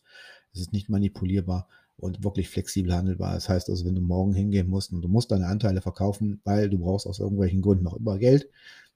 Es 0.52 0.60
ist 0.60 0.72
nicht 0.72 0.88
manipulierbar 0.88 1.68
und 1.98 2.24
wirklich 2.24 2.48
flexibel 2.48 2.94
handelbar. 2.94 3.34
Das 3.34 3.48
heißt 3.48 3.68
also, 3.68 3.84
wenn 3.84 3.94
du 3.94 4.00
morgen 4.00 4.32
hingehen 4.32 4.68
musst 4.68 4.92
und 4.92 5.02
du 5.02 5.08
musst 5.08 5.30
deine 5.30 5.46
Anteile 5.46 5.80
verkaufen, 5.80 6.40
weil 6.44 6.70
du 6.70 6.78
brauchst 6.78 7.06
aus 7.06 7.18
irgendwelchen 7.18 7.60
Gründen 7.60 7.84
noch 7.84 7.96
immer 7.96 8.18
Geld, 8.18 8.48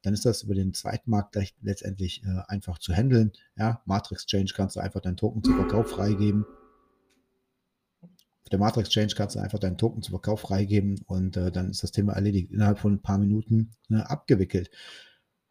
dann 0.03 0.15
ist 0.15 0.25
das 0.25 0.43
über 0.43 0.55
den 0.55 0.75
Zweitmarkt 0.75 1.37
letztendlich 1.63 2.23
äh, 2.25 2.43
einfach 2.49 2.79
zu 2.79 2.93
handeln. 2.93 3.33
Ja, 3.57 3.83
Matrix 3.85 4.27
Change 4.27 4.53
kannst 4.55 4.77
du 4.77 4.81
einfach 4.81 5.01
deinen 5.01 5.17
Token 5.17 5.43
zum 5.43 5.57
Verkauf 5.57 5.91
freigeben. 5.91 6.45
Auf 8.03 8.49
der 8.51 8.59
Matrix 8.59 8.89
Change 8.91 9.15
kannst 9.17 9.37
du 9.37 9.41
einfach 9.41 9.61
deinen 9.61 9.79
Token 9.79 10.03
zum 10.03 10.13
Verkauf 10.13 10.41
freigeben 10.41 11.01
und 11.07 11.37
äh, 11.37 11.53
dann 11.53 11.71
ist 11.71 11.83
das 11.83 11.93
Thema 11.93 12.15
erledigt. 12.15 12.51
Innerhalb 12.51 12.79
von 12.79 12.95
ein 12.95 13.03
paar 13.03 13.19
Minuten 13.19 13.71
äh, 13.91 13.97
abgewickelt. 13.97 14.71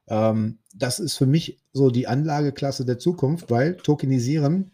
Ähm, 0.08 0.60
das 0.74 1.00
ist 1.00 1.18
für 1.18 1.26
mich 1.26 1.60
so 1.72 1.90
die 1.90 2.08
Anlageklasse 2.08 2.86
der 2.86 3.00
Zukunft, 3.00 3.50
weil 3.50 3.78
tokenisieren 3.78 4.72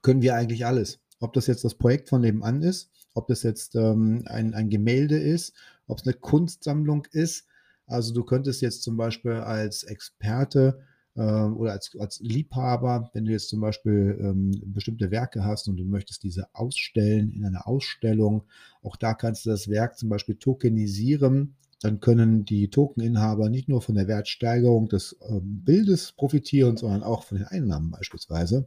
können 0.00 0.22
wir 0.22 0.34
eigentlich 0.34 0.64
alles. 0.64 1.00
Ob 1.20 1.32
das 1.32 1.46
jetzt 1.46 1.64
das 1.64 1.74
Projekt 1.74 2.08
von 2.08 2.20
nebenan 2.20 2.62
ist, 2.62 2.90
ob 3.14 3.26
das 3.28 3.42
jetzt 3.42 3.74
ähm, 3.74 4.22
ein, 4.26 4.54
ein 4.54 4.68
Gemälde 4.68 5.18
ist, 5.18 5.54
ob 5.86 5.98
es 5.98 6.06
eine 6.06 6.14
Kunstsammlung 6.14 7.06
ist, 7.10 7.46
also 7.86 8.12
du 8.12 8.24
könntest 8.24 8.62
jetzt 8.62 8.82
zum 8.82 8.96
Beispiel 8.96 9.32
als 9.32 9.84
Experte 9.84 10.80
äh, 11.14 11.20
oder 11.20 11.72
als, 11.72 11.96
als 11.98 12.20
Liebhaber, 12.20 13.10
wenn 13.12 13.24
du 13.24 13.32
jetzt 13.32 13.48
zum 13.48 13.60
Beispiel 13.60 14.18
ähm, 14.20 14.52
bestimmte 14.66 15.10
Werke 15.10 15.44
hast 15.44 15.68
und 15.68 15.76
du 15.76 15.84
möchtest 15.84 16.22
diese 16.22 16.48
ausstellen 16.52 17.30
in 17.30 17.44
einer 17.44 17.66
Ausstellung, 17.66 18.44
auch 18.82 18.96
da 18.96 19.14
kannst 19.14 19.46
du 19.46 19.50
das 19.50 19.68
Werk 19.68 19.98
zum 19.98 20.08
Beispiel 20.08 20.36
tokenisieren. 20.36 21.56
Dann 21.80 22.00
können 22.00 22.44
die 22.44 22.68
Tokeninhaber 22.68 23.50
nicht 23.50 23.68
nur 23.68 23.82
von 23.82 23.94
der 23.94 24.08
Wertsteigerung 24.08 24.88
des 24.88 25.16
ähm, 25.28 25.62
Bildes 25.64 26.12
profitieren, 26.12 26.76
sondern 26.76 27.02
auch 27.02 27.22
von 27.22 27.38
den 27.38 27.46
Einnahmen 27.46 27.90
beispielsweise. 27.90 28.66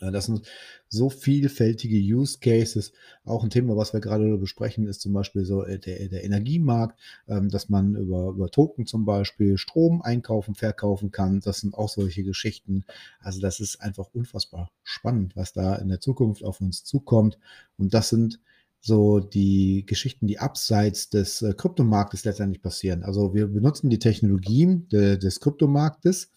Das 0.00 0.26
sind 0.26 0.48
so 0.88 1.10
vielfältige 1.10 1.96
Use 1.96 2.38
Cases. 2.40 2.92
Auch 3.24 3.44
ein 3.44 3.50
Thema, 3.50 3.76
was 3.76 3.92
wir 3.92 4.00
gerade 4.00 4.36
besprechen, 4.38 4.86
ist 4.86 5.00
zum 5.00 5.12
Beispiel 5.12 5.44
so 5.44 5.64
äh, 5.64 5.78
der, 5.78 6.08
der 6.08 6.24
Energiemarkt, 6.24 6.98
ähm, 7.28 7.48
dass 7.50 7.68
man 7.68 7.94
über, 7.94 8.30
über 8.30 8.50
Token 8.50 8.86
zum 8.86 9.04
Beispiel 9.04 9.58
Strom 9.58 10.02
einkaufen, 10.02 10.54
verkaufen 10.54 11.10
kann. 11.10 11.40
Das 11.40 11.60
sind 11.60 11.74
auch 11.74 11.88
solche 11.88 12.24
Geschichten. 12.24 12.84
Also 13.20 13.40
das 13.40 13.60
ist 13.60 13.80
einfach 13.80 14.08
unfassbar 14.12 14.70
spannend, 14.82 15.36
was 15.36 15.52
da 15.52 15.76
in 15.76 15.88
der 15.88 16.00
Zukunft 16.00 16.42
auf 16.42 16.60
uns 16.60 16.84
zukommt. 16.84 17.38
Und 17.76 17.94
das 17.94 18.08
sind 18.08 18.40
so 18.80 19.20
die 19.20 19.84
Geschichten, 19.86 20.26
die 20.26 20.40
abseits 20.40 21.08
des 21.08 21.42
äh, 21.42 21.54
Kryptomarktes 21.54 22.24
letztendlich 22.24 22.62
passieren. 22.62 23.04
Also 23.04 23.32
wir 23.32 23.46
benutzen 23.46 23.90
die 23.90 24.00
Technologien 24.00 24.88
de, 24.88 25.16
des 25.16 25.38
Kryptomarktes 25.40 26.32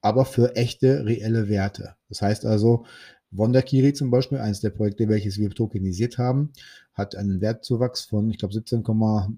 aber 0.00 0.24
für 0.24 0.56
echte, 0.56 1.04
reelle 1.06 1.48
Werte. 1.48 1.94
Das 2.08 2.22
heißt 2.22 2.46
also, 2.46 2.84
Wonderkiri 3.30 3.92
zum 3.92 4.10
Beispiel, 4.10 4.38
eines 4.38 4.60
der 4.60 4.70
Projekte, 4.70 5.08
welches 5.08 5.38
wir 5.38 5.50
tokenisiert 5.50 6.16
haben, 6.16 6.50
hat 6.94 7.14
einen 7.14 7.40
Wertzuwachs 7.40 8.06
von, 8.06 8.30
ich 8.30 8.38
glaube, 8.38 8.54
17, 8.54 8.82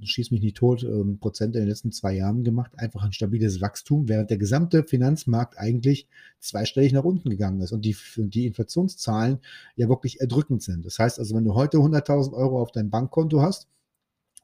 schieß 0.03 0.31
mich 0.31 0.41
nicht 0.41 0.57
tot, 0.57 0.85
ähm, 0.85 1.19
Prozent 1.19 1.57
in 1.57 1.63
den 1.63 1.69
letzten 1.69 1.91
zwei 1.91 2.15
Jahren 2.15 2.45
gemacht. 2.45 2.73
Einfach 2.77 3.03
ein 3.05 3.13
stabiles 3.13 3.61
Wachstum, 3.61 4.09
während 4.09 4.31
der 4.31 4.39
gesamte 4.39 4.85
Finanzmarkt 4.85 5.59
eigentlich 5.59 6.09
zweistellig 6.39 6.93
nach 6.93 7.05
unten 7.05 7.31
gegangen 7.31 7.61
ist 7.61 7.73
und 7.73 7.85
die, 7.85 7.97
die 8.17 8.47
Inflationszahlen 8.47 9.41
ja 9.77 9.89
wirklich 9.89 10.21
erdrückend 10.21 10.63
sind. 10.63 10.87
Das 10.87 10.99
heißt 10.99 11.19
also, 11.19 11.35
wenn 11.35 11.45
du 11.45 11.55
heute 11.55 11.79
100.000 11.79 12.33
Euro 12.33 12.63
auf 12.63 12.71
deinem 12.71 12.91
Bankkonto 12.91 13.43
hast 13.43 13.69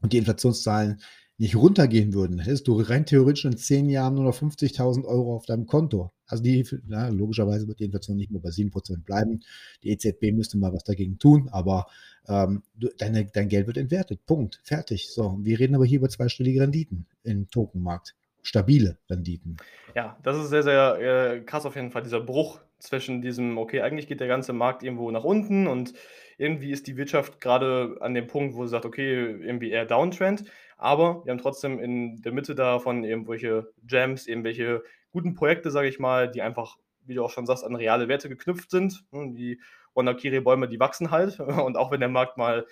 und 0.02 0.12
die 0.12 0.18
Inflationszahlen 0.18 1.00
nicht 1.38 1.57
runtergehen 1.57 2.14
würden, 2.14 2.38
hättest 2.38 2.66
du 2.66 2.81
rein 2.81 3.05
theoretisch 3.05 3.44
in 3.44 3.57
zehn 3.57 3.90
Jahren 3.90 4.14
nur 4.14 4.25
noch 4.25 4.37
50.000 4.37 5.05
Euro 5.05 5.37
auf 5.37 5.44
deinem 5.44 5.66
Konto. 5.66 6.12
Also 6.27 6.42
die, 6.42 6.66
na, 6.87 7.09
logischerweise 7.09 7.68
wird 7.68 7.81
die 7.81 7.85
Inflation 7.85 8.16
nicht 8.16 8.31
mehr 8.31 8.40
bei 8.40 8.49
7% 8.49 9.05
bleiben. 9.05 9.40
Die 9.83 9.90
EZB 9.90 10.33
müsste 10.33 10.57
mal 10.57 10.72
was 10.72 10.85
dagegen 10.85 11.18
tun, 11.18 11.49
aber 11.53 11.87
ähm, 12.27 12.62
du, 12.75 12.88
deine, 12.96 13.27
dein 13.27 13.49
Geld 13.49 13.66
wird 13.66 13.77
entwertet. 13.77 14.25
Punkt. 14.27 14.61
Fertig. 14.64 15.11
So, 15.11 15.38
wir 15.42 15.59
reden 15.59 15.75
aber 15.75 15.85
hier 15.85 15.99
über 15.99 16.09
zweistellige 16.09 16.62
Renditen 16.62 17.07
im 17.22 17.49
Tokenmarkt. 17.51 18.14
Stabile 18.42 18.96
Renditen. 19.11 19.57
Ja, 19.94 20.16
das 20.22 20.37
ist 20.37 20.51
sehr, 20.51 20.62
sehr 20.62 20.99
äh, 21.01 21.40
krass 21.40 21.66
auf 21.66 21.75
jeden 21.75 21.90
Fall, 21.90 22.03
dieser 22.03 22.20
Bruch 22.20 22.61
zwischen 22.79 23.20
diesem, 23.20 23.59
okay, 23.59 23.81
eigentlich 23.81 24.07
geht 24.07 24.20
der 24.20 24.29
ganze 24.29 24.53
Markt 24.53 24.83
irgendwo 24.83 25.11
nach 25.11 25.25
unten 25.25 25.66
und 25.66 25.94
irgendwie 26.38 26.70
ist 26.70 26.87
die 26.87 26.96
Wirtschaft 26.96 27.40
gerade 27.40 27.96
an 28.01 28.14
dem 28.14 28.27
Punkt, 28.27 28.55
wo 28.55 28.64
sie 28.64 28.70
sagt, 28.70 28.85
okay, 28.85 29.37
irgendwie 29.40 29.70
eher 29.70 29.87
Downtrend, 29.87 30.44
aber 30.77 31.25
wir 31.25 31.33
haben 31.33 31.39
trotzdem 31.39 31.79
in 31.79 32.21
der 32.23 32.33
Mitte 32.33 32.55
davon 32.55 33.05
irgendwelche 33.05 33.73
Gems, 33.85 34.27
irgendwelche 34.27 34.83
guten 35.11 35.35
Projekte, 35.35 35.71
sage 35.71 35.89
ich 35.89 35.99
mal, 35.99 36.31
die 36.31 36.43
einfach, 36.43 36.77
wie 37.05 37.15
du 37.15 37.25
auch 37.25 37.31
schon 37.31 37.47
sagst, 37.47 37.65
an 37.65 37.75
reale 37.75 38.09
Werte 38.09 38.29
geknüpft 38.29 38.71
sind. 38.71 39.05
Hm, 39.12 39.35
die 39.35 39.61
Wanakiri-Bäume, 39.95 40.69
die 40.69 40.81
wachsen 40.81 41.11
halt 41.11 41.41
und 41.41 41.77
auch 41.77 41.91
wenn 41.91 42.01
der 42.01 42.09
Markt 42.09 42.37
mal 42.37 42.67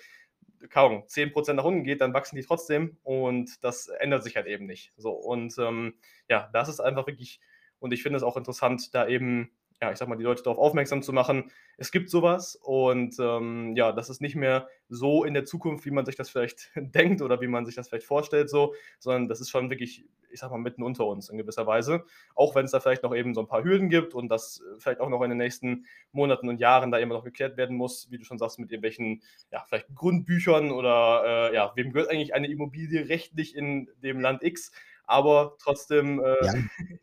kaum 0.69 1.03
10% 1.07 1.53
nach 1.53 1.63
unten 1.63 1.83
geht, 1.83 2.01
dann 2.01 2.13
wachsen 2.13 2.35
die 2.35 2.43
trotzdem 2.43 2.97
und 3.03 3.63
das 3.63 3.87
ändert 3.87 4.23
sich 4.23 4.35
halt 4.35 4.47
eben 4.47 4.65
nicht. 4.65 4.93
So 4.97 5.11
und 5.11 5.55
ähm, 5.59 5.95
ja, 6.29 6.49
das 6.53 6.69
ist 6.69 6.79
einfach 6.79 7.07
wirklich 7.07 7.39
und 7.79 7.91
ich 7.91 8.03
finde 8.03 8.17
es 8.17 8.23
auch 8.23 8.37
interessant, 8.37 8.93
da 8.93 9.07
eben 9.07 9.51
ja, 9.81 9.91
ich 9.91 9.97
sag 9.97 10.07
mal, 10.07 10.15
die 10.15 10.23
Leute 10.23 10.43
darauf 10.43 10.57
aufmerksam 10.57 11.01
zu 11.01 11.11
machen, 11.11 11.51
es 11.77 11.91
gibt 11.91 12.09
sowas 12.09 12.55
und 12.55 13.17
ähm, 13.19 13.75
ja, 13.75 13.91
das 13.91 14.09
ist 14.09 14.21
nicht 14.21 14.35
mehr 14.35 14.67
so 14.87 15.25
in 15.25 15.33
der 15.33 15.45
Zukunft, 15.45 15.85
wie 15.85 15.91
man 15.91 16.05
sich 16.05 16.15
das 16.15 16.29
vielleicht 16.29 16.71
denkt 16.75 17.21
oder 17.21 17.41
wie 17.41 17.47
man 17.47 17.65
sich 17.65 17.75
das 17.75 17.89
vielleicht 17.89 18.05
vorstellt, 18.05 18.49
so, 18.49 18.73
sondern 18.99 19.27
das 19.27 19.41
ist 19.41 19.49
schon 19.49 19.69
wirklich, 19.69 20.05
ich 20.29 20.39
sag 20.39 20.51
mal, 20.51 20.57
mitten 20.57 20.81
unter 20.81 21.05
uns 21.05 21.29
in 21.29 21.37
gewisser 21.37 21.67
Weise. 21.67 22.05
Auch 22.35 22.55
wenn 22.55 22.65
es 22.65 22.71
da 22.71 22.79
vielleicht 22.79 23.03
noch 23.03 23.13
eben 23.13 23.33
so 23.33 23.41
ein 23.41 23.47
paar 23.47 23.63
Hürden 23.63 23.89
gibt 23.89 24.13
und 24.13 24.29
das 24.29 24.61
vielleicht 24.79 25.01
auch 25.01 25.09
noch 25.09 25.21
in 25.21 25.29
den 25.29 25.37
nächsten 25.37 25.85
Monaten 26.13 26.47
und 26.47 26.59
Jahren 26.59 26.91
da 26.91 26.97
immer 26.97 27.15
noch 27.15 27.25
geklärt 27.25 27.57
werden 27.57 27.75
muss, 27.75 28.09
wie 28.11 28.17
du 28.17 28.23
schon 28.23 28.37
sagst, 28.37 28.59
mit 28.59 28.71
irgendwelchen, 28.71 29.21
ja, 29.51 29.63
vielleicht 29.67 29.93
Grundbüchern 29.93 30.71
oder 30.71 31.49
äh, 31.51 31.55
ja, 31.55 31.73
wem 31.75 31.91
gehört 31.91 32.09
eigentlich 32.09 32.33
eine 32.33 32.47
Immobilie 32.47 33.09
rechtlich 33.09 33.55
in 33.55 33.89
dem 34.01 34.21
Land 34.21 34.41
X? 34.43 34.71
Aber 35.07 35.55
trotzdem. 35.61 36.19
Äh, 36.19 36.45
ja, 36.45 36.53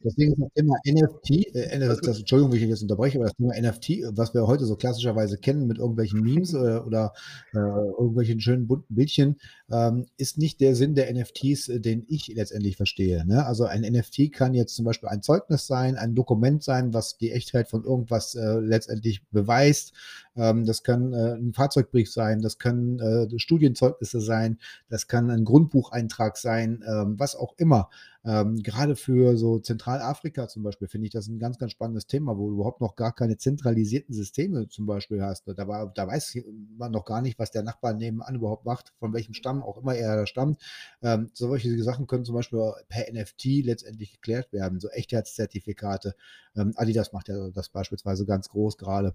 deswegen 0.05 0.33
ist 0.33 0.41
das 0.41 0.53
Thema 0.55 0.77
NFT, 0.87 1.55
äh, 1.55 1.79
das, 1.79 2.01
das, 2.01 2.19
Entschuldigung, 2.19 2.53
wenn 2.53 2.63
ich 2.63 2.69
jetzt 2.69 2.83
unterbreche, 2.83 3.19
aber 3.19 3.27
das 3.27 3.37
Thema 3.37 3.55
NFT, 3.55 4.17
was 4.17 4.35
wir 4.35 4.47
heute 4.47 4.65
so 4.65 4.77
klassischerweise 4.77 5.39
kennen 5.39 5.67
mit 5.67 5.79
irgendwelchen 5.79 6.21
Memes 6.21 6.55
äh, 6.55 6.79
oder 6.79 7.13
äh, 7.53 7.59
irgendwelchen 7.59 8.41
schönen 8.41 8.67
bunten 8.67 8.95
Bildchen, 8.95 9.37
ähm, 9.71 10.07
ist 10.17 10.39
nicht 10.39 10.61
der 10.61 10.75
Sinn 10.75 10.95
der 10.95 11.13
NFTs, 11.13 11.69
äh, 11.69 11.81
den 11.81 12.05
ich 12.09 12.29
letztendlich 12.29 12.77
verstehe. 12.77 13.25
Ne? 13.27 13.45
Also 13.47 13.65
ein 13.65 13.83
NFT 13.83 14.33
kann 14.33 14.55
jetzt 14.55 14.75
zum 14.75 14.85
Beispiel 14.85 15.09
ein 15.09 15.23
Zeugnis 15.23 15.67
sein, 15.67 15.97
ein 15.97 16.15
Dokument 16.15 16.63
sein, 16.63 16.93
was 16.95 17.19
die 17.19 17.33
Echtheit 17.33 17.69
von 17.69 17.85
irgendwas 17.85 18.35
äh, 18.35 18.59
letztendlich 18.59 19.27
beweist. 19.31 19.93
Ähm, 20.37 20.65
das 20.65 20.83
kann 20.83 21.15
ein 21.15 21.53
Fahrzeugbrief 21.53 22.11
sein, 22.11 22.41
das 22.41 22.59
können 22.59 23.39
Studienzeugnisse 23.39 24.21
sein, 24.21 24.59
das 24.89 25.07
kann 25.07 25.31
ein 25.31 25.45
Grundbucheintrag 25.45 26.37
sein, 26.37 26.83
ähm, 26.87 27.19
was 27.19 27.37
auch 27.37 27.55
immer. 27.59 27.91
Ähm, 28.25 28.63
gerade 28.63 28.95
für 28.95 29.37
so 29.37 29.59
Zentralafrika 29.59 30.47
zum 30.49 30.63
Beispiel 30.63 30.89
finde 30.89 31.07
ich 31.07 31.13
das 31.13 31.27
ein 31.29 31.39
ganz, 31.39 31.59
ganz 31.59 31.73
spannendes 31.73 32.07
Thema, 32.07 32.39
wo 32.39 32.49
du 32.49 32.55
überhaupt 32.55 32.81
noch 32.81 32.95
gar 32.95 33.13
keine 33.13 33.37
zentralisierten 33.37 34.15
Systeme 34.15 34.69
zum 34.69 34.87
Beispiel 34.87 35.23
hast. 35.23 35.45
Da, 35.47 35.67
war, 35.67 35.93
da 35.93 36.07
weiß 36.07 36.39
man 36.79 36.93
noch 36.93 37.05
gar 37.05 37.21
nicht, 37.21 37.39
was 37.39 37.51
der 37.51 37.63
Nachbar 37.63 37.95
nebenan 37.95 38.37
überhaupt 38.37 38.65
macht, 38.65 38.93
von 38.99 39.13
welchem 39.13 39.35
Stamm 39.35 39.63
auch 39.63 39.79
immer 39.79 39.95
er 39.95 40.17
da 40.17 40.27
stammt. 40.27 40.61
Ähm, 41.03 41.31
solche 41.33 41.83
Sachen 41.83 42.07
können 42.07 42.25
zum 42.25 42.35
Beispiel 42.37 42.73
per 42.89 43.13
NFT 43.13 43.65
letztendlich 43.65 44.13
geklärt 44.13 44.53
werden, 44.53 44.79
so 44.79 44.89
Echtheitszertifikate. 44.89 46.15
Ähm, 46.57 46.73
Adidas 46.77 47.13
macht 47.13 47.29
ja 47.29 47.51
das 47.51 47.71
beispielsweise 47.71 48.25
ganz 48.25 48.49
groß 48.49 48.79
gerade. 48.79 49.15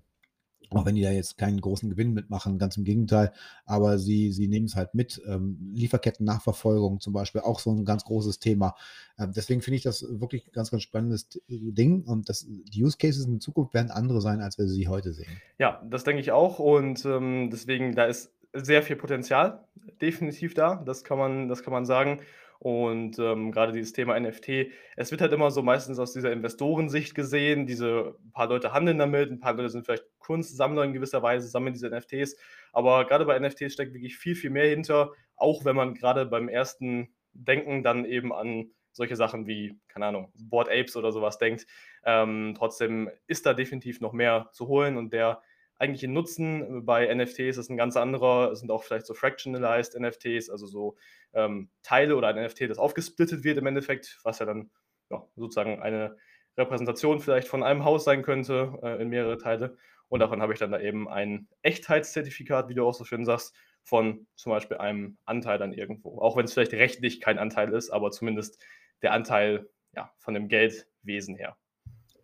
Auch 0.69 0.85
wenn 0.85 0.95
die 0.95 1.01
da 1.01 1.11
jetzt 1.11 1.37
keinen 1.37 1.61
großen 1.61 1.89
Gewinn 1.89 2.13
mitmachen, 2.13 2.57
ganz 2.59 2.75
im 2.75 2.83
Gegenteil. 2.83 3.31
Aber 3.65 3.97
sie, 3.97 4.31
sie 4.33 4.47
nehmen 4.47 4.65
es 4.65 4.75
halt 4.75 4.93
mit. 4.93 5.21
Ähm, 5.25 5.71
Lieferketten-Nachverfolgung 5.73 6.99
zum 6.99 7.13
Beispiel, 7.13 7.41
auch 7.41 7.59
so 7.59 7.71
ein 7.71 7.85
ganz 7.85 8.03
großes 8.03 8.39
Thema. 8.39 8.75
Ähm, 9.17 9.31
deswegen 9.33 9.61
finde 9.61 9.77
ich 9.77 9.83
das 9.83 10.05
wirklich 10.19 10.47
ein 10.47 10.51
ganz, 10.51 10.71
ganz 10.71 10.83
spannendes 10.83 11.29
Ding. 11.47 12.03
Und 12.03 12.27
das, 12.27 12.45
die 12.47 12.83
Use 12.83 12.97
Cases 12.97 13.25
in 13.25 13.39
Zukunft 13.39 13.73
werden 13.73 13.91
andere 13.91 14.19
sein, 14.19 14.41
als 14.41 14.57
wir 14.57 14.67
sie 14.67 14.87
heute 14.89 15.13
sehen. 15.13 15.31
Ja, 15.57 15.81
das 15.89 16.03
denke 16.03 16.19
ich 16.19 16.31
auch. 16.33 16.59
Und 16.59 17.05
ähm, 17.05 17.49
deswegen, 17.49 17.95
da 17.95 18.05
ist 18.05 18.33
sehr 18.53 18.83
viel 18.83 18.95
Potenzial 18.97 19.63
definitiv 20.01 20.53
da. 20.53 20.75
Das 20.85 21.03
kann 21.03 21.17
man, 21.17 21.47
das 21.47 21.63
kann 21.63 21.73
man 21.73 21.85
sagen. 21.85 22.19
Und 22.59 23.19
ähm, 23.19 23.51
gerade 23.51 23.71
dieses 23.71 23.93
Thema 23.93 24.19
NFT, 24.19 24.71
es 24.95 25.11
wird 25.11 25.21
halt 25.21 25.33
immer 25.33 25.51
so 25.51 25.61
meistens 25.61 25.99
aus 25.99 26.13
dieser 26.13 26.31
Investorensicht 26.31 27.13
gesehen. 27.13 27.67
Diese 27.67 28.15
ein 28.23 28.31
paar 28.31 28.47
Leute 28.47 28.73
handeln 28.73 28.97
damit, 28.97 29.31
ein 29.31 29.39
paar 29.39 29.53
Leute 29.53 29.69
sind 29.69 29.85
vielleicht 29.85 30.05
Kunstsammler 30.19 30.83
in 30.83 30.93
gewisser 30.93 31.21
Weise, 31.21 31.47
sammeln 31.47 31.73
diese 31.73 31.89
NFTs. 31.89 32.35
Aber 32.73 33.05
gerade 33.05 33.25
bei 33.25 33.37
NFTs 33.39 33.73
steckt 33.73 33.93
wirklich 33.93 34.17
viel, 34.17 34.35
viel 34.35 34.49
mehr 34.49 34.67
hinter, 34.67 35.11
auch 35.35 35.65
wenn 35.65 35.75
man 35.75 35.93
gerade 35.93 36.25
beim 36.25 36.49
ersten 36.49 37.09
Denken 37.33 37.83
dann 37.83 38.05
eben 38.05 38.33
an 38.33 38.71
solche 38.91 39.15
Sachen 39.15 39.45
wie, 39.45 39.79
keine 39.87 40.07
Ahnung, 40.07 40.31
Board 40.35 40.69
Apes 40.69 40.97
oder 40.97 41.11
sowas 41.11 41.37
denkt. 41.37 41.67
Ähm, 42.03 42.55
trotzdem 42.57 43.09
ist 43.27 43.45
da 43.45 43.53
definitiv 43.53 44.01
noch 44.01 44.11
mehr 44.11 44.49
zu 44.51 44.67
holen 44.67 44.97
und 44.97 45.13
der 45.13 45.41
eigentliche 45.79 46.07
Nutzen 46.07 46.85
bei 46.85 47.13
NFTs 47.13 47.57
ist 47.57 47.69
ein 47.69 47.77
ganz 47.77 47.95
anderer, 47.97 48.51
es 48.51 48.59
sind 48.59 48.71
auch 48.71 48.83
vielleicht 48.83 49.05
so 49.05 49.13
fractionalized 49.13 49.99
NFTs, 49.99 50.49
also 50.49 50.65
so 50.65 50.97
ähm, 51.33 51.69
Teile 51.83 52.15
oder 52.15 52.29
ein 52.29 52.43
NFT, 52.43 52.69
das 52.69 52.77
aufgesplittet 52.77 53.43
wird 53.43 53.57
im 53.57 53.67
Endeffekt, 53.67 54.19
was 54.23 54.39
ja 54.39 54.45
dann 54.45 54.71
ja, 55.09 55.25
sozusagen 55.35 55.81
eine 55.81 56.17
Repräsentation 56.57 57.19
vielleicht 57.19 57.47
von 57.47 57.63
einem 57.63 57.85
Haus 57.85 58.03
sein 58.03 58.23
könnte, 58.23 58.79
äh, 58.81 59.01
in 59.01 59.09
mehrere 59.09 59.37
Teile. 59.37 59.77
Und 60.09 60.21
davon 60.21 60.41
habe 60.41 60.53
ich 60.53 60.59
dann 60.59 60.71
da 60.71 60.79
eben 60.79 61.07
ein 61.07 61.47
Echtheitszertifikat, 61.61 62.69
wie 62.69 62.73
du 62.73 62.85
auch 62.85 62.93
so 62.93 63.03
schön 63.03 63.25
sagst, 63.25 63.55
von 63.83 64.27
zum 64.35 64.51
Beispiel 64.51 64.77
einem 64.77 65.17
Anteil 65.25 65.57
dann 65.59 65.73
irgendwo. 65.73 66.19
Auch 66.19 66.35
wenn 66.35 66.45
es 66.45 66.53
vielleicht 66.53 66.73
rechtlich 66.73 67.21
kein 67.21 67.37
Anteil 67.37 67.73
ist, 67.73 67.89
aber 67.89 68.11
zumindest 68.11 68.61
der 69.01 69.13
Anteil 69.13 69.69
ja, 69.95 70.11
von 70.19 70.33
dem 70.33 70.47
Geldwesen 70.47 71.35
her. 71.35 71.57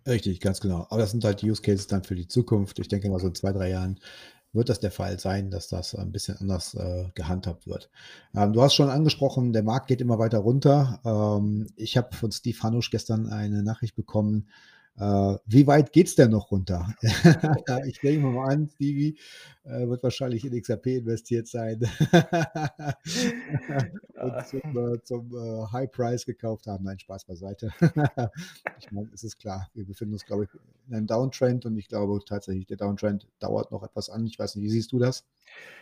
Richtig, 0.06 0.42
ganz 0.42 0.60
genau. 0.60 0.86
Aber 0.90 1.00
das 1.00 1.12
sind 1.12 1.24
halt 1.24 1.42
die 1.42 1.50
Use 1.50 1.62
Cases 1.62 1.88
dann 1.88 2.04
für 2.04 2.16
die 2.16 2.28
Zukunft. 2.28 2.80
Ich 2.80 2.90
denke 2.90 3.10
mal, 3.10 3.20
so 3.20 3.28
in 3.28 3.36
zwei, 3.36 3.54
drei 3.54 3.70
Jahren 3.70 4.00
wird 4.52 4.70
das 4.70 4.80
der 4.80 4.92
Fall 4.92 5.20
sein, 5.20 5.50
dass 5.50 5.68
das 5.70 5.96
ein 5.96 6.12
bisschen 6.12 6.38
anders 6.38 6.76
äh, 6.76 7.06
gehandhabt 7.16 7.66
wird. 7.68 7.90
Ähm, 8.36 8.54
du 8.54 8.62
hast 8.62 8.76
schon 8.76 8.90
angesprochen, 8.90 9.54
der 9.54 9.64
Markt 9.64 9.88
geht 9.88 10.02
immer 10.02 10.20
weiter 10.20 10.40
runter. 10.40 11.00
Ähm, 11.06 11.68
ich 11.76 11.98
habe 11.98 12.16
von 12.16 12.32
Steve 12.32 12.62
Hanusch 12.62 12.92
gestern 12.92 13.28
eine 13.30 13.64
Nachricht 13.64 13.96
bekommen, 13.96 14.48
wie 14.96 15.68
weit 15.68 15.92
geht 15.92 16.08
es 16.08 16.16
denn 16.16 16.32
noch 16.32 16.52
runter? 16.52 16.94
ich 17.88 18.00
denke 18.00 18.28
mal 18.28 18.52
an, 18.52 18.70
Stevie 18.70 19.18
äh, 19.64 19.88
wird 19.88 20.04
wahrscheinlich 20.04 20.46
in 20.46 20.62
XRP 20.62 20.88
investiert 20.88 21.48
sein 21.48 21.80
und 24.22 24.48
zum, 24.48 24.94
äh, 24.94 25.02
zum 25.04 25.36
äh, 25.36 25.66
High 25.72 25.92
Price 25.92 26.26
gekauft 26.26 26.68
haben. 26.68 26.84
Nein, 26.84 27.00
Spaß 27.00 27.26
beiseite. 27.26 27.74
ich 28.80 28.92
meine, 28.92 29.10
es 29.14 29.24
ist 29.24 29.40
klar, 29.40 29.68
wir 29.74 29.86
befinden 29.86 30.14
uns, 30.14 30.26
glaube 30.26 30.44
ich, 30.44 30.50
in 30.88 30.96
einem 30.96 31.08
Downtrend 31.08 31.66
und 31.66 31.78
ich 31.78 31.88
glaube 31.88 32.20
tatsächlich, 32.26 32.66
der 32.66 32.78
Downtrend 32.78 33.28
dauert 33.40 33.72
noch 33.72 33.84
etwas 33.84 34.10
an. 34.10 34.26
Ich 34.26 34.38
weiß 34.38 34.56
nicht, 34.56 34.66
wie 34.66 34.70
siehst 34.70 34.92
du 34.92 35.00
das? 35.00 35.26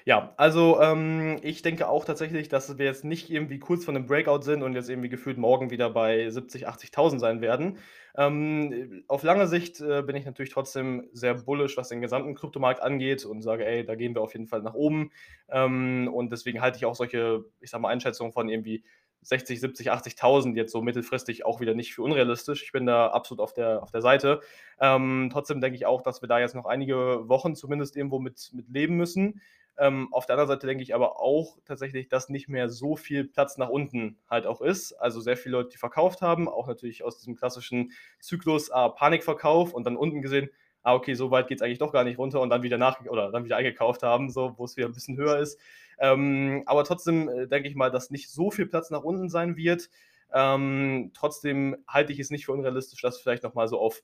Ja, 0.06 0.34
also 0.38 0.82
ähm, 0.82 1.38
ich 1.43 1.62
denke 1.62 1.88
auch 1.88 2.06
tatsächlich, 2.06 2.49
dass 2.49 2.78
wir 2.78 2.86
jetzt 2.86 3.06
nicht 3.06 3.30
irgendwie 3.30 3.60
kurz 3.60 3.86
von 3.86 3.95
einem 3.95 4.08
Breakout 4.08 4.41
sind 4.41 4.64
und 4.64 4.74
jetzt 4.74 4.89
irgendwie 4.89 5.10
gefühlt 5.10 5.38
morgen 5.38 5.70
wieder 5.70 5.89
bei 5.91 6.30
70, 6.30 6.68
80.000 6.68 7.20
sein 7.20 7.41
werden. 7.41 7.78
Ähm, 8.16 9.04
auf 9.08 9.24
lange 9.24 9.47
Sicht 9.47 9.80
äh, 9.80 10.02
bin 10.02 10.16
ich 10.16 10.26
natürlich 10.26 10.52
trotzdem 10.52 11.08
sehr 11.14 11.36
bullish, 11.36 11.78
was 11.78 11.89
den 11.89 12.02
gesamten 12.02 12.36
Kryptomarkt 12.36 12.82
angeht 12.82 13.26
und 13.26 13.41
sage, 13.41 13.66
ey, 13.66 13.86
da 13.86 13.95
gehen 13.95 14.16
wir 14.16 14.22
auf 14.22 14.34
jeden 14.34 14.47
Fall 14.47 14.62
nach 14.64 14.74
oben. 14.74 15.12
Ähm, 15.49 16.10
und 16.12 16.32
deswegen 16.32 16.62
halte 16.62 16.78
ich 16.78 16.86
auch 16.86 16.95
solche, 16.95 17.45
ich 17.60 17.70
sag 17.70 17.80
mal, 17.80 17.89
Einschätzungen 17.89 18.34
von 18.34 18.49
irgendwie 18.49 18.84
60, 19.24 19.59
70, 19.59 19.91
80.000 19.91 20.55
jetzt 20.55 20.72
so 20.72 20.82
mittelfristig 20.82 21.45
auch 21.45 21.59
wieder 21.59 21.74
nicht 21.74 21.93
für 21.93 22.01
unrealistisch. 22.01 22.63
Ich 22.63 22.72
bin 22.72 22.86
da 22.86 23.07
absolut 23.07 23.41
auf 23.41 23.53
der, 23.53 23.84
auf 23.84 23.91
der 23.91 24.01
Seite. 24.01 24.41
Ähm, 24.80 25.30
trotzdem 25.32 25.61
denke 25.61 25.76
ich 25.76 25.86
auch, 25.86 26.01
dass 26.01 26.22
wir 26.22 26.28
da 26.28 26.39
jetzt 26.39 26.55
noch 26.55 26.65
einige 26.65 27.28
Wochen 27.30 27.55
zumindest 27.55 27.95
irgendwo 27.95 28.19
mit, 28.19 28.49
mit 28.53 28.69
leben 28.69 28.97
müssen. 28.97 29.41
Ähm, 29.78 30.13
auf 30.13 30.26
der 30.26 30.36
anderen 30.36 30.49
Seite 30.49 30.67
denke 30.67 30.84
ich 30.84 30.93
aber 30.93 31.19
auch 31.19 31.57
tatsächlich, 31.65 32.09
dass 32.09 32.30
nicht 32.30 32.49
mehr 32.49 32.69
so 32.69 32.95
viel 32.95 33.24
Platz 33.26 33.57
nach 33.57 33.69
unten 33.69 34.17
halt 34.30 34.45
auch 34.45 34.61
ist. 34.61 34.93
Also 34.93 35.22
sehr 35.22 35.38
viele 35.38 35.57
Leute, 35.57 35.69
die 35.69 35.78
verkauft 35.78 36.22
haben, 36.22 36.49
auch 36.49 36.67
natürlich 36.67 37.03
aus 37.03 37.17
diesem 37.17 37.36
klassischen 37.36 37.91
Zyklus 38.19 38.69
ah, 38.69 38.89
Panikverkauf 38.89 39.74
und 39.74 39.86
dann 39.86 39.97
unten 39.97 40.22
gesehen, 40.22 40.49
ah, 40.84 40.95
okay, 40.95 41.13
so 41.13 41.32
weit 41.32 41.47
geht 41.47 41.59
es 41.59 41.61
eigentlich 41.61 41.80
doch 41.80 41.93
gar 41.93 42.03
nicht 42.03 42.17
runter 42.17 42.41
und 42.41 42.49
dann 42.49 42.63
wieder 42.63 42.78
nach 42.78 43.01
oder 43.05 43.32
dann 43.32 43.45
wieder 43.45 43.57
eingekauft 43.57 44.03
haben, 44.03 44.30
so 44.30 44.53
wo 44.57 44.65
es 44.65 44.78
wieder 44.78 44.88
ein 44.88 44.93
bisschen 44.93 45.17
höher 45.17 45.39
ist. 45.39 45.59
Ähm, 46.02 46.64
aber 46.66 46.84
trotzdem 46.84 47.30
äh, 47.30 47.47
denke 47.47 47.70
ich 47.70 47.76
mal, 47.76 47.91
dass 47.91 48.10
nicht 48.10 48.30
so 48.30 48.52
viel 48.52 48.66
Platz 48.66 48.89
nach 48.89 49.04
unten 49.04 49.30
sein 49.30 49.56
wird. 49.56 49.89
Ähm, 50.34 51.12
trotzdem 51.14 51.78
halte 51.88 52.12
ich 52.12 52.20
es 52.20 52.32
nicht 52.32 52.45
für 52.45 52.52
unrealistisch, 52.52 53.02
dass 53.02 53.20
vielleicht 53.20 53.43
nochmal 53.43 53.68
so 53.70 53.80
auf 53.80 54.04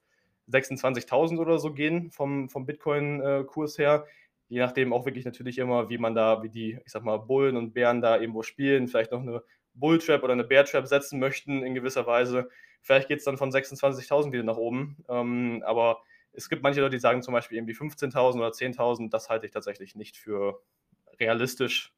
26.000 0.50 1.40
oder 1.40 1.60
so 1.60 1.74
gehen 1.74 2.12
vom, 2.12 2.50
vom 2.50 2.66
Bitcoin-Kurs 2.66 3.78
her 3.78 4.06
je 4.50 4.60
nachdem 4.60 4.94
auch 4.94 5.06
wirklich 5.06 5.26
natürlich 5.26 5.58
immer, 5.58 5.90
wie 5.90 5.98
man 5.98 6.16
da, 6.16 6.42
wie 6.44 6.50
die, 6.50 6.80
ich 6.86 6.92
sag 6.92 7.04
mal, 7.04 7.18
Bullen 7.18 7.58
und 7.58 7.74
Bären 7.74 8.02
da 8.02 8.20
irgendwo 8.20 8.44
spielen, 8.44 8.88
vielleicht 8.88 9.12
noch 9.12 9.22
eine 9.22 9.44
Bulltrap 9.74 10.24
oder 10.24 10.34
eine 10.34 10.44
Bear-Trap 10.44 10.88
setzen 10.88 11.20
möchten 11.20 11.64
in 11.64 11.76
gewisser 11.76 12.08
Weise. 12.08 12.50
Vielleicht 12.82 13.08
geht 13.08 13.20
es 13.20 13.26
dann 13.26 13.38
von 13.38 13.52
26.000 13.52 14.32
wieder 14.32 14.44
nach 14.44 14.58
oben. 14.58 15.04
Ähm, 15.10 15.64
aber 15.66 16.02
es 16.32 16.50
gibt 16.50 16.64
manche 16.64 16.82
Leute, 16.82 16.96
die 16.96 17.02
sagen 17.02 17.22
zum 17.22 17.34
Beispiel 17.34 17.58
irgendwie 17.58 17.76
15.000 17.76 18.36
oder 18.36 18.52
10.000. 18.52 19.10
Das 19.10 19.30
halte 19.30 19.46
ich 19.46 19.52
tatsächlich 19.52 19.96
nicht 19.96 20.18
für 20.18 20.62
realistisch. 21.20 21.94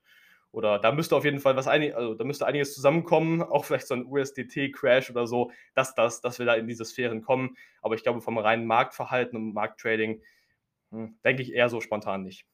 Oder 0.51 0.79
da 0.79 0.91
müsste 0.91 1.15
auf 1.15 1.25
jeden 1.25 1.39
Fall 1.39 1.55
was 1.55 1.67
einig, 1.67 1.95
also 1.95 2.15
da 2.15 2.23
müsste 2.23 2.47
einiges 2.47 2.73
zusammenkommen, 2.73 3.43
auch 3.43 3.65
vielleicht 3.65 3.87
so 3.87 3.93
ein 3.93 4.05
USDT-Crash 4.05 5.11
oder 5.11 5.27
so, 5.27 5.51
dass, 5.75 5.93
das, 5.93 6.21
dass 6.21 6.39
wir 6.39 6.47
da 6.47 6.55
in 6.55 6.67
diese 6.67 6.85
Sphären 6.85 7.21
kommen. 7.21 7.55
Aber 7.81 7.93
ich 7.93 8.01
glaube, 8.01 8.21
vom 8.21 8.37
reinen 8.37 8.65
Marktverhalten 8.65 9.37
und 9.37 9.53
Markttrading 9.53 10.23
hm, 10.91 11.19
denke 11.23 11.43
ich 11.43 11.53
eher 11.53 11.69
so 11.69 11.81
spontan 11.81 12.23
nicht. 12.23 12.45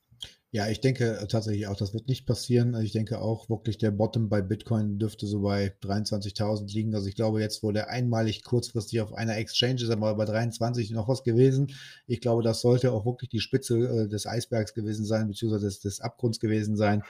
Ja, 0.56 0.70
ich 0.70 0.80
denke 0.80 1.18
äh, 1.18 1.28
tatsächlich 1.28 1.68
auch, 1.68 1.76
das 1.76 1.93
wird 1.93 2.08
nicht 2.08 2.26
passieren. 2.26 2.76
Also 2.76 2.86
ich 2.86 2.93
denke 2.93 3.20
auch 3.20 3.49
wirklich, 3.49 3.78
der 3.78 3.91
Bottom 3.91 4.30
bei 4.30 4.41
Bitcoin 4.41 4.97
dürfte 4.99 5.28
so 5.28 5.41
bei 5.41 5.74
23.000 5.82 6.74
liegen. 6.74 6.95
Also 6.95 7.10
ich 7.10 7.16
glaube, 7.16 7.41
jetzt, 7.41 7.62
wo 7.62 7.74
der 7.74 7.89
einmalig 7.89 8.41
kurzfristig 8.45 9.01
auf 9.01 9.14
einer 9.14 9.36
Exchange 9.36 9.82
ist, 9.82 9.89
aber 9.89 10.16
bei 10.16 10.24
23 10.24 10.91
noch 10.91 11.10
was 11.10 11.24
gewesen. 11.24 11.74
Ich 12.08 12.22
glaube, 12.22 12.41
das 12.41 12.62
sollte 12.62 12.93
auch 12.93 13.06
wirklich 13.06 13.30
die 13.30 13.41
Spitze 13.41 13.80
äh, 13.80 14.08
des 14.08 14.28
Eisbergs 14.28 14.74
gewesen 14.74 15.03
sein, 15.03 15.28
beziehungsweise 15.28 15.66
des, 15.66 15.82
des 15.82 15.99
Abgrunds 15.99 16.39
gewesen 16.39 16.78
sein. 16.78 17.03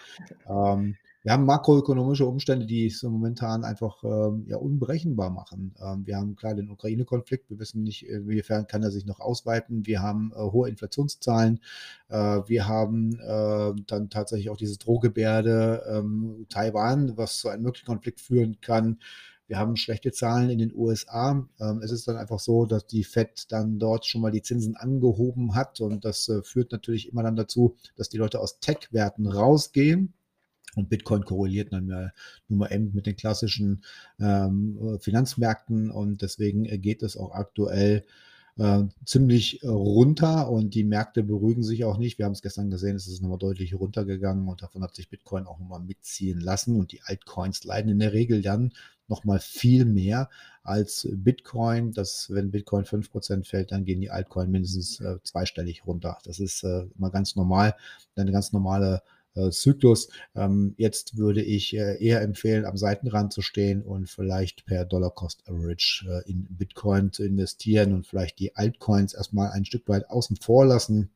Ähm, 0.49 0.95
wir 1.25 1.31
haben 1.31 1.45
makroökonomische 1.45 2.27
Umstände, 2.27 2.67
die 2.67 2.85
es 2.85 3.01
momentan 3.01 3.63
einfach 3.63 4.03
ähm, 4.03 4.45
ja, 4.47 4.57
unberechenbar 4.57 5.31
machen. 5.31 5.73
Ähm, 5.81 6.05
wir 6.05 6.17
haben 6.17 6.35
klar 6.35 6.53
den 6.53 6.69
Ukraine-Konflikt, 6.69 7.49
wir 7.49 7.57
wissen 7.57 7.81
nicht, 7.81 8.07
inwiefern 8.07 8.67
kann 8.67 8.83
er 8.83 8.91
sich 8.91 9.07
noch 9.07 9.19
ausweiten. 9.19 9.87
Wir 9.87 10.03
haben 10.03 10.31
äh, 10.35 10.37
hohe 10.37 10.69
Inflationszahlen. 10.69 11.61
Äh, 12.09 12.41
wir 12.45 12.67
haben 12.67 13.19
äh, 13.19 13.73
dann 13.87 14.11
tatsächlich 14.11 14.51
auch 14.51 14.57
diese 14.57 14.77
Drohgebärde 14.77 15.83
ähm, 15.89 16.45
Taiwan, 16.49 17.17
was 17.17 17.39
zu 17.39 17.49
einem 17.49 17.63
möglichen 17.63 17.87
Konflikt 17.87 18.21
führen 18.21 18.61
kann. 18.61 18.99
Wir 19.47 19.57
haben 19.57 19.77
schlechte 19.77 20.11
Zahlen 20.11 20.51
in 20.51 20.59
den 20.59 20.75
USA. 20.75 21.43
Ähm, 21.59 21.81
es 21.81 21.89
ist 21.89 22.07
dann 22.07 22.17
einfach 22.17 22.39
so, 22.39 22.67
dass 22.67 22.85
die 22.85 23.03
Fed 23.03 23.51
dann 23.51 23.79
dort 23.79 24.05
schon 24.05 24.21
mal 24.21 24.31
die 24.31 24.43
Zinsen 24.43 24.75
angehoben 24.75 25.55
hat 25.55 25.81
und 25.81 26.05
das 26.05 26.29
äh, 26.29 26.43
führt 26.43 26.71
natürlich 26.71 27.11
immer 27.11 27.23
dann 27.23 27.35
dazu, 27.35 27.77
dass 27.95 28.09
die 28.09 28.17
Leute 28.17 28.39
aus 28.39 28.59
Tech-Werten 28.59 29.25
rausgehen 29.25 30.13
und 30.75 30.89
Bitcoin 30.89 31.25
korreliert 31.25 31.73
dann 31.73 31.87
ja 31.87 32.11
nun 32.47 32.59
mal 32.59 32.71
eben 32.71 32.91
mit 32.93 33.05
den 33.05 33.15
klassischen 33.15 33.83
ähm, 34.19 34.97
Finanzmärkten 34.99 35.89
und 35.89 36.21
deswegen 36.21 36.63
geht 36.81 37.03
es 37.03 37.17
auch 37.17 37.31
aktuell 37.31 38.05
äh, 38.57 38.83
ziemlich 39.05 39.61
runter 39.63 40.49
und 40.49 40.75
die 40.75 40.83
Märkte 40.83 41.23
beruhigen 41.23 41.63
sich 41.63 41.83
auch 41.83 41.97
nicht. 41.97 42.17
Wir 42.17 42.25
haben 42.25 42.33
es 42.33 42.41
gestern 42.41 42.69
gesehen, 42.69 42.95
es 42.95 43.07
ist 43.07 43.21
nochmal 43.21 43.37
deutlich 43.37 43.73
runtergegangen 43.73 44.47
und 44.47 44.61
davon 44.61 44.81
hat 44.83 44.95
sich 44.95 45.09
Bitcoin 45.09 45.45
auch 45.45 45.59
nochmal 45.59 45.81
mitziehen 45.81 46.39
lassen 46.39 46.77
und 46.79 46.91
die 46.91 47.01
Altcoins 47.03 47.63
leiden 47.63 47.91
in 47.91 47.99
der 47.99 48.13
Regel 48.13 48.41
dann 48.41 48.71
nochmal 49.07 49.39
viel 49.39 49.85
mehr 49.85 50.29
als 50.63 51.07
Bitcoin. 51.11 51.91
Das, 51.91 52.29
wenn 52.31 52.51
Bitcoin 52.51 52.85
5% 52.85 53.45
fällt, 53.45 53.71
dann 53.71 53.85
gehen 53.85 54.01
die 54.01 54.09
Altcoins 54.09 54.49
mindestens 54.49 54.99
äh, 54.99 55.17
zweistellig 55.23 55.85
runter. 55.85 56.17
Das 56.23 56.39
ist 56.39 56.63
äh, 56.63 56.85
mal 56.95 57.11
ganz 57.11 57.35
normal, 57.35 57.75
eine 58.15 58.31
ganz 58.31 58.51
normale 58.51 58.95
äh, 58.95 59.14
Zyklus. 59.51 60.09
Ähm, 60.35 60.73
jetzt 60.77 61.17
würde 61.17 61.41
ich 61.41 61.75
äh, 61.75 62.03
eher 62.03 62.21
empfehlen, 62.21 62.65
am 62.65 62.77
Seitenrand 62.77 63.33
zu 63.33 63.41
stehen 63.41 63.81
und 63.83 64.09
vielleicht 64.09 64.65
per 64.65 64.85
Dollar 64.85 65.11
Cost 65.11 65.47
Average 65.47 66.05
äh, 66.09 66.29
in 66.29 66.47
Bitcoin 66.49 67.11
zu 67.11 67.23
investieren 67.23 67.93
und 67.93 68.07
vielleicht 68.07 68.39
die 68.39 68.55
Altcoins 68.55 69.13
erstmal 69.13 69.51
ein 69.51 69.65
Stück 69.65 69.87
weit 69.87 70.09
außen 70.09 70.37
vor 70.37 70.65
lassen. 70.65 71.09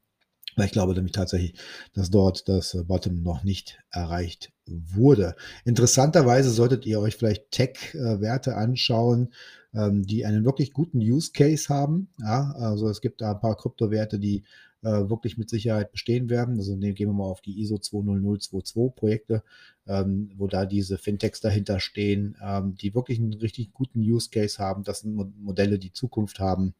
Weil 0.56 0.66
ich 0.66 0.72
glaube 0.72 0.94
nämlich 0.94 1.14
tatsächlich, 1.14 1.54
dass 1.94 2.10
dort 2.10 2.50
das 2.50 2.76
Bottom 2.88 3.22
noch 3.22 3.44
nicht 3.44 3.80
erreicht 3.92 4.52
wurde. 4.66 5.36
Interessanterweise 5.64 6.50
solltet 6.50 6.86
ihr 6.86 7.00
euch 7.00 7.16
vielleicht 7.16 7.52
Tech-Werte 7.52 8.56
anschauen, 8.58 9.34
ähm, 9.74 10.06
die 10.06 10.26
einen 10.26 10.46
wirklich 10.46 10.74
guten 10.74 11.00
Use 11.00 11.32
Case 11.32 11.70
haben. 11.70 12.10
Ja, 12.20 12.52
also 12.52 12.90
es 12.90 13.02
gibt 13.02 13.22
da 13.22 13.32
ein 13.32 13.40
paar 13.40 13.56
Kryptowerte, 13.56 14.20
die 14.20 14.44
äh, 14.82 15.10
wirklich 15.10 15.38
mit 15.38 15.50
Sicherheit 15.50 15.92
bestehen 15.92 16.30
werden. 16.30 16.58
Also 16.58 16.76
ne, 16.76 16.94
gehen 16.94 17.10
wir 17.10 17.14
mal 17.14 17.26
auf 17.26 17.42
die 17.42 17.60
ISO 17.62 17.78
20022 17.78 18.96
Projekte, 18.96 19.44
ähm, 19.88 20.32
wo 20.38 20.48
da 20.48 20.66
diese 20.66 20.98
Fintechs 20.98 21.42
dahinter 21.42 21.80
stehen, 21.80 22.38
ähm, 22.42 22.76
die 22.76 22.96
wirklich 22.96 23.20
einen 23.20 23.34
richtig 23.34 23.74
guten 23.74 24.00
Use 24.00 24.30
Case 24.30 24.58
haben. 24.58 24.84
Das 24.84 25.02
sind 25.02 25.16
Modelle, 25.42 25.80
die 25.80 25.94
Zukunft 25.94 26.40
haben. 26.40 26.74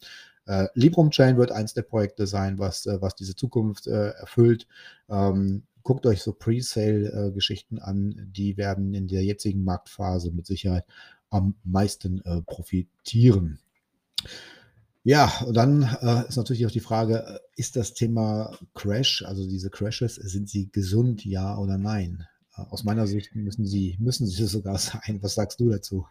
Äh, 0.46 0.68
Librum 0.74 1.12
Chain 1.12 1.38
wird 1.38 1.52
eins 1.52 1.74
der 1.74 1.84
Projekte 1.84 2.26
sein, 2.26 2.58
was, 2.58 2.86
äh, 2.86 3.02
was 3.02 3.16
diese 3.16 3.36
Zukunft 3.36 3.88
äh, 3.88 4.10
erfüllt. 4.12 4.68
Ähm, 5.10 5.64
guckt 5.84 6.06
euch 6.06 6.22
so 6.22 6.34
Pre-Sale-Geschichten 6.34 7.80
an. 7.80 8.30
Die 8.32 8.58
werden 8.58 8.94
in 8.94 9.08
der 9.08 9.24
jetzigen 9.24 9.64
Marktphase 9.64 10.32
mit 10.32 10.48
Sicherheit 10.48 10.86
am 11.30 11.56
meisten 11.64 12.22
äh, 12.26 12.42
profitieren. 12.42 13.60
Ja, 15.10 15.42
und 15.44 15.58
dann 15.58 15.82
äh, 16.04 16.28
ist 16.28 16.38
natürlich 16.38 16.68
auch 16.68 16.72
die 16.72 16.82
Frage, 16.82 17.26
äh, 17.26 17.40
ist 17.56 17.76
das 17.76 17.96
Thema 17.96 18.56
Crash, 18.76 19.24
also 19.26 19.50
diese 19.50 19.72
Crashes, 19.72 20.14
sind 20.14 20.48
sie 20.48 20.70
gesund, 20.72 21.26
ja 21.26 21.58
oder 21.58 21.80
nein? 21.80 22.28
Äh, 22.56 22.62
aus 22.70 22.84
meiner 22.84 23.08
Sicht 23.08 23.34
müssen 23.34 23.66
sie, 23.66 23.98
müssen 24.00 24.28
sie 24.28 24.46
sogar 24.46 24.78
sein. 24.78 25.18
Was 25.22 25.34
sagst 25.34 25.60
du 25.62 25.72
dazu? 25.72 26.06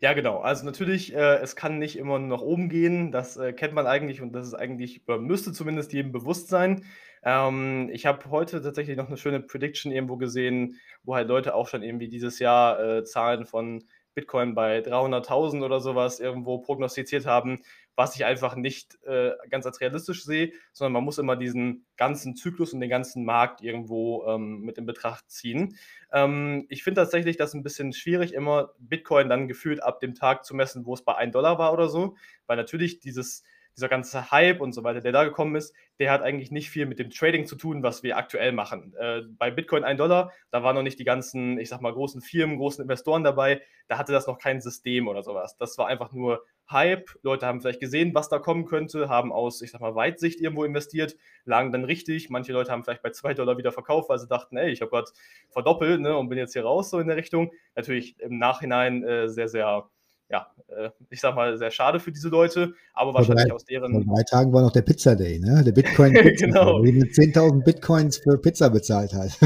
Ja, 0.00 0.12
genau. 0.12 0.38
Also 0.38 0.64
natürlich, 0.64 1.12
äh, 1.12 1.38
es 1.38 1.56
kann 1.56 1.80
nicht 1.80 1.98
immer 1.98 2.20
nach 2.20 2.40
oben 2.40 2.68
gehen. 2.68 3.10
Das 3.10 3.36
äh, 3.36 3.52
kennt 3.52 3.74
man 3.74 3.88
eigentlich 3.88 4.22
und 4.22 4.32
das 4.32 4.46
ist 4.46 4.54
eigentlich, 4.54 5.02
müsste 5.08 5.52
zumindest 5.52 5.92
jedem 5.92 6.12
bewusst 6.12 6.46
sein. 6.46 6.84
Ähm, 7.24 7.90
ich 7.92 8.06
habe 8.06 8.30
heute 8.30 8.62
tatsächlich 8.62 8.96
noch 8.96 9.08
eine 9.08 9.16
schöne 9.16 9.40
Prediction 9.40 9.90
irgendwo 9.90 10.18
gesehen, 10.18 10.76
wo 11.02 11.16
halt 11.16 11.26
Leute 11.26 11.52
auch 11.52 11.66
schon 11.66 11.82
irgendwie 11.82 12.08
dieses 12.08 12.38
Jahr 12.38 12.78
äh, 12.78 13.02
Zahlen 13.02 13.44
von 13.44 13.82
Bitcoin 14.16 14.54
bei 14.54 14.78
300.000 14.78 15.64
oder 15.64 15.78
sowas 15.78 16.20
irgendwo 16.20 16.58
prognostiziert 16.58 17.26
haben, 17.26 17.60
was 17.96 18.14
ich 18.14 18.24
einfach 18.24 18.54
nicht 18.54 19.02
äh, 19.04 19.32
ganz 19.50 19.66
als 19.66 19.80
realistisch 19.80 20.24
sehe, 20.24 20.52
sondern 20.72 20.92
man 20.92 21.04
muss 21.04 21.18
immer 21.18 21.34
diesen 21.34 21.86
ganzen 21.96 22.36
Zyklus 22.36 22.72
und 22.72 22.80
den 22.80 22.90
ganzen 22.90 23.24
Markt 23.24 23.62
irgendwo 23.62 24.26
ähm, 24.26 24.60
mit 24.60 24.78
in 24.78 24.86
Betracht 24.86 25.30
ziehen. 25.30 25.76
Ähm, 26.12 26.66
ich 26.68 26.84
finde 26.84 27.00
tatsächlich 27.00 27.36
das 27.36 27.54
ein 27.54 27.62
bisschen 27.62 27.92
schwierig, 27.92 28.34
immer 28.34 28.70
Bitcoin 28.78 29.28
dann 29.28 29.48
gefühlt 29.48 29.82
ab 29.82 30.00
dem 30.00 30.14
Tag 30.14 30.44
zu 30.44 30.54
messen, 30.54 30.84
wo 30.84 30.94
es 30.94 31.02
bei 31.02 31.14
1 31.14 31.32
Dollar 31.32 31.58
war 31.58 31.72
oder 31.72 31.88
so, 31.88 32.16
weil 32.46 32.56
natürlich 32.56 33.00
dieses 33.00 33.42
dieser 33.76 33.88
ganze 33.88 34.30
Hype 34.30 34.60
und 34.60 34.72
so 34.72 34.84
weiter, 34.84 35.00
der 35.00 35.12
da 35.12 35.24
gekommen 35.24 35.54
ist, 35.54 35.74
der 35.98 36.10
hat 36.10 36.22
eigentlich 36.22 36.50
nicht 36.50 36.70
viel 36.70 36.86
mit 36.86 36.98
dem 36.98 37.10
Trading 37.10 37.46
zu 37.46 37.56
tun, 37.56 37.82
was 37.82 38.02
wir 38.02 38.16
aktuell 38.16 38.52
machen. 38.52 38.94
Äh, 38.98 39.22
bei 39.38 39.50
Bitcoin 39.50 39.84
1 39.84 39.98
Dollar, 39.98 40.32
da 40.50 40.62
waren 40.62 40.74
noch 40.74 40.82
nicht 40.82 40.98
die 40.98 41.04
ganzen, 41.04 41.58
ich 41.58 41.68
sag 41.68 41.82
mal, 41.82 41.92
großen 41.92 42.22
Firmen, 42.22 42.56
großen 42.56 42.82
Investoren 42.82 43.22
dabei, 43.22 43.60
da 43.88 43.98
hatte 43.98 44.12
das 44.12 44.26
noch 44.26 44.38
kein 44.38 44.60
System 44.60 45.08
oder 45.08 45.22
sowas. 45.22 45.56
Das 45.58 45.76
war 45.78 45.88
einfach 45.88 46.12
nur 46.12 46.44
Hype. 46.70 47.10
Leute 47.22 47.46
haben 47.46 47.60
vielleicht 47.60 47.80
gesehen, 47.80 48.14
was 48.14 48.28
da 48.28 48.38
kommen 48.38 48.64
könnte, 48.64 49.08
haben 49.08 49.32
aus, 49.32 49.62
ich 49.62 49.70
sag 49.70 49.80
mal, 49.80 49.94
Weitsicht 49.94 50.40
irgendwo 50.40 50.64
investiert, 50.64 51.16
lagen 51.44 51.70
dann 51.70 51.84
richtig. 51.84 52.30
Manche 52.30 52.52
Leute 52.52 52.72
haben 52.72 52.82
vielleicht 52.82 53.02
bei 53.02 53.10
2 53.10 53.34
Dollar 53.34 53.58
wieder 53.58 53.72
verkauft, 53.72 54.08
weil 54.08 54.18
sie 54.18 54.26
dachten, 54.26 54.56
ey, 54.56 54.70
ich 54.70 54.80
habe 54.80 54.90
gerade 54.90 55.10
verdoppelt 55.50 56.00
ne, 56.00 56.16
und 56.16 56.28
bin 56.28 56.38
jetzt 56.38 56.54
hier 56.54 56.64
raus, 56.64 56.90
so 56.90 56.98
in 56.98 57.06
der 57.06 57.16
Richtung. 57.16 57.52
Natürlich 57.74 58.18
im 58.20 58.38
Nachhinein 58.38 59.04
äh, 59.04 59.28
sehr, 59.28 59.48
sehr 59.48 59.88
ja, 60.28 60.48
äh, 60.68 60.90
ich 61.10 61.20
sag 61.20 61.34
mal, 61.34 61.56
sehr 61.56 61.70
schade 61.70 62.00
für 62.00 62.12
diese 62.12 62.28
Leute, 62.28 62.74
aber 62.92 63.12
vor 63.12 63.20
wahrscheinlich 63.20 63.46
drei, 63.46 63.54
aus 63.54 63.64
deren. 63.64 63.92
Vor 63.92 64.14
drei 64.14 64.22
Tagen 64.24 64.52
war 64.52 64.62
noch 64.62 64.72
der 64.72 64.82
Pizza 64.82 65.14
Day, 65.14 65.38
ne? 65.38 65.62
Der 65.64 65.72
Bitcoin. 65.72 66.12
genau. 66.12 66.80
Mit 66.80 67.12
10.000 67.12 67.64
Bitcoins 67.64 68.18
für 68.18 68.38
Pizza 68.38 68.68
bezahlt 68.70 69.12
hat. 69.14 69.38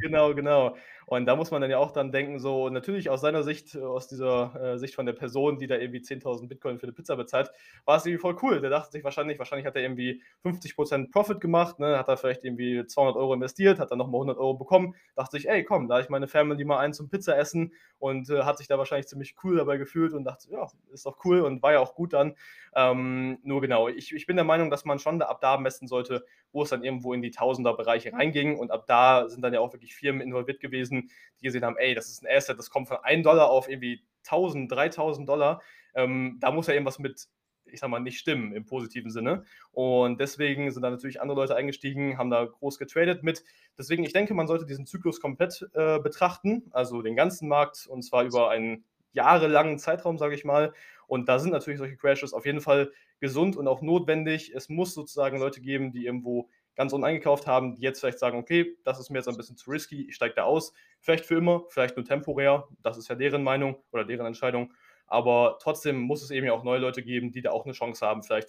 genau, 0.00 0.34
genau. 0.34 0.74
Und 1.12 1.26
da 1.26 1.36
muss 1.36 1.50
man 1.50 1.60
dann 1.60 1.70
ja 1.70 1.76
auch 1.76 1.90
dann 1.90 2.10
denken, 2.10 2.38
so 2.38 2.70
natürlich 2.70 3.10
aus 3.10 3.20
seiner 3.20 3.42
Sicht, 3.42 3.76
aus 3.76 4.08
dieser 4.08 4.54
äh, 4.54 4.78
Sicht 4.78 4.94
von 4.94 5.04
der 5.04 5.12
Person, 5.12 5.58
die 5.58 5.66
da 5.66 5.76
irgendwie 5.76 6.00
10.000 6.00 6.48
Bitcoin 6.48 6.78
für 6.78 6.84
eine 6.84 6.94
Pizza 6.94 7.16
bezahlt, 7.16 7.50
war 7.84 7.98
es 7.98 8.06
irgendwie 8.06 8.22
voll 8.22 8.34
cool. 8.40 8.62
Der 8.62 8.70
dachte 8.70 8.92
sich 8.92 9.04
wahrscheinlich, 9.04 9.38
wahrscheinlich 9.38 9.66
hat 9.66 9.76
er 9.76 9.82
irgendwie 9.82 10.22
50% 10.42 11.10
Profit 11.10 11.38
gemacht, 11.38 11.78
ne, 11.78 11.98
hat 11.98 12.08
er 12.08 12.16
vielleicht 12.16 12.44
irgendwie 12.44 12.86
200 12.86 13.16
Euro 13.16 13.34
investiert, 13.34 13.78
hat 13.78 13.90
dann 13.90 13.98
nochmal 13.98 14.22
100 14.22 14.38
Euro 14.38 14.54
bekommen, 14.54 14.94
dachte 15.14 15.36
sich, 15.36 15.50
ey, 15.50 15.64
komm, 15.64 15.86
da 15.86 16.00
ich 16.00 16.08
meine 16.08 16.28
Family 16.28 16.64
mal 16.64 16.78
ein 16.78 16.94
zum 16.94 17.10
Pizza 17.10 17.36
essen 17.36 17.74
und 17.98 18.30
äh, 18.30 18.44
hat 18.44 18.56
sich 18.56 18.68
da 18.68 18.78
wahrscheinlich 18.78 19.06
ziemlich 19.06 19.36
cool 19.44 19.58
dabei 19.58 19.76
gefühlt 19.76 20.14
und 20.14 20.24
dachte, 20.24 20.50
ja, 20.50 20.66
ist 20.94 21.04
doch 21.04 21.22
cool 21.26 21.42
und 21.42 21.62
war 21.62 21.74
ja 21.74 21.80
auch 21.80 21.94
gut 21.94 22.14
dann. 22.14 22.36
Ähm, 22.74 23.38
nur 23.42 23.60
genau, 23.60 23.88
ich, 23.88 24.14
ich 24.14 24.26
bin 24.26 24.36
der 24.36 24.44
Meinung, 24.44 24.70
dass 24.70 24.84
man 24.84 24.98
schon 24.98 25.20
ab 25.22 25.40
da 25.40 25.58
messen 25.58 25.88
sollte, 25.88 26.24
wo 26.52 26.62
es 26.62 26.70
dann 26.70 26.84
irgendwo 26.84 27.12
in 27.12 27.22
die 27.22 27.30
Tausender-Bereiche 27.30 28.12
reinging 28.12 28.58
und 28.58 28.70
ab 28.70 28.86
da 28.86 29.28
sind 29.28 29.42
dann 29.42 29.52
ja 29.52 29.60
auch 29.60 29.72
wirklich 29.72 29.94
Firmen 29.94 30.22
involviert 30.22 30.60
gewesen, 30.60 31.10
die 31.40 31.44
gesehen 31.44 31.64
haben, 31.64 31.76
ey, 31.76 31.94
das 31.94 32.08
ist 32.08 32.22
ein 32.22 32.34
Asset, 32.34 32.58
das 32.58 32.70
kommt 32.70 32.88
von 32.88 32.98
1 33.02 33.24
Dollar 33.24 33.50
auf 33.50 33.68
irgendwie 33.68 34.02
1000, 34.24 34.70
3000 34.70 35.28
Dollar. 35.28 35.62
Ähm, 35.94 36.38
da 36.40 36.50
muss 36.50 36.66
ja 36.66 36.74
irgendwas 36.74 36.98
mit, 36.98 37.26
ich 37.66 37.80
sag 37.80 37.90
mal, 37.90 38.00
nicht 38.00 38.18
stimmen 38.18 38.54
im 38.54 38.64
positiven 38.64 39.10
Sinne. 39.10 39.44
Und 39.72 40.20
deswegen 40.20 40.70
sind 40.70 40.82
da 40.82 40.90
natürlich 40.90 41.20
andere 41.20 41.40
Leute 41.40 41.56
eingestiegen, 41.56 42.18
haben 42.18 42.30
da 42.30 42.44
groß 42.44 42.78
getradet 42.78 43.22
mit. 43.22 43.44
Deswegen, 43.78 44.04
ich 44.04 44.12
denke, 44.12 44.34
man 44.34 44.46
sollte 44.46 44.66
diesen 44.66 44.86
Zyklus 44.86 45.20
komplett 45.20 45.68
äh, 45.74 45.98
betrachten, 45.98 46.70
also 46.70 47.02
den 47.02 47.16
ganzen 47.16 47.48
Markt 47.48 47.86
und 47.86 48.02
zwar 48.02 48.24
über 48.24 48.50
einen 48.50 48.84
jahrelangen 49.12 49.78
Zeitraum, 49.78 50.18
sage 50.18 50.34
ich 50.34 50.44
mal. 50.44 50.72
Und 51.12 51.28
da 51.28 51.38
sind 51.38 51.50
natürlich 51.50 51.76
solche 51.76 51.98
Crashes 51.98 52.32
auf 52.32 52.46
jeden 52.46 52.62
Fall 52.62 52.90
gesund 53.20 53.58
und 53.58 53.68
auch 53.68 53.82
notwendig. 53.82 54.50
Es 54.54 54.70
muss 54.70 54.94
sozusagen 54.94 55.38
Leute 55.38 55.60
geben, 55.60 55.92
die 55.92 56.06
irgendwo 56.06 56.48
ganz 56.74 56.94
uneingekauft 56.94 57.46
haben, 57.46 57.74
die 57.74 57.82
jetzt 57.82 58.00
vielleicht 58.00 58.18
sagen, 58.18 58.38
okay, 58.38 58.78
das 58.82 58.98
ist 58.98 59.10
mir 59.10 59.18
jetzt 59.18 59.28
ein 59.28 59.36
bisschen 59.36 59.58
zu 59.58 59.70
risky, 59.70 60.06
ich 60.08 60.14
steige 60.14 60.36
da 60.36 60.44
aus. 60.44 60.72
Vielleicht 61.00 61.26
für 61.26 61.36
immer, 61.36 61.64
vielleicht 61.68 61.98
nur 61.98 62.06
temporär. 62.06 62.66
Das 62.80 62.96
ist 62.96 63.08
ja 63.08 63.14
deren 63.14 63.42
Meinung 63.42 63.76
oder 63.92 64.06
deren 64.06 64.24
Entscheidung. 64.24 64.72
Aber 65.06 65.58
trotzdem 65.60 66.00
muss 66.00 66.22
es 66.22 66.30
eben 66.30 66.46
ja 66.46 66.54
auch 66.54 66.64
neue 66.64 66.78
Leute 66.78 67.02
geben, 67.02 67.30
die 67.30 67.42
da 67.42 67.50
auch 67.50 67.66
eine 67.66 67.74
Chance 67.74 68.06
haben, 68.06 68.22
vielleicht 68.22 68.48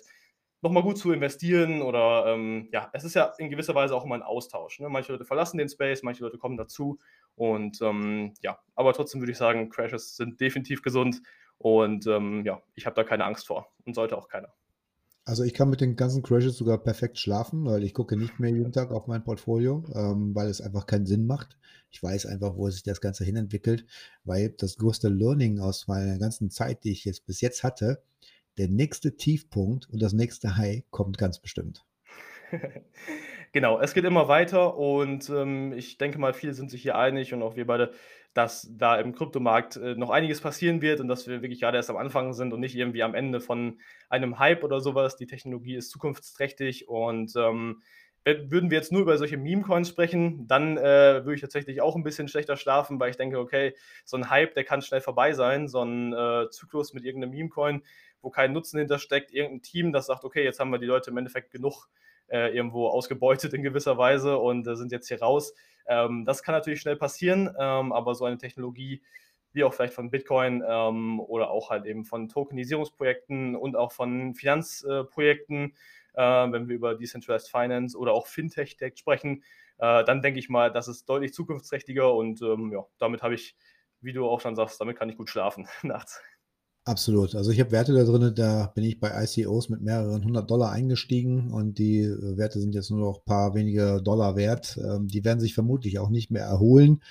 nochmal 0.61 0.83
gut 0.83 0.97
zu 0.97 1.11
investieren 1.11 1.81
oder 1.81 2.27
ähm, 2.27 2.69
ja, 2.71 2.89
es 2.93 3.03
ist 3.03 3.15
ja 3.15 3.33
in 3.39 3.49
gewisser 3.49 3.75
Weise 3.75 3.93
auch 3.93 4.05
immer 4.05 4.15
ein 4.15 4.23
Austausch. 4.23 4.79
Ne? 4.79 4.87
Manche 4.87 5.11
Leute 5.11 5.25
verlassen 5.25 5.57
den 5.57 5.67
Space, 5.67 6.01
manche 6.01 6.23
Leute 6.23 6.37
kommen 6.37 6.55
dazu 6.55 6.97
und 7.35 7.81
ähm, 7.81 8.33
ja, 8.41 8.57
aber 8.73 8.93
trotzdem 8.93 9.19
würde 9.19 9.33
ich 9.33 9.37
sagen, 9.37 9.67
Crashes 9.67 10.15
sind 10.15 10.39
definitiv 10.39 10.81
gesund 10.81 11.21
und 11.63 12.05
ähm, 12.07 12.43
ja, 12.45 12.61
ich 12.75 12.85
habe 12.85 12.95
da 12.95 13.05
keine 13.05 13.23
Angst 13.23 13.47
vor 13.47 13.71
und 13.85 13.95
sollte 13.95 14.17
auch 14.17 14.27
keiner. 14.27 14.53
Also 15.25 15.43
ich 15.43 15.53
kann 15.53 15.69
mit 15.69 15.79
den 15.79 15.95
ganzen 15.95 16.21
Crashes 16.21 16.57
sogar 16.57 16.77
perfekt 16.77 17.17
schlafen, 17.17 17.63
weil 17.63 17.85
ich 17.85 17.93
gucke 17.93 18.17
nicht 18.17 18.41
mehr 18.41 18.51
jeden 18.51 18.73
Tag 18.73 18.91
auf 18.91 19.07
mein 19.07 19.23
Portfolio, 19.23 19.85
ähm, 19.95 20.35
weil 20.35 20.49
es 20.49 20.59
einfach 20.59 20.85
keinen 20.85 21.05
Sinn 21.05 21.25
macht. 21.25 21.57
Ich 21.89 22.03
weiß 22.03 22.25
einfach, 22.25 22.57
wo 22.57 22.69
sich 22.69 22.83
das 22.83 22.99
Ganze 22.99 23.23
hinentwickelt, 23.23 23.85
weil 24.25 24.49
das 24.49 24.75
größte 24.75 25.07
Learning 25.07 25.59
aus 25.59 25.87
meiner 25.87 26.17
ganzen 26.19 26.49
Zeit, 26.49 26.83
die 26.83 26.91
ich 26.91 27.05
jetzt 27.05 27.25
bis 27.25 27.39
jetzt 27.39 27.63
hatte, 27.63 28.03
der 28.57 28.67
nächste 28.67 29.15
Tiefpunkt 29.15 29.89
und 29.89 30.01
das 30.01 30.11
nächste 30.11 30.57
High 30.57 30.83
kommt 30.91 31.17
ganz 31.17 31.39
bestimmt. 31.39 31.85
genau, 33.53 33.79
es 33.79 33.93
geht 33.93 34.03
immer 34.03 34.27
weiter 34.27 34.75
und 34.75 35.29
ähm, 35.29 35.71
ich 35.73 35.97
denke 35.97 36.19
mal, 36.19 36.33
viele 36.33 36.53
sind 36.53 36.69
sich 36.69 36.81
hier 36.81 36.97
einig 36.97 37.33
und 37.33 37.41
auch 37.41 37.55
wir 37.55 37.65
beide 37.65 37.93
dass 38.33 38.67
da 38.71 38.95
im 38.95 39.13
Kryptomarkt 39.13 39.77
äh, 39.77 39.95
noch 39.95 40.09
einiges 40.09 40.41
passieren 40.41 40.81
wird 40.81 40.99
und 40.99 41.07
dass 41.07 41.27
wir 41.27 41.41
wirklich 41.41 41.61
gerade 41.61 41.77
erst 41.77 41.89
am 41.89 41.97
Anfang 41.97 42.33
sind 42.33 42.53
und 42.53 42.59
nicht 42.59 42.75
irgendwie 42.75 43.03
am 43.03 43.13
Ende 43.13 43.39
von 43.39 43.79
einem 44.09 44.39
Hype 44.39 44.63
oder 44.63 44.79
sowas. 44.79 45.15
Die 45.17 45.27
Technologie 45.27 45.75
ist 45.75 45.91
zukunftsträchtig 45.91 46.87
und 46.87 47.33
ähm, 47.35 47.81
würden 48.25 48.71
wir 48.71 48.77
jetzt 48.77 48.91
nur 48.91 49.01
über 49.01 49.17
solche 49.17 49.37
Meme-Coins 49.37 49.89
sprechen, 49.89 50.47
dann 50.47 50.77
äh, 50.77 51.25
würde 51.25 51.35
ich 51.35 51.41
tatsächlich 51.41 51.81
auch 51.81 51.95
ein 51.95 52.03
bisschen 52.03 52.29
schlechter 52.29 52.55
schlafen, 52.55 52.99
weil 52.99 53.09
ich 53.09 53.17
denke, 53.17 53.37
okay, 53.37 53.75
so 54.05 54.15
ein 54.15 54.29
Hype, 54.29 54.53
der 54.55 54.63
kann 54.63 54.81
schnell 54.81 55.01
vorbei 55.01 55.33
sein, 55.33 55.67
so 55.67 55.83
ein 55.83 56.13
äh, 56.13 56.49
Zyklus 56.49 56.93
mit 56.93 57.03
irgendeinem 57.03 57.31
Meme-Coin, 57.31 57.83
wo 58.23 58.31
kein 58.31 58.53
Nutzen 58.53 58.79
hintersteckt, 58.79 59.31
irgendein 59.31 59.61
Team, 59.61 59.93
das 59.93 60.07
sagt, 60.07 60.23
okay, 60.23 60.43
jetzt 60.43 60.59
haben 60.59 60.71
wir 60.71 60.79
die 60.79 60.87
Leute 60.87 61.11
im 61.11 61.17
Endeffekt 61.17 61.51
genug 61.51 61.89
äh, 62.29 62.55
irgendwo 62.55 62.87
ausgebeutet 62.87 63.53
in 63.53 63.61
gewisser 63.61 63.97
Weise 63.97 64.37
und 64.39 64.65
äh, 64.65 64.75
sind 64.75 64.91
jetzt 64.91 65.07
hier 65.09 65.21
raus. 65.21 65.53
Ähm, 65.85 66.25
das 66.25 66.41
kann 66.41 66.55
natürlich 66.55 66.81
schnell 66.81 66.95
passieren, 66.95 67.53
ähm, 67.59 67.91
aber 67.91 68.15
so 68.15 68.25
eine 68.25 68.37
Technologie 68.37 69.03
wie 69.51 69.63
auch 69.63 69.73
vielleicht 69.73 69.93
von 69.93 70.09
Bitcoin 70.09 70.63
ähm, 70.67 71.19
oder 71.19 71.51
auch 71.51 71.69
halt 71.69 71.85
eben 71.85 72.05
von 72.05 72.27
Tokenisierungsprojekten 72.27 73.55
und 73.55 73.75
auch 73.75 73.91
von 73.91 74.33
Finanzprojekten, 74.33 75.75
äh, 76.13 76.21
wenn 76.21 76.67
wir 76.67 76.75
über 76.75 76.95
Decentralized 76.95 77.51
Finance 77.51 77.95
oder 77.95 78.13
auch 78.13 78.25
Fintech 78.25 78.77
sprechen, 78.95 79.43
äh, 79.77 80.03
dann 80.03 80.21
denke 80.21 80.39
ich 80.39 80.49
mal, 80.49 80.71
das 80.71 80.87
ist 80.87 81.07
deutlich 81.07 81.33
zukunftsträchtiger 81.33 82.13
und 82.13 82.41
ähm, 82.41 82.71
ja, 82.71 82.85
damit 82.97 83.21
habe 83.21 83.35
ich, 83.35 83.55
wie 84.01 84.13
du 84.13 84.27
auch 84.27 84.41
schon 84.41 84.55
sagst, 84.55 84.81
damit 84.81 84.97
kann 84.97 85.09
ich 85.09 85.17
gut 85.17 85.29
schlafen 85.29 85.67
nachts. 85.83 86.21
Absolut. 86.85 87.33
Also 87.35 87.51
ich 87.51 87.61
habe 87.61 87.71
Werte 87.71 87.93
da 87.93 88.03
drin, 88.03 88.35
da 88.35 88.67
bin 88.75 88.83
ich 88.83 88.99
bei 88.99 89.09
ICOs 89.23 89.69
mit 89.69 89.81
mehreren 89.81 90.25
hundert 90.25 90.51
Dollar 90.51 90.71
eingestiegen 90.73 91.49
und 91.51 91.77
die 91.79 92.01
äh, 92.01 92.37
Werte 92.37 92.59
sind 92.59 92.75
jetzt 92.75 92.91
nur 92.91 92.99
noch 92.99 93.19
ein 93.19 93.25
paar 93.25 93.55
wenige 93.55 94.01
Dollar 94.01 94.35
wert. 94.35 94.77
Ähm, 94.83 95.07
die 95.07 95.23
werden 95.23 95.39
sich 95.39 95.53
vermutlich 95.53 95.99
auch 95.99 96.09
nicht 96.09 96.29
mehr 96.29 96.43
erholen. 96.43 97.01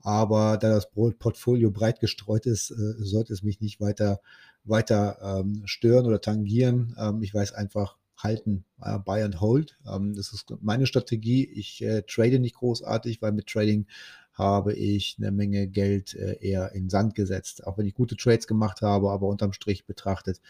Aber 0.00 0.56
da 0.56 0.70
das 0.70 0.90
Portfolio 0.90 1.70
breit 1.70 2.00
gestreut 2.00 2.46
ist, 2.46 2.72
äh, 2.72 2.94
sollte 3.04 3.32
es 3.32 3.42
mich 3.44 3.60
nicht 3.60 3.80
weiter, 3.80 4.20
weiter 4.64 5.18
ähm, 5.22 5.62
stören 5.64 6.06
oder 6.06 6.20
tangieren. 6.20 6.96
Ähm, 6.98 7.22
ich 7.22 7.32
weiß 7.32 7.52
einfach, 7.52 7.98
halten, 8.16 8.64
äh, 8.82 8.98
buy 8.98 9.22
and 9.22 9.40
hold. 9.40 9.78
das 9.82 10.32
ist 10.34 10.44
meine 10.60 10.86
Strategie. 10.86 11.46
Ich 11.54 11.82
trade 12.06 12.38
nicht 12.38 12.56
großartig, 12.56 13.22
weil 13.22 13.32
mit 13.32 13.46
Trading 13.46 13.86
habe 14.34 14.72
ich 14.74 15.16
eine 15.18 15.30
Menge 15.30 15.68
Geld 15.68 16.14
äh, 16.14 16.38
eher 16.40 16.72
in 16.72 16.88
Sand 16.88 17.14
gesetzt. 17.14 17.66
Auch 17.66 17.78
wenn 17.78 17.86
ich 17.86 17.94
gute 17.94 18.16
Trades 18.16 18.46
gemacht 18.46 18.82
habe, 18.82 19.10
aber 19.10 19.28
unterm 19.28 19.52
Strich 19.52 19.86
betrachtet 19.86 20.40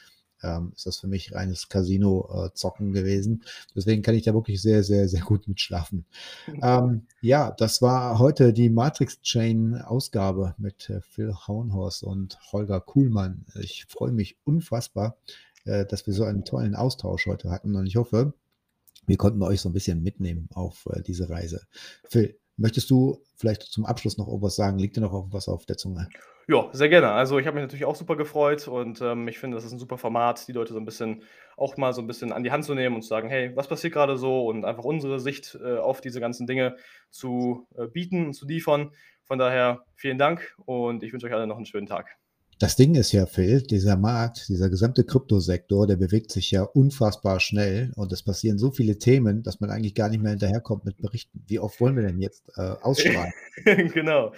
ähm, 0.43 0.73
ist 0.75 0.87
das 0.87 0.99
für 0.99 1.07
mich 1.07 1.35
reines 1.35 1.69
Casino-Zocken 1.69 2.91
äh, 2.91 3.01
gewesen. 3.01 3.45
Deswegen 3.75 4.03
kann 4.03 4.15
ich 4.15 4.23
da 4.23 4.35
wirklich 4.35 4.63
sehr, 4.63 4.83
sehr, 4.83 5.09
sehr 5.09 5.23
gut 5.23 5.49
mitschlafen. 5.49 6.07
ähm, 6.63 7.07
ja, 7.21 7.51
das 7.51 7.83
war 7.83 8.19
heute 8.19 8.53
die 8.53 8.71
Matrix-Chain-Ausgabe 8.71 10.55
mit 10.59 10.89
äh, 10.91 11.01
Phil 11.01 11.35
Hauenhorst 11.35 12.03
und 12.03 12.39
Holger 12.53 12.81
Kuhlmann. 12.81 13.45
Ich 13.61 13.87
freue 13.87 14.13
mich 14.13 14.37
unfassbar, 14.45 15.17
äh, 15.65 15.85
dass 15.87 16.07
wir 16.07 16.15
so 16.15 16.25
einen 16.25 16.45
tollen 16.45 16.75
Austausch 16.75 17.27
heute 17.27 17.51
hatten 17.51 17.77
und 17.77 17.87
ich 17.87 17.97
hoffe, 17.97 18.33
wir 19.07 19.17
konnten 19.17 19.43
euch 19.43 19.61
so 19.61 19.69
ein 19.69 19.73
bisschen 19.73 20.03
mitnehmen 20.03 20.49
auf 20.55 20.87
diese 21.07 21.29
Reise. 21.31 21.63
Phil, 22.05 22.39
Möchtest 22.61 22.91
du 22.91 23.19
vielleicht 23.37 23.63
zum 23.63 23.87
Abschluss 23.87 24.19
noch 24.19 24.29
irgendwas 24.29 24.55
sagen? 24.55 24.79
Liegt 24.79 24.95
dir 24.95 25.01
noch 25.01 25.29
was 25.31 25.49
auf 25.49 25.65
der 25.65 25.79
Zunge? 25.79 26.09
Ja, 26.47 26.69
sehr 26.73 26.91
gerne. 26.91 27.11
Also 27.11 27.39
ich 27.39 27.47
habe 27.47 27.55
mich 27.55 27.63
natürlich 27.63 27.87
auch 27.87 27.97
super 27.97 28.17
gefreut 28.17 28.69
und 28.69 29.01
ähm, 29.01 29.27
ich 29.29 29.39
finde, 29.39 29.55
das 29.55 29.65
ist 29.65 29.73
ein 29.73 29.79
super 29.79 29.97
Format, 29.97 30.47
die 30.47 30.53
Leute 30.53 30.75
so 30.75 30.79
ein 30.79 30.85
bisschen 30.85 31.23
auch 31.57 31.79
mal 31.79 31.95
so 31.95 32.03
ein 32.03 32.07
bisschen 32.07 32.33
an 32.33 32.43
die 32.43 32.51
Hand 32.51 32.65
zu 32.65 32.75
nehmen 32.75 32.97
und 32.97 33.03
zu 33.03 33.09
sagen, 33.09 33.31
hey, 33.31 33.57
was 33.57 33.69
passiert 33.69 33.95
gerade 33.95 34.19
so 34.19 34.47
und 34.47 34.67
einfach 34.67 34.85
unsere 34.85 35.21
Sicht 35.21 35.59
äh, 35.65 35.79
auf 35.79 36.03
diese 36.03 36.21
ganzen 36.21 36.47
Dinge 36.47 36.77
zu 37.09 37.67
äh, 37.77 37.87
bieten 37.87 38.27
und 38.27 38.33
zu 38.35 38.47
liefern. 38.47 38.91
Von 39.25 39.39
daher 39.39 39.85
vielen 39.95 40.19
Dank 40.19 40.55
und 40.67 41.03
ich 41.03 41.13
wünsche 41.15 41.27
euch 41.27 41.33
alle 41.33 41.47
noch 41.47 41.57
einen 41.57 41.67
schönen 41.67 41.87
Tag. 41.87 42.19
Das 42.61 42.77
Ding 42.77 42.95
ist 42.95 43.13
ja, 43.13 43.25
Phil, 43.25 43.63
dieser 43.63 43.97
Markt, 43.97 44.51
dieser 44.51 44.69
gesamte 44.69 45.03
Kryptosektor, 45.03 45.87
der 45.87 45.97
bewegt 45.97 46.31
sich 46.31 46.51
ja 46.51 46.63
unfassbar 46.63 47.41
schnell 47.41 47.91
und 47.97 48.13
es 48.13 48.23
passieren 48.23 48.59
so 48.59 48.71
viele 48.71 48.99
Themen, 48.99 49.43
dass 49.43 49.61
man 49.61 49.71
eigentlich 49.71 49.95
gar 49.95 50.11
nicht 50.11 50.21
mehr 50.21 50.33
hinterherkommt 50.33 50.85
mit 50.85 50.99
Berichten. 50.99 51.43
Wie 51.47 51.59
oft 51.59 51.81
wollen 51.81 51.97
wir 51.97 52.03
denn 52.03 52.21
jetzt 52.21 52.51
äh, 52.59 52.75
ausstrahlen? 52.83 53.33
Genau. 53.95 54.33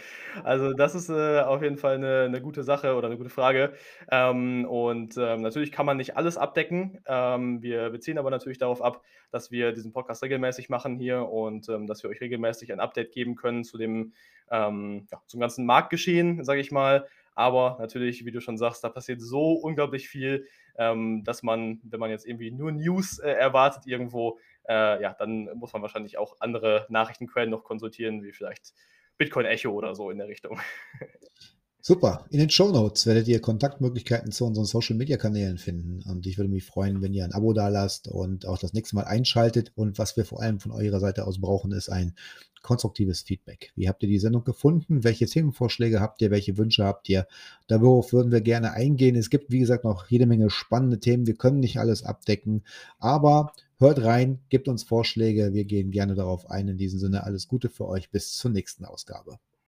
Also 0.45 0.73
das 0.73 0.95
ist, 0.95 1.09
äh, 1.09 1.41
auf 1.41 1.63
jeden 1.63 1.79
Fall 1.79 1.97
eine 1.97 2.29
'ne 2.29 2.41
gute 2.41 2.63
Sache 2.63 2.95
oder 2.95 3.09
eine 3.09 3.17
gute 3.17 3.29
Frage. 3.29 3.73
Ähm, 4.11 4.67
und, 4.67 5.17
ähm, 5.17 5.43
natürlich 5.43 5.73
kann 5.73 5.87
man 5.87 5.97
nicht 5.97 6.17
alles 6.17 6.37
abdecken. 6.37 7.01
Ähm, 7.07 7.61
wir 7.61 7.91
beziehen 7.91 8.19
aber 8.19 8.31
natürlich 8.31 8.59
darauf 8.59 8.83
ab, 8.83 9.03
dass 9.33 9.51
wir 9.51 9.73
diesen 9.73 9.93
Podcast 9.93 10.23
regelmäßig 10.23 10.69
machen 10.69 10.97
hier 10.97 11.29
und, 11.29 11.69
ähm, 11.69 11.89
dass 11.89 12.03
wir 12.05 12.11
euch 12.11 12.21
regelmäßig 12.21 12.73
ein 12.73 12.81
Update 12.81 13.13
geben 13.13 13.35
können 13.35 13.65
zu 13.65 13.79
dem, 13.79 14.13
ähm, 14.51 15.07
ja, 15.11 15.21
zum 15.27 15.41
ganzen 15.41 15.67
Marktgeschehen, 15.67 16.45
sage 16.45 16.61
ich 16.61 16.71
mal. 16.71 17.07
Aber 17.35 17.77
natürlich, 17.81 18.25
wie 18.25 18.33
du 18.33 18.41
schon 18.41 18.59
sagst, 18.59 18.85
da 18.85 18.89
passiert 18.89 19.21
so 19.21 19.53
unglaublich 19.53 20.09
viel, 20.09 20.47
ähm, 20.77 21.25
dass 21.25 21.43
man, 21.43 21.81
wenn 21.83 22.01
man 22.01 22.11
jetzt 22.11 22.27
irgendwie 22.27 22.51
nur 22.51 22.73
News, 22.73 23.19
äh, 23.19 23.31
erwartet 23.31 23.87
irgendwo, 23.87 24.39
äh, 24.69 25.03
ja, 25.03 25.15
dann 25.15 25.51
muss 25.55 25.73
man 25.73 25.83
wahrscheinlich 25.83 26.19
auch 26.19 26.37
andere 26.41 26.87
Nachrichtenquellen 26.89 27.51
noch 27.51 27.65
konsultieren, 27.65 28.23
wie 28.23 28.33
vielleicht 28.33 28.75
Bitcoin 29.19 29.47
Echo 29.47 29.71
oder 29.71 29.95
so 29.95 30.11
in 30.11 30.19
der 30.19 30.29
Richtung. 30.29 30.61
Super. 31.85 32.27
In 32.31 32.39
den 32.39 32.49
Show 32.49 32.71
Notes 32.71 33.07
werdet 33.07 33.27
ihr 33.27 33.41
Kontaktmöglichkeiten 33.41 34.31
zu 34.31 34.45
unseren 34.45 34.67
Social 34.67 34.95
Media 34.95 35.17
Kanälen 35.17 35.59
finden. 35.59 36.01
Und 36.09 36.29
ich 36.29 36.39
würde 36.39 36.49
mich 36.49 36.65
freuen, 36.65 37.03
wenn 37.03 37.13
ihr 37.13 37.25
ein 37.25 37.33
Abo 37.33 37.53
da 37.55 37.67
lasst 37.67 38.07
und 38.07 38.47
auch 38.47 38.59
das 38.59 38.73
nächste 38.73 38.95
Mal 38.95 39.03
einschaltet. 39.03 39.73
Und 39.75 39.99
was 39.99 40.17
wir 40.17 40.25
vor 40.25 40.41
allem 40.41 40.61
von 40.61 40.71
eurer 40.71 41.01
Seite 41.01 41.27
aus 41.27 41.41
brauchen, 41.41 41.73
ist 41.73 41.89
ein 41.89 42.15
konstruktives 42.63 43.23
Feedback. 43.23 43.73
Wie 43.75 43.89
habt 43.89 44.01
ihr 44.05 44.09
die 44.09 44.21
Sendung 44.21 44.45
gefunden? 44.45 45.03
Welche 45.03 45.27
Themenvorschläge 45.27 45.99
habt 45.99 46.23
ihr? 46.23 46.31
Welche 46.31 46.57
Wünsche 46.57 46.85
habt 46.85 47.09
ihr? 47.09 47.27
Darauf 47.67 48.13
würden 48.13 48.31
wir 48.31 48.43
gerne 48.43 48.75
eingehen. 48.75 49.17
Es 49.17 49.29
gibt, 49.29 49.51
wie 49.51 49.59
gesagt, 49.59 49.83
noch 49.83 50.07
jede 50.07 50.27
Menge 50.27 50.51
spannende 50.51 51.01
Themen. 51.01 51.27
Wir 51.27 51.35
können 51.35 51.59
nicht 51.59 51.81
alles 51.81 52.05
abdecken, 52.05 52.63
aber 53.01 53.55
hört 53.79 54.05
rein, 54.05 54.39
gebt 54.51 54.69
uns 54.69 54.85
Vorschläge. 54.85 55.53
Wir 55.53 55.65
gehen 55.65 55.91
gerne 55.91 56.15
darauf 56.15 56.49
ein. 56.49 56.69
In 56.69 56.79
diesem 56.79 57.01
Sinne 57.01 57.25
alles 57.25 57.49
Gute 57.49 57.71
für 57.71 57.89
euch. 57.89 58.09
Bis 58.13 58.37
zur 58.37 58.53
nächsten 58.53 58.85
Ausgabe. 58.85 59.41